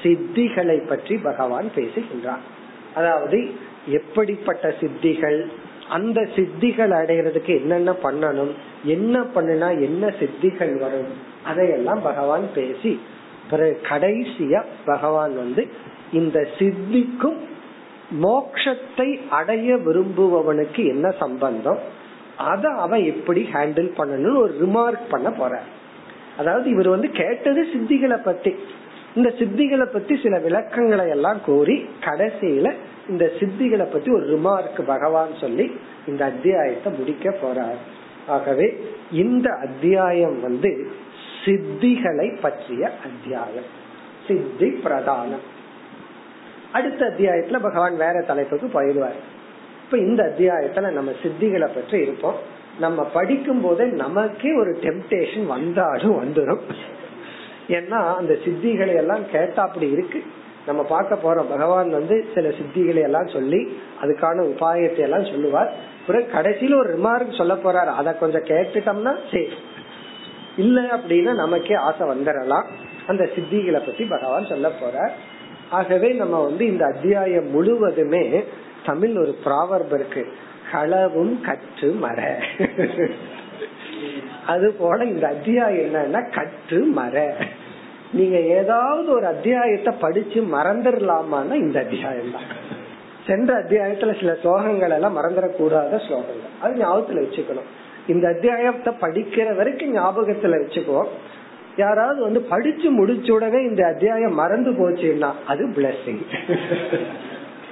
சித்திகளை 0.03 0.87
பற்றி 0.87 1.17
பகவான் 1.17 1.71
பேசுகின்றார். 1.75 2.39
அதாவது 2.95 3.51
எப்படிப்பட்ட 3.87 4.75
சித்திகள் 4.79 5.45
அந்த 5.89 6.21
சித்திகள் 6.21 6.91
அடைகிறதுக்கு 6.91 7.59
என்னென்ன 7.61 7.91
பண்ணணும் 7.91 8.51
என்ன 8.83 9.21
பண்ணுனா 9.35 9.81
என்ன 9.81 10.13
சித்திகள் 10.19 10.79
வரும் 10.79 11.07
அதையெல்லாம் 11.45 12.01
பகவான் 12.01 12.49
பேசி 12.55 12.99
பிறகு 13.49 13.79
கடைசியா 13.83 14.63
பகவான் 14.85 15.35
வந்து 15.35 15.67
இந்த 16.11 16.47
சித்திக்கும் 16.59 17.35
மோக்ஷத்தை 18.21 19.27
அடைய 19.29 19.75
விரும்புபவனுக்கு 19.75 20.85
என்ன 20.85 21.09
சம்பந்தம்? 21.09 21.77
அத 22.37 22.69
அவன் 22.69 23.03
எப்படி 23.03 23.49
ஹேண்டில் 23.53 23.91
பண்ணணும் 23.97 24.37
ஒரு 24.37 24.57
ரிமார்க் 24.61 25.09
பண்ண 25.09 25.31
போற 25.31 25.61
அதாவது 26.37 26.69
இவர் 26.69 26.87
வந்து 26.87 27.09
கேட்டது 27.09 27.67
சித்திகளை 27.73 28.23
பத்தி. 28.23 28.55
இந்த 29.15 29.29
சித்திகளை 29.29 29.85
பத்தி 29.85 30.19
சில 30.23 30.39
விளக்கங்களை 30.39 31.09
எல்லாம் 31.09 31.41
கூறி 31.45 31.85
கடைசியில 31.99 32.73
இந்த 33.09 33.31
சித்திகளை 33.39 33.91
பத்தி 33.91 34.11
ஒரு 34.11 34.25
ரிமார்க் 34.25 34.85
பகவான் 34.85 35.29
சொல்லி 35.39 35.71
இந்த 36.07 36.25
அத்தியாயத்தை 36.25 36.93
முடிக்க 36.93 37.29
போறார். 37.29 37.81
ஆகவே 38.27 38.79
இந்த 39.11 39.49
அத்தியாயம் 39.51 40.41
வந்து 40.41 40.91
சித்திகளை 41.45 42.39
பற்றிய 42.41 42.91
அத்தியாயம். 43.03 43.69
சித்தி 44.27 44.65
பிரதானம். 44.65 45.43
அடுத்த 46.73 47.05
அத்தியாயத்துல 47.05 47.59
பகவான் 47.61 47.97
வேற 47.97 48.21
தலைப்புக்கு 48.21 48.67
போயிடுவார். 48.67 49.19
இப்ப 49.83 49.97
இந்த 49.97 50.23
அத்தியாயத்துல 50.23 50.91
நம்ம 50.91 51.11
சித்திகளை 51.23 51.65
பற்றி 51.65 51.97
இருப்போம். 51.99 52.35
நம்ம 52.79 53.03
படிக்கும் 53.03 53.61
போதே 53.61 53.85
நமக்கே 53.85 54.53
ஒரு 54.53 54.71
டெம்டேஷன் 54.81 55.45
வந்தாலும் 55.45 56.15
வந்துடும் 56.23 56.59
ஏன்னா 57.67 58.15
அந்த 58.15 58.33
சித்திகளை 58.33 58.95
எல்லாம் 58.95 59.29
கேட்டா 59.31 59.63
அப்படி 59.63 59.89
இருக்கு. 59.89 60.23
நம்ம 60.65 60.83
பார்க்க 60.83 61.15
போறோம். 61.15 61.49
பகவான் 61.49 61.89
வந்து 61.89 62.25
சில 62.33 62.49
சித்திகளை 62.49 63.01
எல்லாம் 63.01 63.27
சொல்லி 63.27 63.77
அதுக்கான 64.01 64.37
உபாயத்தை 64.45 64.97
எல்லாம் 64.97 65.25
சொல்லுவார். 65.25 65.73
பிறகு 66.07 66.31
கடைசியில 66.33 66.77
ஒரு 66.77 66.97
ரிமார்க் 66.97 67.37
சொல்ல 67.37 67.53
போறாரு. 67.53 67.91
அதை 67.99 68.17
கொஞ்சம் 68.17 68.43
கேட்டுட்டோம்னா 68.43 69.15
சரி 69.31 69.49
இல்ல 70.57 70.81
அப்படின்னா 70.81 71.35
நமக்கே 71.35 71.73
ஆசை 71.73 72.07
வந்துடலாம். 72.07 72.65
அந்த 73.07 73.29
சித்திகளை 73.35 73.85
பத்தி 73.85 74.03
பகவான் 74.05 74.45
சொல்ல 74.45 74.67
போறார். 74.67 75.11
ஆகவே 75.69 76.11
நம்ம 76.11 76.43
வந்து 76.43 76.65
இந்த 76.65 76.85
அத்தியாயம் 76.85 77.49
முழுவதுமே 77.49 78.43
தமிழ் 78.85 79.17
ஒரு 79.17 79.37
ப்ராவர்ப் 79.45 79.93
இருக்கு. 79.93 80.27
களவும் 80.71 81.41
கற்று 81.41 81.91
மர 81.91 82.39
அது 84.47 84.73
போல 84.73 85.03
இந்த 85.03 85.27
அத்தியாயம் 85.27 85.93
என்னன்னா 85.93 86.33
கற்று 86.33 86.79
மர 86.85 87.35
நீங்க 88.13 88.37
ஏதாவது 88.37 89.09
ஒரு 89.09 89.25
அத்தியாயத்தை 89.25 89.93
படிச்சு 89.99 90.41
மறந்துடலாமான்னா 90.41 91.53
இந்த 91.53 91.79
அத்தியாயம் 91.79 92.31
தான். 92.31 92.71
சென்ற 93.27 93.63
அத்தியாயத்துல 93.63 94.19
சில 94.19 94.37
ஸ்லோகங்கள் 94.43 94.89
எல்லாம் 94.89 95.17
மறந்துடக்கூடாத 95.17 95.99
ஸ்லோகங்கள். 96.07 96.41
அது 96.61 96.73
ஞாபகத்துல 96.75 97.25
வச்சுக்கணும். 97.25 97.69
இந்த 98.07 98.27
அத்தியாயத்தை 98.27 98.93
படிக்கிற 99.01 99.55
வரைக்கும் 99.55 99.95
ஞாபகத்துல 99.95 100.57
வச்சுக்கோ. 100.63 101.07
யாராவது 101.77 102.21
வந்து 102.21 102.41
படிச்சு 102.41 103.05
முடிச்ச 103.05 103.31
உடனே 103.31 103.61
இந்த 103.61 103.87
அத்தியாயம் 103.87 104.33
மறந்து 104.33 104.71
போச்சுன்னா 104.71 105.31
அது 105.47 105.67
பிளஸிங் 105.67 106.25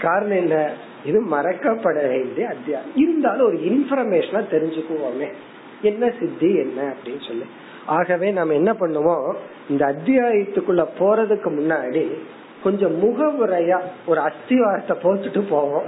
காரணம் 0.02 0.38
என்ன? 0.38 0.72
இது 1.06 1.22
மறக்கப்பட 1.22 2.08
வேண்டிய 2.08 2.48
அத்தியாயம். 2.48 2.88
இருந்தாலும் 2.96 3.46
ஒரு 3.46 3.58
இன்ஃபர்மேஷனா 3.58 4.44
தெரிஞ்சுக்குவோமே. 4.52 5.32
என்ன 5.82 6.12
சித்தி 6.20 6.56
என்ன 6.56 6.82
அப்படின்னு 6.82 7.28
சொல்லி. 7.28 7.44
ஆகவே 7.86 8.32
நம்ம 8.32 8.54
என்ன 8.54 8.74
பண்ணுவோம்? 8.74 9.34
இந்த 9.70 9.86
அத்தியாயத்துக்குள்ள 9.86 10.86
போறதுக்கு 11.00 11.50
முன்னாடி 11.60 12.14
கொஞ்சம் 12.64 13.04
முகவுரையா 13.04 13.80
ஒரு 14.06 14.22
அஸ்திவாரத்தை 14.22 14.96
போட்டுட்டு 15.04 15.50
போவோம். 15.50 15.84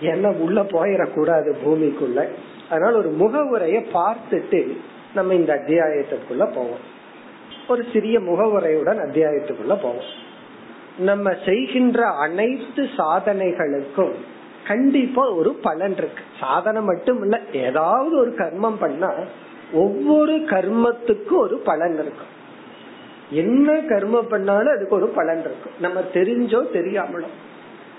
என்ன 0.00 0.30
உள்ள 0.30 0.62
போயிடக்கூடாது 0.62 1.54
பூமிக்குள்ள. 1.64 2.28
அதனால 2.70 2.96
ஒரு 2.96 3.16
முகவுரைய 3.18 3.84
பார்த்துட்டு 3.92 4.76
நம்ம 5.14 5.34
இந்த 5.34 5.54
அத்தியாயத்துக்குள்ள 5.54 6.52
போவோம். 6.54 6.96
ஒரு 7.68 7.84
சிறிய 7.92 8.18
முகவுரையுடன் 8.18 9.00
அத்தியாயத்துக்குள்ள 9.04 9.74
போவோம். 9.82 10.08
நம்ம 10.98 11.32
செய்கின்ற 11.44 12.06
அனைத்து 12.06 12.82
சாதனைகளுக்கும் 12.96 14.14
கண்டிப்பா 14.66 15.24
ஒரு 15.30 15.50
பலன் 15.62 15.96
இருக்கு. 15.96 16.22
சாதனை 16.40 16.82
மட்டும் 16.82 17.20
இல்ல 17.22 17.40
ஏதாவது 17.52 18.14
ஒரு 18.18 18.30
கர்மம் 18.30 18.78
பண்ணா 18.80 19.10
ஒவ்வொரு 19.72 20.32
கர்மத்துக்கும் 20.32 21.42
ஒரு 21.42 21.56
பலன் 21.58 21.94
இருக்கும் 21.94 22.32
என்ன 23.30 23.72
கர்மம் 23.72 24.28
பண்ணாலும் 24.28 24.74
அதுக்கு 24.74 24.94
ஒரு 24.94 25.08
பலன் 25.08 25.40
இருக்கும் 25.40 25.76
நம்ம 25.80 26.00
தெரிஞ்சோ 26.12 26.60
தெரியாமலோ. 26.76 27.30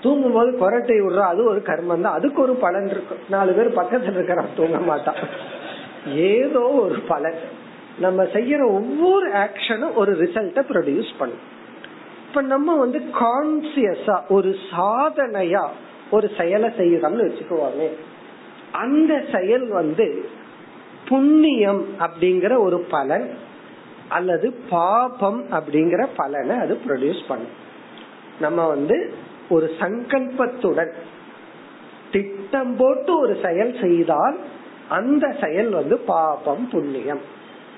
தூங்கும் 0.02 0.32
போது 0.32 0.50
கொரட்டை 0.52 0.98
விடுறா 1.00 1.24
அது 1.32 1.44
ஒரு 1.44 1.62
கர்மம் 1.64 2.00
தான். 2.00 2.12
அதுக்கு 2.12 2.42
ஒரு 2.42 2.54
பலன் 2.54 2.88
இருக்கும் 2.88 3.18
நாலு 3.30 3.52
பேர் 3.52 3.78
பக்கத்துல 3.80 4.12
இருக்கிறான் 4.12 4.56
தூங்க 4.56 4.78
மாட்டான் 4.78 5.16
ஏதோ 6.14 6.60
ஒரு 6.60 6.98
பலன். 7.08 7.40
நம்ம 8.00 8.22
செய்யற 8.34 8.62
ஒவ்வொரு 8.78 9.28
ஆக்ஷனும் 9.44 9.94
ஒரு 9.94 10.12
ரிசல்ட்ட 10.20 10.60
ப்ரொடியூஸ் 10.70 11.10
பண்ணும். 11.18 11.44
இப்ப 12.26 12.42
நம்ம 12.52 12.76
வந்து 12.76 12.98
கான்சியஸா 13.20 14.16
ஒரு 14.28 14.50
சாதனையா 14.70 15.64
ஒரு 16.10 16.26
செயலை 16.38 16.68
செய்யறோம்னு 16.78 17.26
வச்சுக்குவாங்க 17.28 17.84
அந்த 18.72 19.12
செயல் 19.34 19.66
வந்து 19.68 20.06
புண்ணியம் 21.08 21.82
அப்படிங்கிற 21.98 22.52
ஒரு 22.58 22.78
பலன் 22.90 23.26
அல்லது 24.08 24.46
பாபம் 24.70 25.40
அப்படிங்கிற 25.50 26.02
பலனை 26.16 26.56
அது 26.58 26.74
ப்ரொடியூஸ் 26.86 27.22
பண்ணும். 27.28 27.56
நம்ம 28.40 28.60
வந்து 28.66 28.96
ஒரு 29.48 29.66
சங்கல்பத்துடன் 29.80 30.92
திட்டம் 32.12 32.72
போட்டு 32.76 33.12
ஒரு 33.20 33.34
செயல் 33.44 33.72
செய்தால் 33.80 34.38
அந்த 34.88 35.26
செயல் 35.42 35.70
வந்து 35.70 35.96
பாபம் 36.12 36.64
புண்ணியம். 36.72 37.22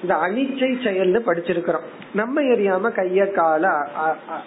இந்த 0.02 0.14
அனிச்சை 0.26 0.70
செயல்னு 0.86 1.20
படிச்சிருக்கிறோம். 1.26 1.86
நம்ம 2.14 2.42
எரியாம 2.54 2.90
கைய 2.98 3.24
கால 3.32 3.68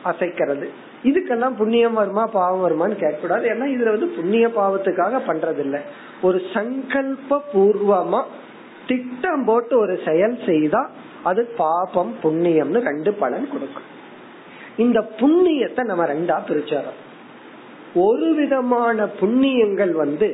அசைக்கிறது. 0.10 0.68
இதுக்கெல்லாம் 1.10 1.56
புண்ணியம் 1.60 1.97
வருமா 1.99 2.24
பாவம் 2.38 2.64
வருமான்னு 2.66 2.95
கேட்கக்கூடாது. 3.03 3.45
ஏன்னா 3.53 3.66
இதுல 3.76 3.93
வந்து 3.95 4.10
புண்ணிய 4.18 4.47
பாவத்துக்காக 4.60 5.22
பண்றது 5.30 5.62
இல்ல 5.66 5.80
ஒரு 6.22 6.41
சங்கல்ப 6.53 7.39
பூர்வமா 7.53 8.22
திட்டம் 8.88 9.45
போட்டு 9.45 9.74
ஒரு 9.80 9.95
செயல் 10.06 10.38
செய்தா 10.45 10.82
அது 11.30 11.41
பாபம் 11.58 12.14
புண்ணியம்னு 12.24 12.80
ரெண்டு 12.89 13.14
பலன் 13.22 13.47
கொடுக்கும். 13.51 13.89
இந்த 14.84 14.99
புண்ணியத்தை 15.20 15.84
நம்ம 15.91 16.06
ரெண்டா 16.06 16.38
பிரிச்சாரோம் 16.49 17.01
ஒரு 18.06 18.30
விதமான 18.34 19.06
புண்ணியங்கள் 19.20 19.93
வந்து 20.03 20.30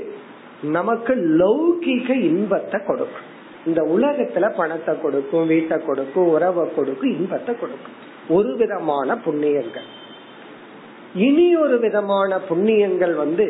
நமக்கு 0.77 1.13
லௌகிக 1.41 2.09
இன்பத்தை 2.29 2.79
கொடுக்கும். 2.87 3.27
இந்த 3.69 3.81
உலகத்துல 3.95 4.45
பணத்தை 4.59 4.93
கொடுக்கும் 5.01 5.49
வீட்டை 5.53 5.77
கொடுக்கும் 5.87 6.29
உறவை 6.35 6.63
கொடுக்கும் 6.75 7.15
இன்பத்தை 7.17 7.53
கொடுக்கும். 7.55 7.97
ஒரு 8.35 8.51
விதமான 8.61 9.15
புண்ணியங்கள். 9.25 9.87
இனி 11.27 11.47
ஒரு 11.55 11.79
விதமான 11.79 12.39
புண்ணியங்கள் 12.49 13.15
வந்து 13.23 13.45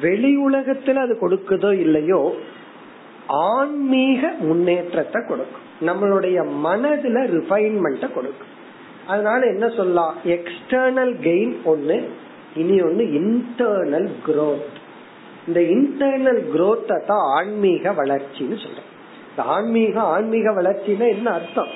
வெளி 0.00 0.32
உலகத்துல 0.48 1.02
அது 1.06 1.14
கொடுக்குதோ 1.22 1.70
இல்லையோ 1.84 2.20
ஆன்மீக 3.28 4.30
முன்னேற்றத்தை 4.48 5.20
கொடுக்கும். 5.22 5.64
நம்மளுடைய 5.88 6.38
மனதுல 6.66 7.22
ரிஃபைன்மெண்ட்டை 7.36 8.08
கொடுக்கும். 8.12 8.52
அதனால 9.06 9.40
என்ன 9.46 9.66
சொல்லலாம் 9.78 10.14
எக்ஸ்டர்னல் 10.36 11.14
கெயின் 11.28 11.54
ஒண்ணு 11.72 11.98
இனி 12.62 12.76
ஒண்ணு 12.88 13.04
இன்டர்னல் 13.20 14.10
குரோத் 14.26 14.76
இந்த 15.46 15.60
இன்டர்னல் 15.76 16.42
குரோத்தை 16.54 16.96
தான் 17.10 17.24
ஆன்மீக 17.36 17.92
வளர்ச்சின்னு 17.92 18.56
சொல்றோம். 18.64 18.92
ஆன்மீக 19.42 20.00
ஆன்மீக 20.00 20.50
வளர்ச்சினா 20.50 21.08
என்ன 21.08 21.30
அர்த்தம்? 21.30 21.68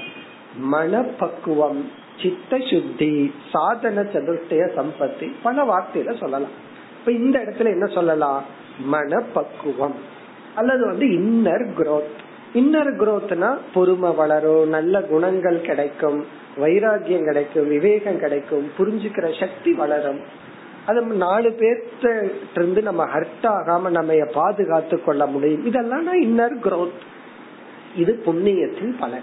மனப்பக்குவம் 0.58 1.90
சித்த 2.22 2.58
சுத்தி 2.70 3.34
சாதன 3.52 4.02
சதுர்த்தய 4.02 4.70
சம்பத்தி 4.76 5.32
பல 5.42 5.64
வார்த்தையில 5.64 6.18
சொல்லலாம். 6.18 6.50
இப்ப 6.98 7.12
இந்த 7.12 7.38
இடத்துல 7.38 7.64
என்ன 7.64 7.86
சொல்லலாம்? 7.86 8.42
மனப்பக்குவம். 8.84 9.94
அல்லது 10.54 10.86
வந்து 10.86 11.06
இன்னர் 11.06 11.70
குரோத் 11.78 12.28
இன்னர் 12.54 12.98
குரோத்னா 12.98 13.56
பொறுமை 13.74 14.10
வளரும் 14.10 14.68
நல்ல 14.68 15.02
குணங்கள் 15.02 15.60
கிடைக்கும் 15.60 16.26
வைராகியம் 16.56 17.24
கிடைக்கும் 17.24 17.68
விவேகம் 17.68 18.18
கிடைக்கும் 18.18 18.70
புரிஞ்சுக்கிற 18.78 19.40
சக்தி 19.40 19.72
வளரும். 19.72 20.20
அது 20.86 21.00
நாலு 21.00 21.48
பேர்த்த 21.48 22.30
இருந்து 22.54 22.82
நம்ம 22.82 23.06
ஹர்ட் 23.06 23.42
ஆகாம 23.42 23.90
நம்ம 23.90 24.14
பாதுகாத்து 24.32 25.04
கொள்ள 25.04 25.26
முடியும். 25.26 25.66
இதெல்லாம் 25.66 26.22
இன்னர் 26.22 26.62
குரோத் 26.62 27.00
இது 27.96 28.22
புண்ணியத்தின் 28.26 28.98
பலன். 28.98 29.22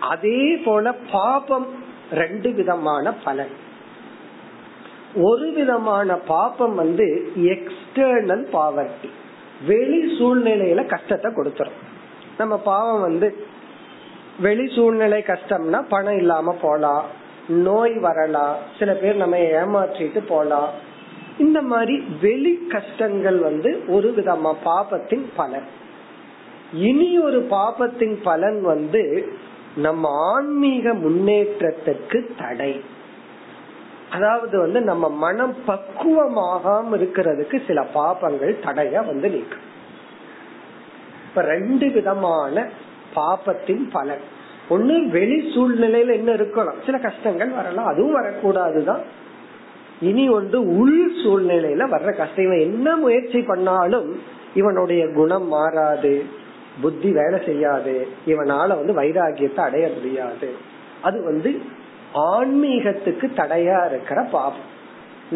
அதே 0.00 0.56
போல 0.56 0.92
பாபம் 0.92 1.66
ரெண்டு 2.12 2.50
விதமான 2.50 3.12
பலன். 3.12 3.66
ஒரு 5.14 5.52
விதமான 5.52 6.14
பாபம் 6.14 6.74
வந்து 6.74 7.32
எக்ஸ்டர்னல் 7.36 8.44
பாவர்ட்டி 8.52 9.10
வெளி 9.66 10.18
சூழ்நிலையில 10.18 10.86
கஷ்டத்தை 10.86 11.32
கொடுத்துரும். 11.32 11.78
நம்ம 12.38 12.58
பாவம் 12.58 13.00
வந்து 13.00 13.36
வெளி 14.40 14.74
சூழ்நிலை 14.74 15.24
கஷ்டம்னா 15.26 15.84
பணம் 15.88 16.16
இல்லாம 16.16 16.56
போலாம் 16.60 17.04
நோய் 17.48 17.98
வரலாம் 17.98 18.56
சில 18.78 18.92
பேர் 18.92 19.16
நம்ம 19.16 19.36
ஏமாற்றிட்டு 19.36 20.18
போலாம். 20.28 20.68
இந்த 21.38 21.62
மாதிரி 21.62 22.04
வெளி 22.20 22.66
கஷ்டங்கள் 22.68 23.38
வந்து 23.38 23.84
ஒரு 23.88 24.14
விதமா 24.16 24.54
பாபத்தின் 24.64 25.26
பலன். 25.36 25.64
இனி 26.72 27.18
ஒரு 27.18 27.46
பாபத்தின் 27.50 28.16
பலன் 28.22 28.62
வந்து 28.62 29.28
நம்ம 29.76 30.08
ஆன்மீக 30.34 30.94
முன்னேற்றத்திற்கு 30.94 32.32
தடை. 32.38 32.80
அதாவது 34.10 34.58
வந்து 34.58 34.80
நம்ம 34.80 35.08
மனம் 35.08 35.54
பக்குவமாகாம 35.66 36.86
இருக்கிறதுக்கு 36.92 37.66
சில 37.66 37.86
பாபங்கள் 37.94 38.64
தடைய 38.64 39.00
வந்து 39.00 39.30
நிற்கும். 39.30 39.66
இப்ப 41.28 41.42
ரெண்டு 41.42 41.90
விதமான 41.90 42.68
பாபத்தின் 43.16 43.90
பலன். 43.90 44.20
ஒண்ணு 44.70 45.08
வெளி 45.08 45.54
சூழ்நிலையில 45.54 46.12
என்ன 46.12 46.32
இருக்கலாம் 46.32 46.74
சில 46.86 46.98
கஷ்டங்கள் 46.98 47.50
வரலாம். 47.50 47.86
அதுவும் 47.86 48.22
வரக்கூடாதுதான். 48.22 49.00
இனி 50.00 50.28
வந்து 50.28 50.76
உள் 50.78 51.12
சூழ்நிலையில 51.14 51.84
வர்ற 51.84 52.16
கஷ்டம். 52.16 52.44
இவன் 52.44 52.58
என்ன 52.58 52.96
முயற்சி 52.96 53.42
பண்ணாலும் 53.42 54.20
இவனுடைய 54.54 55.12
குணம் 55.12 55.48
மாறாது. 55.48 56.46
புத்தி 56.82 57.10
வேலை 57.18 57.38
செய்யாது. 57.44 57.94
இவனால 58.26 58.68
வந்து 58.80 58.94
வைராகியத்தை 59.00 59.62
அடைய 59.68 59.86
முடியாது. 59.94 60.48
அது 61.08 61.18
வந்து 61.30 61.50
ஆன்மீகத்துக்கு 62.34 63.26
தடையா 63.40 63.78
இருக்கிற 63.88 64.18
பாவம். 64.34 64.66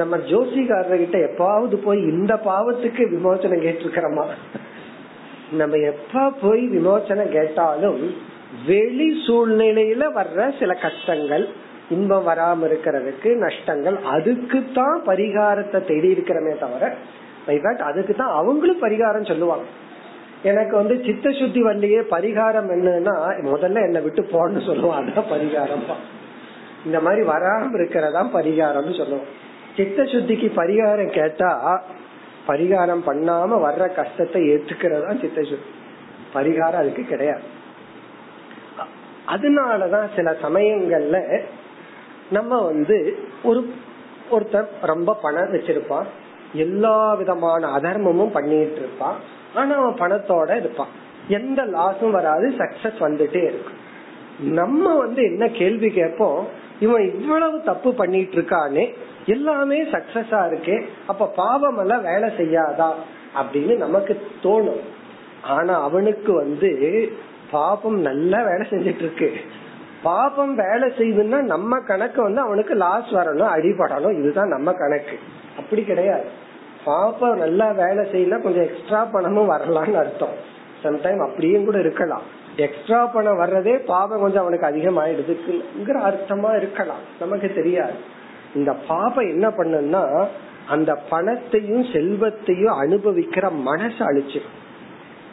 நம்ம 0.00 0.16
ஜோசிகாரர்கிட்ட 0.30 1.16
எப்பாவது 1.28 1.76
போய் 1.86 2.00
இந்த 2.12 2.34
பாவத்துக்கு 2.50 3.02
விமோசனம் 3.14 3.64
கேட்டிருக்கிறோமா? 3.64 4.26
நம்ம 5.60 5.76
எப்ப 5.92 6.22
போய் 6.42 6.62
விமோசனம் 6.76 7.34
கேட்டாலும் 7.38 8.00
வெளி 8.66 9.08
சூழ்நிலையில 9.26 10.04
வர்ற 10.16 10.40
சில 10.60 10.72
கஷ்டங்கள் 10.84 11.44
இன்பம் 11.94 12.26
வராம 12.26 12.66
இருக்கிறதுக்கு 12.68 13.30
நஷ்டங்கள் 13.44 13.96
அதுக்கு 14.14 14.58
தான் 14.74 14.98
பரிகாரத்தை 15.06 15.78
தேடி 15.90 16.08
இருக்கிறமே 16.14 16.52
தவிர 16.64 16.92
அதுக்கு 17.90 18.14
தான் 18.14 18.36
அவங்களும் 18.40 18.82
பரிகாரம் 18.82 19.30
சொல்லுவாங்க. 19.30 19.66
எனக்கு 20.42 20.76
வந்து 20.76 21.02
சித்த 21.06 21.30
சுத்தி 21.30 21.62
வண்டியே 21.62 22.00
பரிகாரம் 22.10 22.70
என்னன்னா 22.76 23.14
முதல்ல 23.52 23.82
என்னை 23.82 24.00
விட்டு 24.00 24.22
போன்னு 24.22 24.66
சொல்லுவோம் 24.66 24.96
அதான் 24.98 25.30
பரிகாரம். 25.30 25.84
இந்த 26.84 27.00
மாதிரி 27.00 27.26
வராம 27.26 27.74
இருக்கிறதா 27.74 28.22
பரிகாரம்னு 28.34 28.96
சொல்லுவோம் 28.98 29.28
சித்த 29.76 30.02
சுத்திக்கு 30.02 30.48
பரிகாரம் 30.56 31.12
கேட்டா 31.20 31.50
பரிகாரம் 32.46 33.02
பண்ணாம 33.06 33.58
வர்ற 33.66 33.94
கஷ்டத்தை 33.94 34.42
ஏத்துக்கிறதா 34.42 35.20
சித்த 35.20 35.42
சுத்தி 35.42 35.70
பரிகாரம் 36.34 36.80
அதுக்கு 36.82 37.02
கிடையாது. 37.02 37.46
அதனாலதான் 39.28 40.08
சில 40.16 40.36
சமயங்கள்ல 40.42 41.40
நம்ம 42.30 42.64
வந்து 42.64 43.18
ஒரு 43.42 43.72
ஒருத்தர் 44.30 44.66
ரொம்ப 44.82 45.14
பணம் 45.22 45.52
வச்சிருப்பான். 45.52 46.08
எல்லா 46.52 47.14
விதமான 47.14 47.66
அதர்மமும் 47.76 48.32
பண்ணிட்டு 48.32 48.76
இருப்பான். 48.76 49.40
ஆனா 49.54 49.74
அவன் 49.74 50.10
பணத்தோட 50.10 50.56
இருப்பான். 50.56 50.88
எந்த 51.28 51.62
லாஸும் 51.62 52.10
வராது 52.10 52.54
சக்சஸ் 52.58 53.00
வந்துட்டே 53.00 53.42
இருக்கும். 53.42 53.80
நம்ம 54.40 54.96
வந்து 54.96 55.22
என்ன 55.22 55.48
கேள்வி 55.48 55.90
கேட்போம்? 55.90 56.46
இவன் 56.80 57.20
இவ்வளவு 57.20 57.62
தப்பு 57.62 57.94
பண்ணிட்டு 57.94 58.36
இருக்கானே 58.36 58.94
எல்லாமே 59.26 59.82
சக்சஸா 59.82 60.48
இருக்கே 60.48 60.82
அப்ப 61.06 61.26
பாவம் 61.26 61.78
எல்லாம் 61.78 62.02
வேலை 62.02 62.28
செய்யாதா? 62.28 62.92
அப்படின்னு 63.42 63.76
நமக்கு 63.76 64.26
தோணும். 64.42 64.80
ஆனா 65.42 65.82
அவனுக்கு 65.82 66.32
வந்து 66.32 67.12
பாபம் 67.50 68.00
நல்லா 68.00 68.38
வேலை 68.42 68.66
செஞ்சிட்டு 68.70 68.96
இருக்கு 68.96 69.32
பாபம் 70.02 70.54
வேலை 70.54 70.88
செய்யுதுன்னா 70.88 71.42
நம்ம 71.42 71.80
கணக்கு 71.80 72.22
வந்து 72.22 72.40
அவனுக்கு 72.40 72.74
லாஸ் 72.74 73.12
வரணும் 73.12 73.50
அடிபடணும். 73.54 74.18
இதுதான் 74.18 74.48
நம்ம 74.48 74.72
கணக்கு. 74.72 75.18
அப்படி 75.56 75.84
கிடையாது. 75.84 76.24
பாப்பம் 76.84 77.36
நல்லா 77.36 77.70
வேலை 77.70 78.10
செய்யல 78.10 78.42
கொஞ்சம் 78.42 78.62
எக்ஸ்ட்ரா 78.62 79.04
பணமும் 79.04 79.50
வரலாம்னு 79.50 79.94
அர்த்தம். 79.94 80.50
சம்டைம் 80.82 81.30
அப்படியும் 81.30 81.64
கூட 81.64 81.78
இருக்கலாம். 81.78 82.22
எக்ஸ்ட்ரா 82.56 83.06
பணம் 83.06 83.40
வர்றதே 83.40 83.84
பாபம் 83.84 84.20
கொஞ்சம் 84.20 84.42
அவனுக்கு 84.42 84.66
அதிகமாயிடுதுங்கிற 84.66 85.98
அர்த்தமா 86.08 86.56
இருக்கலாம். 86.56 87.02
நமக்கு 87.20 87.52
தெரியாது. 87.54 87.92
இந்த 88.54 88.72
பாபம் 88.72 89.28
என்ன 89.28 89.48
பண்ணுன்னா 89.48 90.26
அந்த 90.68 90.94
பணத்தையும் 90.94 91.84
செல்வத்தையும் 91.84 92.80
அனுபவிக்கிற 92.82 93.50
மனசு 93.50 94.12
அழிச்சிடும். 94.12 94.58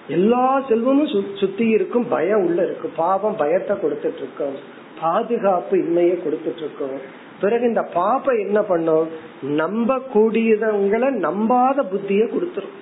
எல்லா 0.08 0.62
செல்வமும் 0.70 1.36
சுத்தி 1.36 1.70
இருக்கும் 1.70 2.08
பயம் 2.08 2.46
உள்ள 2.46 2.64
இருக்கு. 2.64 2.92
பாவம் 2.96 3.36
பயத்தை 3.36 3.78
கொடுத்துட்டு 3.78 4.18
இருக்கோம். 4.18 4.56
பாதுகாப்பு 5.02 5.78
இன்மையை 5.78 6.16
கொடுத்துட்டு 6.18 6.58
இருக்கோம். 6.58 7.19
பிறகு 7.42 7.68
இந்த 7.68 7.88
பாப்ப 7.94 8.40
என்ன 8.40 8.62
பண்ணும்? 8.62 9.08
நம்ப 9.42 9.98
கூடியதவங்களை 10.14 11.10
நம்பாத 11.26 11.84
புத்திய 11.84 12.26
கொடுத்துரும். 12.26 12.78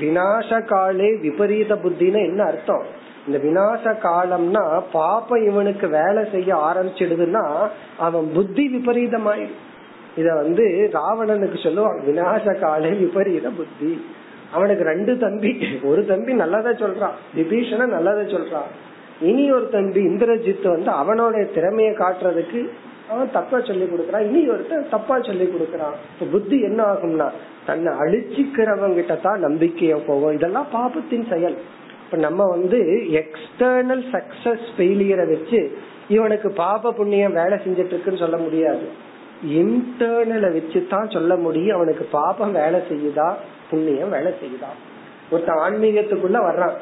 வினாச 0.00 0.64
காலே 0.64 1.16
விபரீத 1.16 1.74
புத்தின்னு 1.74 2.20
என்ன 2.26 2.44
அர்த்தம்? 2.44 2.82
இந்த 3.26 3.38
வினாச 3.38 3.94
காலம்னா 4.02 4.82
பாப்ப 4.92 5.44
இவனுக்கு 5.44 5.88
வேலை 5.88 6.22
செய்ய 6.32 6.56
ஆரம்பிச்சிடுதுன்னா 6.68 7.44
அவன் 7.98 8.30
புத்தி 8.34 8.64
விபரீதமாயிடும். 8.76 9.58
இத 10.16 10.34
வந்து 10.34 10.90
ராவணனுக்கு 10.92 11.58
சொல்லுவான் 11.66 11.98
வினாச 12.06 12.58
காலே 12.58 12.88
விபரீத 12.88 13.48
புத்தி. 13.48 14.04
அவனுக்கு 14.52 14.84
ரெண்டு 14.84 15.18
தம்பி 15.18 15.58
ஒரு 15.82 16.06
தம்பி 16.06 16.32
நல்லதா 16.32 16.70
சொல்றான் 16.70 17.16
விபீஷண 17.36 17.86
நல்லதா 17.86 18.38
சொல்றான். 18.38 18.70
இனி 19.20 19.52
ஒரு 19.52 19.68
தம்பி 19.68 20.00
இந்திரஜித் 20.06 20.68
வந்து 20.68 20.90
அவனோட 21.00 21.34
திறமைய 21.54 21.90
காட்டுறதுக்கு 21.94 22.60
அவன் 23.10 23.30
தப்பா 23.32 23.60
சொல்லி 23.60 23.84
கொடுக்கறான். 23.84 24.26
இனி 24.26 24.48
ஒருத்தன் 24.48 24.88
தப்பா 24.90 25.20
சொல்லி 25.20 25.44
கொடுக்கறான். 25.44 25.96
புத்தி 26.30 26.60
என்ன 26.60 26.82
ஆகும்னா 26.84 27.28
தன்னை 27.66 27.92
அழிச்சிக்கிறவங்கிட்ட 27.92 29.20
தான் 29.20 29.44
நம்பிக்கைய 29.44 29.96
போகும். 30.06 30.32
இதெல்லாம் 30.32 30.66
பாபத்தின் 30.72 31.28
செயல். 31.32 31.56
இப்ப 32.04 32.16
நம்ம 32.16 32.44
வந்து 32.48 32.78
எக்ஸ்டர்னல் 33.20 34.04
சக்சஸ் 34.12 34.66
ஃபெயிலியரை 34.76 35.26
வச்சு 35.26 35.78
இவனுக்கு 36.08 36.50
பாப 36.50 36.92
புண்ணியம் 36.92 37.32
வேலை 37.32 37.58
செஞ்சிட்டு 37.58 37.94
இருக்குன்னு 37.94 38.18
சொல்ல 38.18 38.36
முடியாது. 38.36 38.86
இன்டர்னலை 39.46 40.52
வச்சு 40.52 40.86
தான் 40.90 41.10
சொல்ல 41.10 41.36
முடியும். 41.36 41.76
அவனுக்கு 41.76 42.04
பாபம் 42.04 42.52
வேலை 42.52 42.80
செய்யுதா? 42.80 43.34
புண்ணியம் 43.70 44.10
வேலை 44.10 44.32
செய்யுதா? 44.32 44.70
ஒருத்தன் 45.30 45.56
ஆன்மீகத்துக்குள்ள 45.56 46.38
வர்றான். 46.48 46.76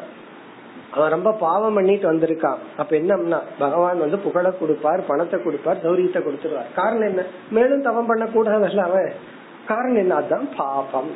அவன் 0.94 1.10
ரொம்ப 1.10 1.32
பாவம் 1.32 1.74
பண்ணிட்டு 1.74 2.12
வந்திருக்கான் 2.12 2.56
அப்ப 2.76 2.96
என்னம்னா 2.96 3.42
பகவான் 3.58 3.98
வந்து 3.98 4.18
புகழ 4.18 4.50
கொடுப்பார் 4.50 5.06
பணத்தை 5.06 5.42
கொடுப்பார் 5.42 5.84
சௌரியத்தை 5.84 6.20
கொடுத்துருவார். 6.20 6.74
காரணம் 6.74 7.08
என்ன? 7.08 7.24
மேலும் 7.50 7.82
தவம் 7.82 8.06
பண்ண 8.06 8.24
கூடாதல்ல 8.24 8.78
அவன் 8.78 9.12
காரணம் 9.66 9.96
என்ன? 9.96 10.14
அதுதான் 10.14 10.48
பாபம். 10.56 11.10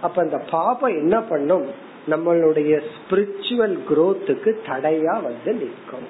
அப்ப 0.00 0.22
இந்த 0.22 0.38
பாபம் 0.50 0.90
என்ன 0.90 1.20
பண்ணும்? 1.20 1.66
நம்மளுடைய 2.10 2.80
ஸ்பிரிச்சுவல் 2.92 3.78
குரோத்துக்கு 3.90 4.54
தடையா 4.66 5.22
வந்து 5.22 5.52
நிற்கும். 5.52 6.08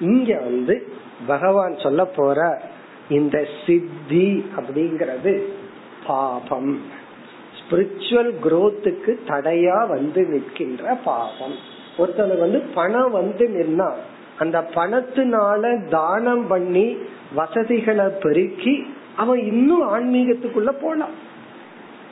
இங்க 0.00 0.38
வந்து 0.38 0.92
பகவான் 1.26 1.78
சொல்ல 1.78 2.04
போற 2.04 2.60
இந்த 3.08 3.46
சித்தி 3.66 4.50
அப்படிங்கறது 4.56 5.42
பாபம். 6.06 6.82
ஸ்பிரிச்சுவல் 7.58 8.32
குரோத்துக்கு 8.42 9.18
தடையா 9.26 9.88
வந்து 9.88 10.22
நிற்கின்ற 10.22 10.94
பாபம். 10.94 11.76
ஒருத்தனுக்கு 11.98 12.38
வந்து 12.38 12.60
பணம் 12.74 13.10
வந்து 13.10 13.44
நின்னா 13.48 13.88
அந்த 14.38 14.58
பணத்தினால 14.74 15.88
தானம் 15.88 16.46
பண்ணி 16.46 16.96
வசதிகளை 17.34 18.06
பெருக்கி 18.22 18.86
அவன் 19.16 19.38
இன்னும் 19.38 19.86
ஆன்மீகத்துக்குள்ள 19.94 20.72
போலாம் 20.82 21.16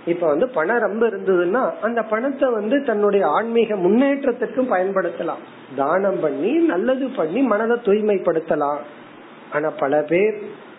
இப்ப 0.07 0.27
வந்து 0.27 0.49
பணம் 0.49 0.79
ரொம்ப 0.79 1.07
இருந்ததுன்னா 1.07 1.63
அந்த 1.83 2.03
பணத்தை 2.03 2.51
வந்து 2.51 2.85
தன்னுடைய 2.85 3.27
ஆன்மீக 3.27 3.75
முன்னேற்றத்துக்கும் 3.75 4.71
பயன்படுத்தலாம். 4.73 5.43
தானம் 5.77 6.21
பண்ணி 6.21 6.53
நல்லது 6.53 7.09
பண்ணி 7.09 7.41
மனதை 7.43 7.77
தூய்மைப்படுத்தலாம். 7.77 8.79
ஆனா 9.53 9.71
பல 9.79 10.03
பேர் 10.03 10.37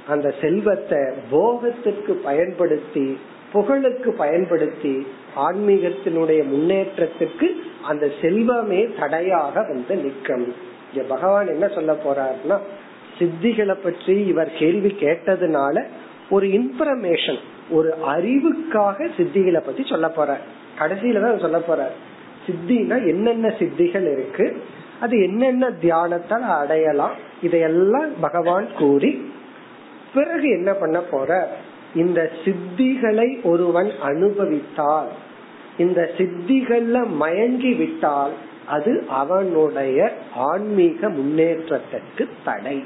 அந்த 0.08 0.34
செல்வத்தை 0.42 1.00
போகத்துக்கு 1.32 2.14
பயன்படுத்தி 2.24 3.18
புகழுக்கு 3.54 4.12
பயன்படுத்தி 4.14 4.94
ஆன்மீகத்தினுடைய 5.36 6.42
முன்னேற்றத்துக்கு 6.44 7.48
அந்த 7.82 8.06
செல்வமே 8.22 9.00
தடையாக 9.00 9.54
வந்து 9.62 9.96
நிற்கும். 9.96 10.48
இங்க 10.94 11.04
பகவான் 11.08 11.48
என்ன 11.48 11.68
சொல்ல 11.68 11.94
போறாருன்னா 12.06 12.58
சித்திகளை 13.20 13.76
பற்றி 13.84 14.16
இவர் 14.24 14.52
கேள்வி 14.60 14.90
கேட்டதுனால 15.00 15.86
ஒரு 16.30 16.48
இன்ஃபர்மேஷன் 16.48 17.40
ஒரு 17.70 17.90
அறிவுக்காக 18.08 19.10
சித்திகளை 19.18 19.62
பத்தி 19.66 19.84
சொல்ல 19.84 20.08
போற 20.10 20.32
கடைசியில 20.80 21.22
தான் 21.22 21.40
சொல்ல 21.40 21.60
போற 21.60 21.82
சித்தினா 22.48 22.98
என்னென்ன 23.08 23.48
சித்திகள் 23.60 24.08
இருக்கு 24.12 24.46
அது 25.00 25.16
என்னென்ன 25.24 25.70
தியானத்தால் 25.82 26.46
அடையலாம் 26.60 27.16
இதையெல்லாம் 27.42 28.12
பகவான் 28.22 28.68
கூறி 28.78 29.12
பிறகு 30.14 30.48
என்ன 30.50 30.74
பண்ண 30.74 31.00
போற 31.02 31.32
இந்த 31.96 32.32
சித்திகளை 32.46 33.44
ஒருவன் 33.44 33.92
அனுபவித்தால் 34.02 35.08
இந்த 35.78 36.12
சித்திகள்ல 36.18 37.08
மயங்கி 37.08 37.74
விட்டால் 37.74 38.32
அது 38.66 39.06
அவனுடைய 39.10 40.14
ஆன்மீக 40.34 41.10
முன்னேற்றத்திற்கு 41.10 42.28
தடை 42.46 42.84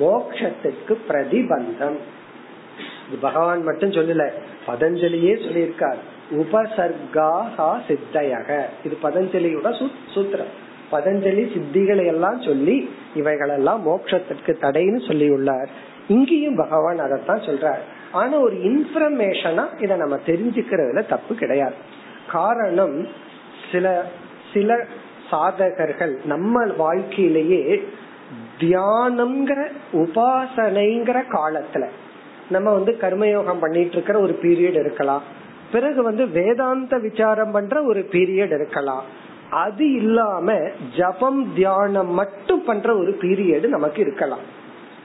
மோக்ஷத்துக்கு 0.00 0.96
பிரதிபந்தம். 1.08 1.96
இது 3.08 3.16
பகவான் 3.20 3.62
மட்டும் 3.62 3.90
சொல்லல 3.90 4.30
பதஞ்சலியே 4.66 5.34
சொல்லியிருக்கார் 5.44 5.96
உபசர்காஹா 6.30 7.80
சித்தையக. 7.88 8.62
இது 8.84 8.96
பதஞ்சலியோட 9.02 9.88
சூத்திரம். 10.14 10.52
பதஞ்சலி 10.92 11.50
சித்திகளை 11.54 12.06
எல்லாம் 12.06 12.42
சொல்லி 12.42 12.90
இவைகளெல்லாம் 13.14 13.86
மோட்சத்திற்கு 13.86 14.56
தடைன்னு 14.60 15.00
சொல்லியுள்ளார். 15.08 15.66
இங்கேயும் 16.08 16.56
பகவான் 16.56 16.98
அதைத்தான் 16.98 17.40
சொல்றார். 17.40 17.80
ஆனா 18.12 18.36
ஒரு 18.38 18.56
இன்ஃபர்மேஷனா 18.56 19.82
இதை 19.82 19.96
நம்ம 19.96 20.16
தெரிஞ்சுக்கிறதுல 20.26 21.06
தப்பு 21.06 21.34
கிடையாது. 21.34 21.74
காரணம் 22.30 23.06
சில 23.72 24.04
சில 24.52 24.86
சாதகர்கள் 25.30 26.24
நம்ம 26.24 26.66
வாழ்க்கையிலேயே 26.76 27.88
தியானம்ங்கிற 28.60 29.66
உபாசனைங்கிற 29.92 31.22
காலத்துல 31.32 31.86
நம்ம 32.50 32.72
வந்து 32.72 32.96
கர்மயோகம் 33.00 33.60
பண்ணிட்டு 33.60 33.92
இருக்கிற 33.92 34.20
ஒரு 34.20 34.38
பீரியட் 34.42 34.80
இருக்கலாம். 34.80 35.22
பிறகு 35.72 36.02
வந்து 36.02 36.28
வேதாந்த 36.28 36.98
விசாரம் 36.98 37.50
பண்ற 37.50 37.82
ஒரு 37.82 38.08
பீரியட் 38.10 38.54
இருக்கலாம். 38.54 39.04
அது 39.50 39.92
இல்லாம 39.92 40.58
ஜபம் 40.96 41.54
தியானம் 41.54 42.10
மட்டும் 42.10 42.64
பண்ற 42.64 42.96
ஒரு 42.96 43.18
பீரியடு 43.20 43.66
நமக்கு 43.66 44.00
இருக்கலாம். 44.00 44.40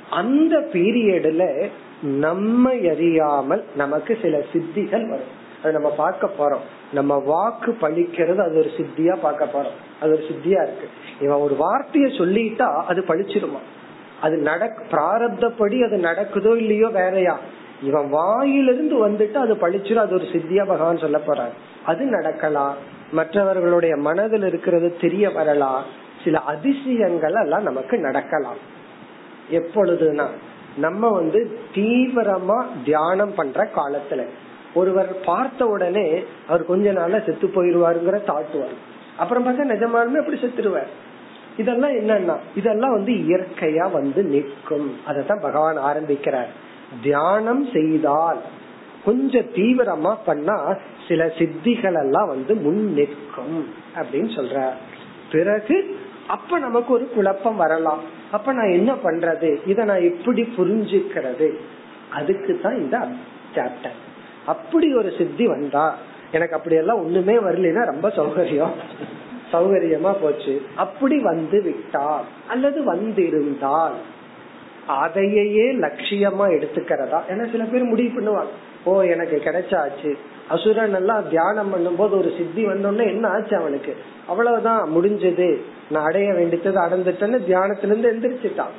அந்த 0.10 0.60
பீரியட்ல 0.60 1.70
நம்ம 2.04 2.70
அறியாமல் 2.70 3.64
நமக்கு 3.76 4.18
சில 4.22 4.41
சித்திகள் 4.54 5.10
வரும். 5.10 5.41
அது 5.64 5.74
நம்ம 5.74 5.89
பார்க்க 5.89 6.30
போறோம். 6.39 6.93
நம்ம 6.93 7.16
வாக்கு 7.16 7.78
பழிக்கிறது 7.82 8.38
அது 8.38 8.58
ஒரு 8.58 8.72
சித்தியா 8.78 9.18
பார்க்க 9.22 9.45
போறோம். 9.45 10.01
அது 10.01 10.12
ஒரு 10.12 10.22
சித்தியா 10.22 10.62
இருக்கு. 10.64 10.88
இவன் 11.22 11.38
ஒரு 11.38 11.58
வார்த்தைய 11.60 12.06
சொல்லிட்டா 12.18 12.84
அது 12.84 13.04
பழிச்சிருமா? 13.08 13.60
அது 14.22 14.38
நடக் 14.38 14.84
பிராரப்தப்படி 14.91 15.86
அது 15.86 15.97
நடக்குதோ 15.97 16.56
இல்லையோ 16.56 16.88
வேறையா? 16.88 17.39
இவன் 17.84 18.10
வாயிலிருந்து 18.10 19.10
வந்துட்டு 19.10 19.34
அது 19.34 19.56
பழிச்சிடும் 19.56 19.95
அது 19.95 20.14
ஒரு 20.14 20.24
சித்தியா 20.24 20.68
பகவான் 20.68 20.97
சொல்ல 20.97 21.20
போறாரு. 21.28 21.51
அது 21.86 22.06
நடக்கலாம் 22.06 22.76
மற்றவர்களுடைய 23.12 23.95
மனதில் 23.95 24.43
இருக்கிறது 24.43 24.95
தெரிய 25.01 25.30
வரலாம் 25.30 25.84
சில 26.24 26.39
அதிசயங்கள் 26.39 27.34
எல்லாம் 27.34 27.64
நமக்கு 27.64 27.97
நடக்கலாம். 27.97 28.58
எப்பொழுதுனா 29.51 30.26
நம்ம 30.78 31.09
வந்து 31.09 31.59
தீவிரமா 31.74 32.65
தியானம் 32.86 33.34
பண்ற 33.36 33.69
காலத்துல. 33.76 34.26
ஒருவர் 34.74 35.19
பார்த்த 35.26 35.65
உடனே 35.65 36.24
அவர் 36.47 36.65
கொஞ்ச 36.65 36.93
நாள்ல 36.93 37.26
செத்து 37.26 37.47
போயிருவாருங்கிற 37.47 38.17
தாட் 38.26 38.53
வரும். 38.53 38.91
அப்புறம் 39.17 39.47
பார்த்தா 39.47 39.71
நிஜமாலுமே 39.71 40.19
அப்படி 40.19 40.39
செத்துருவார் 40.39 40.88
இதெல்லாம் 41.57 41.91
என்னன்னா 41.91 42.38
இதெல்லாம் 42.55 42.91
வந்து 42.91 43.13
இயற்கையா 43.13 43.91
வந்து 43.91 44.24
நிற்கும். 44.24 44.95
அதத்தான் 45.07 45.41
பகவான் 45.41 45.78
ஆரம்பிக்கிறார். 45.78 46.47
தியானம் 47.03 47.69
செய்தால் 47.74 48.41
கொஞ்சம் 49.05 49.45
தீவிரமா 49.45 50.17
பண்ணா 50.26 50.76
சில 51.07 51.26
சித்திகள் 51.26 52.03
எல்லாம் 52.03 52.28
வந்து 52.28 52.55
முன் 52.55 52.93
நிற்கும் 52.93 53.67
அப்படின்னு 53.95 54.30
சொல்ற 54.36 54.69
பிறகு 55.32 55.97
அப்ப 56.28 56.59
நமக்கு 56.59 56.93
ஒரு 56.93 57.09
குழப்பம் 57.09 57.55
வரலாம். 57.55 58.21
அப்ப 58.34 58.53
நான் 58.53 58.75
என்ன 58.77 58.91
பண்றது? 59.03 59.49
இத 59.65 59.84
நான் 59.84 60.07
எப்படி 60.11 60.41
புரிஞ்சுக்கிறது? 60.57 61.47
அதுக்கு 62.09 62.59
தான் 62.63 62.77
இந்த 62.77 62.97
சாப்டர் 63.55 63.99
அப்படி 64.45 64.88
ஒரு 64.95 65.09
சித்தி 65.17 65.45
வந்தா 65.47 65.86
எனக்கு 66.31 66.55
அப்படி 66.55 66.75
எல்லாம் 66.75 67.01
ஒண்ணுமே 67.03 67.36
வரலன்னா 67.38 67.84
ரொம்ப 67.86 68.07
சௌகரியம். 68.09 68.73
சௌகரியமா 69.51 70.11
போச்சு. 70.21 70.53
அப்படி 70.75 71.17
வந்து 71.19 71.61
விட்டால் 71.61 72.23
அல்லது 72.47 72.84
வந்திருந்தால் 72.84 73.97
அதையே 74.88 75.67
லட்சியமா 75.84 76.45
எடுத்துக்கிறதா? 76.55 77.19
ஏன்னா 77.31 77.45
சில 77.51 77.63
பேர் 77.63 77.91
முடிவு 77.91 78.11
பண்ணுவாங்க. 78.15 78.53
ஓ 78.84 79.01
எனக்கு 79.01 79.38
கிடைச்சாச்சு. 79.45 80.11
அசுரன் 80.54 80.93
எல்லாம் 80.93 81.30
தியானம் 81.30 81.72
பண்ணும்போது 81.74 82.14
ஒரு 82.20 82.32
சித்தி 82.38 82.66
வந்தோடனே 82.66 83.06
என்ன 83.08 83.28
ஆச்சு 83.28 83.56
அவனுக்கு? 83.56 83.93
அவ்வளவுதான் 84.28 84.82
முடிஞ்சது. 84.95 85.49
நான் 85.89 86.06
அடைய 86.06 86.34
வேண்டியது 86.34 86.82
அடைஞ்சிட்டேன்னு 86.82 87.39
தியானத்திலிருந்து 87.49 88.10
எந்திரிச்சிட்டான். 88.14 88.74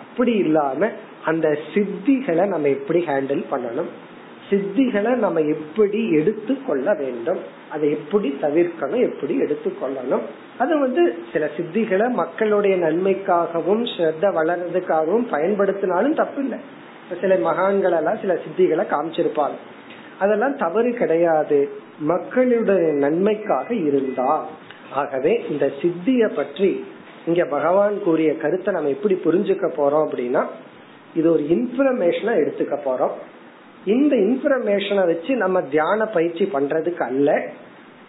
அப்படி 0.00 0.32
இல்லாம 0.32 0.88
அந்த 1.24 1.58
சித்திகளை 1.74 2.44
நம்ம 2.46 2.68
எப்படி 2.68 3.00
ஹேண்டில் 3.06 3.44
பண்ணணும்? 3.52 3.90
சித்திகளை 4.50 5.12
நம்ம 5.16 5.40
எப்படி 5.40 6.00
எடுத்து 6.12 6.54
கொள்ள 6.66 6.94
வேண்டும்? 6.94 7.40
அதை 7.70 7.90
எப்படி 7.90 8.28
தவிர்க்கணும்? 8.42 9.04
எப்படி 9.12 9.34
எடுத்துக்கொள்ளணும் 9.40 10.24
அது 10.58 10.78
வந்து 10.78 11.14
சில 11.32 11.48
சித்திகளை 11.56 12.08
மக்களுடைய 12.10 12.76
நன்மைக்காகவும் 12.76 13.84
ஸ்ரத்த 13.84 14.26
வளர்றதுக்காகவும் 14.38 15.26
பயன்படுத்தினாலும் 15.30 16.14
தப்பு 16.14 16.42
இல்லை 16.42 16.58
சில 17.20 17.36
மகான்கள் 17.36 17.92
எல்லாம் 17.92 18.20
சில 18.20 18.34
சித்திகளை 18.34 18.84
காமிச்சிருப்பாங்க. 18.86 19.58
அதெல்லாம் 20.20 20.56
தவறு 20.56 20.90
கிடையாது. 20.92 21.58
மக்களுடைய 22.10 22.86
நன்மைக்காக 23.04 23.68
இருந்தா 23.88 24.32
ஆகவே 24.92 25.32
இந்த 25.50 25.64
சித்திய 25.80 26.28
பற்றி 26.28 26.70
இங்க 27.26 27.44
பகவான் 27.44 27.96
கூறிய 28.02 28.32
கருத்தை 28.36 28.72
நம்ம 28.74 28.88
எப்படி 28.88 29.14
புரிஞ்சுக்க 29.24 29.66
போறோம் 29.76 30.04
அப்படின்னா 30.06 30.42
இது 31.14 31.26
ஒரு 31.32 31.42
இன்ஃபர்மேஷனா 31.56 32.32
எடுத்துக்க 32.42 32.76
போறோம். 32.84 33.14
இந்த 33.84 34.14
இன்ஃபர்மேஷனை 34.16 35.04
வச்சு 35.06 35.32
நம்ம 35.36 35.62
தியான 35.74 36.06
பயிற்சி 36.06 36.44
பண்றதுக்கு 36.52 37.02
அல்ல 37.02 37.30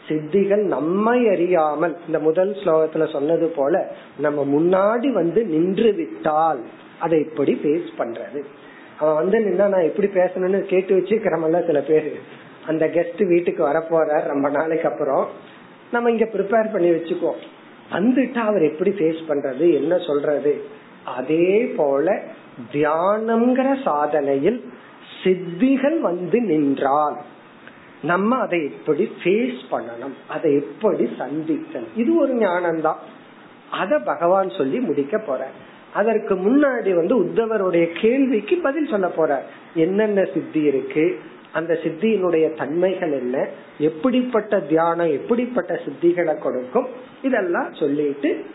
சித்திகள் 0.08 0.64
நம்மை 0.76 1.20
அறியாமல் 1.30 1.96
இந்த 2.08 2.20
முதல் 2.20 2.52
ஸ்லோகத்துல 2.62 3.06
சொன்னது 3.12 3.48
போல 3.56 3.74
நம்ம 4.26 4.46
முன்னாடி 4.56 5.10
வந்து 5.12 5.42
நின்று 5.46 5.92
விட்டால் 5.94 6.62
அதை 7.00 7.18
எப்படி 7.20 7.54
பேஸ் 7.64 7.90
பண்றது. 7.98 8.42
அவன் 9.00 9.16
வந்து 9.16 9.38
நின்னா 9.40 9.66
நான் 9.74 9.90
எப்படி 9.90 10.08
பேசணும்னு 10.08 10.60
கேட்டு 10.72 10.92
வச்சுக்கிறமல்ல 10.98 11.60
சில 11.66 11.80
பேரு. 11.82 12.12
அந்த 12.66 12.86
கெஸ்ட் 12.96 13.22
வீட்டுக்கு 13.26 13.62
வரப்போறார் 13.68 14.26
ரொம்ப 14.26 14.48
நாளைக்கு 14.50 14.88
அப்புறம். 14.90 15.28
நம்ம 15.92 16.10
இங்க 16.12 16.26
ப்ரிப்பேர் 16.34 16.72
பண்ணி 16.72 16.90
வச்சுக்கோ 16.90 17.32
வந்துட்டா 17.92 18.42
அவர் 18.52 18.62
எப்படி 18.62 18.92
ஃபேஸ் 18.92 19.22
பண்றது 19.30 19.66
என்ன 19.74 19.94
சொல்றது? 19.98 20.54
அதே 21.18 21.52
போல 21.78 22.16
தியானம்ங்கிற 22.74 23.68
சாதனையில் 23.86 24.60
சித்திகள் 25.24 25.98
வந்து 26.00 26.40
நின்றால் 26.42 27.18
நம்ம 28.02 28.32
அதை 28.38 28.60
எப்படி 28.64 29.06
ஃபேஸ் 29.22 29.62
பண்ணணும் 29.72 30.16
அதை 30.28 30.50
எப்படி 30.56 31.06
சந்திக்கணும்? 31.20 31.94
இது 31.96 32.12
ஒரு 32.18 32.34
ஞானம் 32.34 32.82
தான் 32.82 33.00
அத 33.72 34.00
பகவான் 34.00 34.50
சொல்லி 34.50 34.80
முடிக்க 34.80 35.18
போற 35.20 35.42
அதற்கு 35.94 36.36
முன்னாடி 36.36 36.94
வந்து 36.94 37.24
உத்தவருடைய 37.24 38.00
கேள்விக்கு 38.02 38.58
பதில் 38.58 38.88
சொல்ல 38.88 39.12
போறார். 39.18 39.76
என்னென்ன 39.76 40.24
சித்தி 40.34 40.62
இருக்கு? 40.62 41.20
அந்த 41.54 41.80
சித்தியினுடைய 41.84 42.58
தன்மைகள் 42.58 43.12
என்ன? 43.12 43.48
எப்படிப்பட்ட 43.78 44.60
தியானம் 44.60 45.12
எப்படிப்பட்ட 45.12 45.80
சித்திகளை 45.86 46.38
கொடுக்கும்? 46.38 46.88
இதெல்லாம் 47.22 47.74
சொல்லிட்டு 47.74 48.46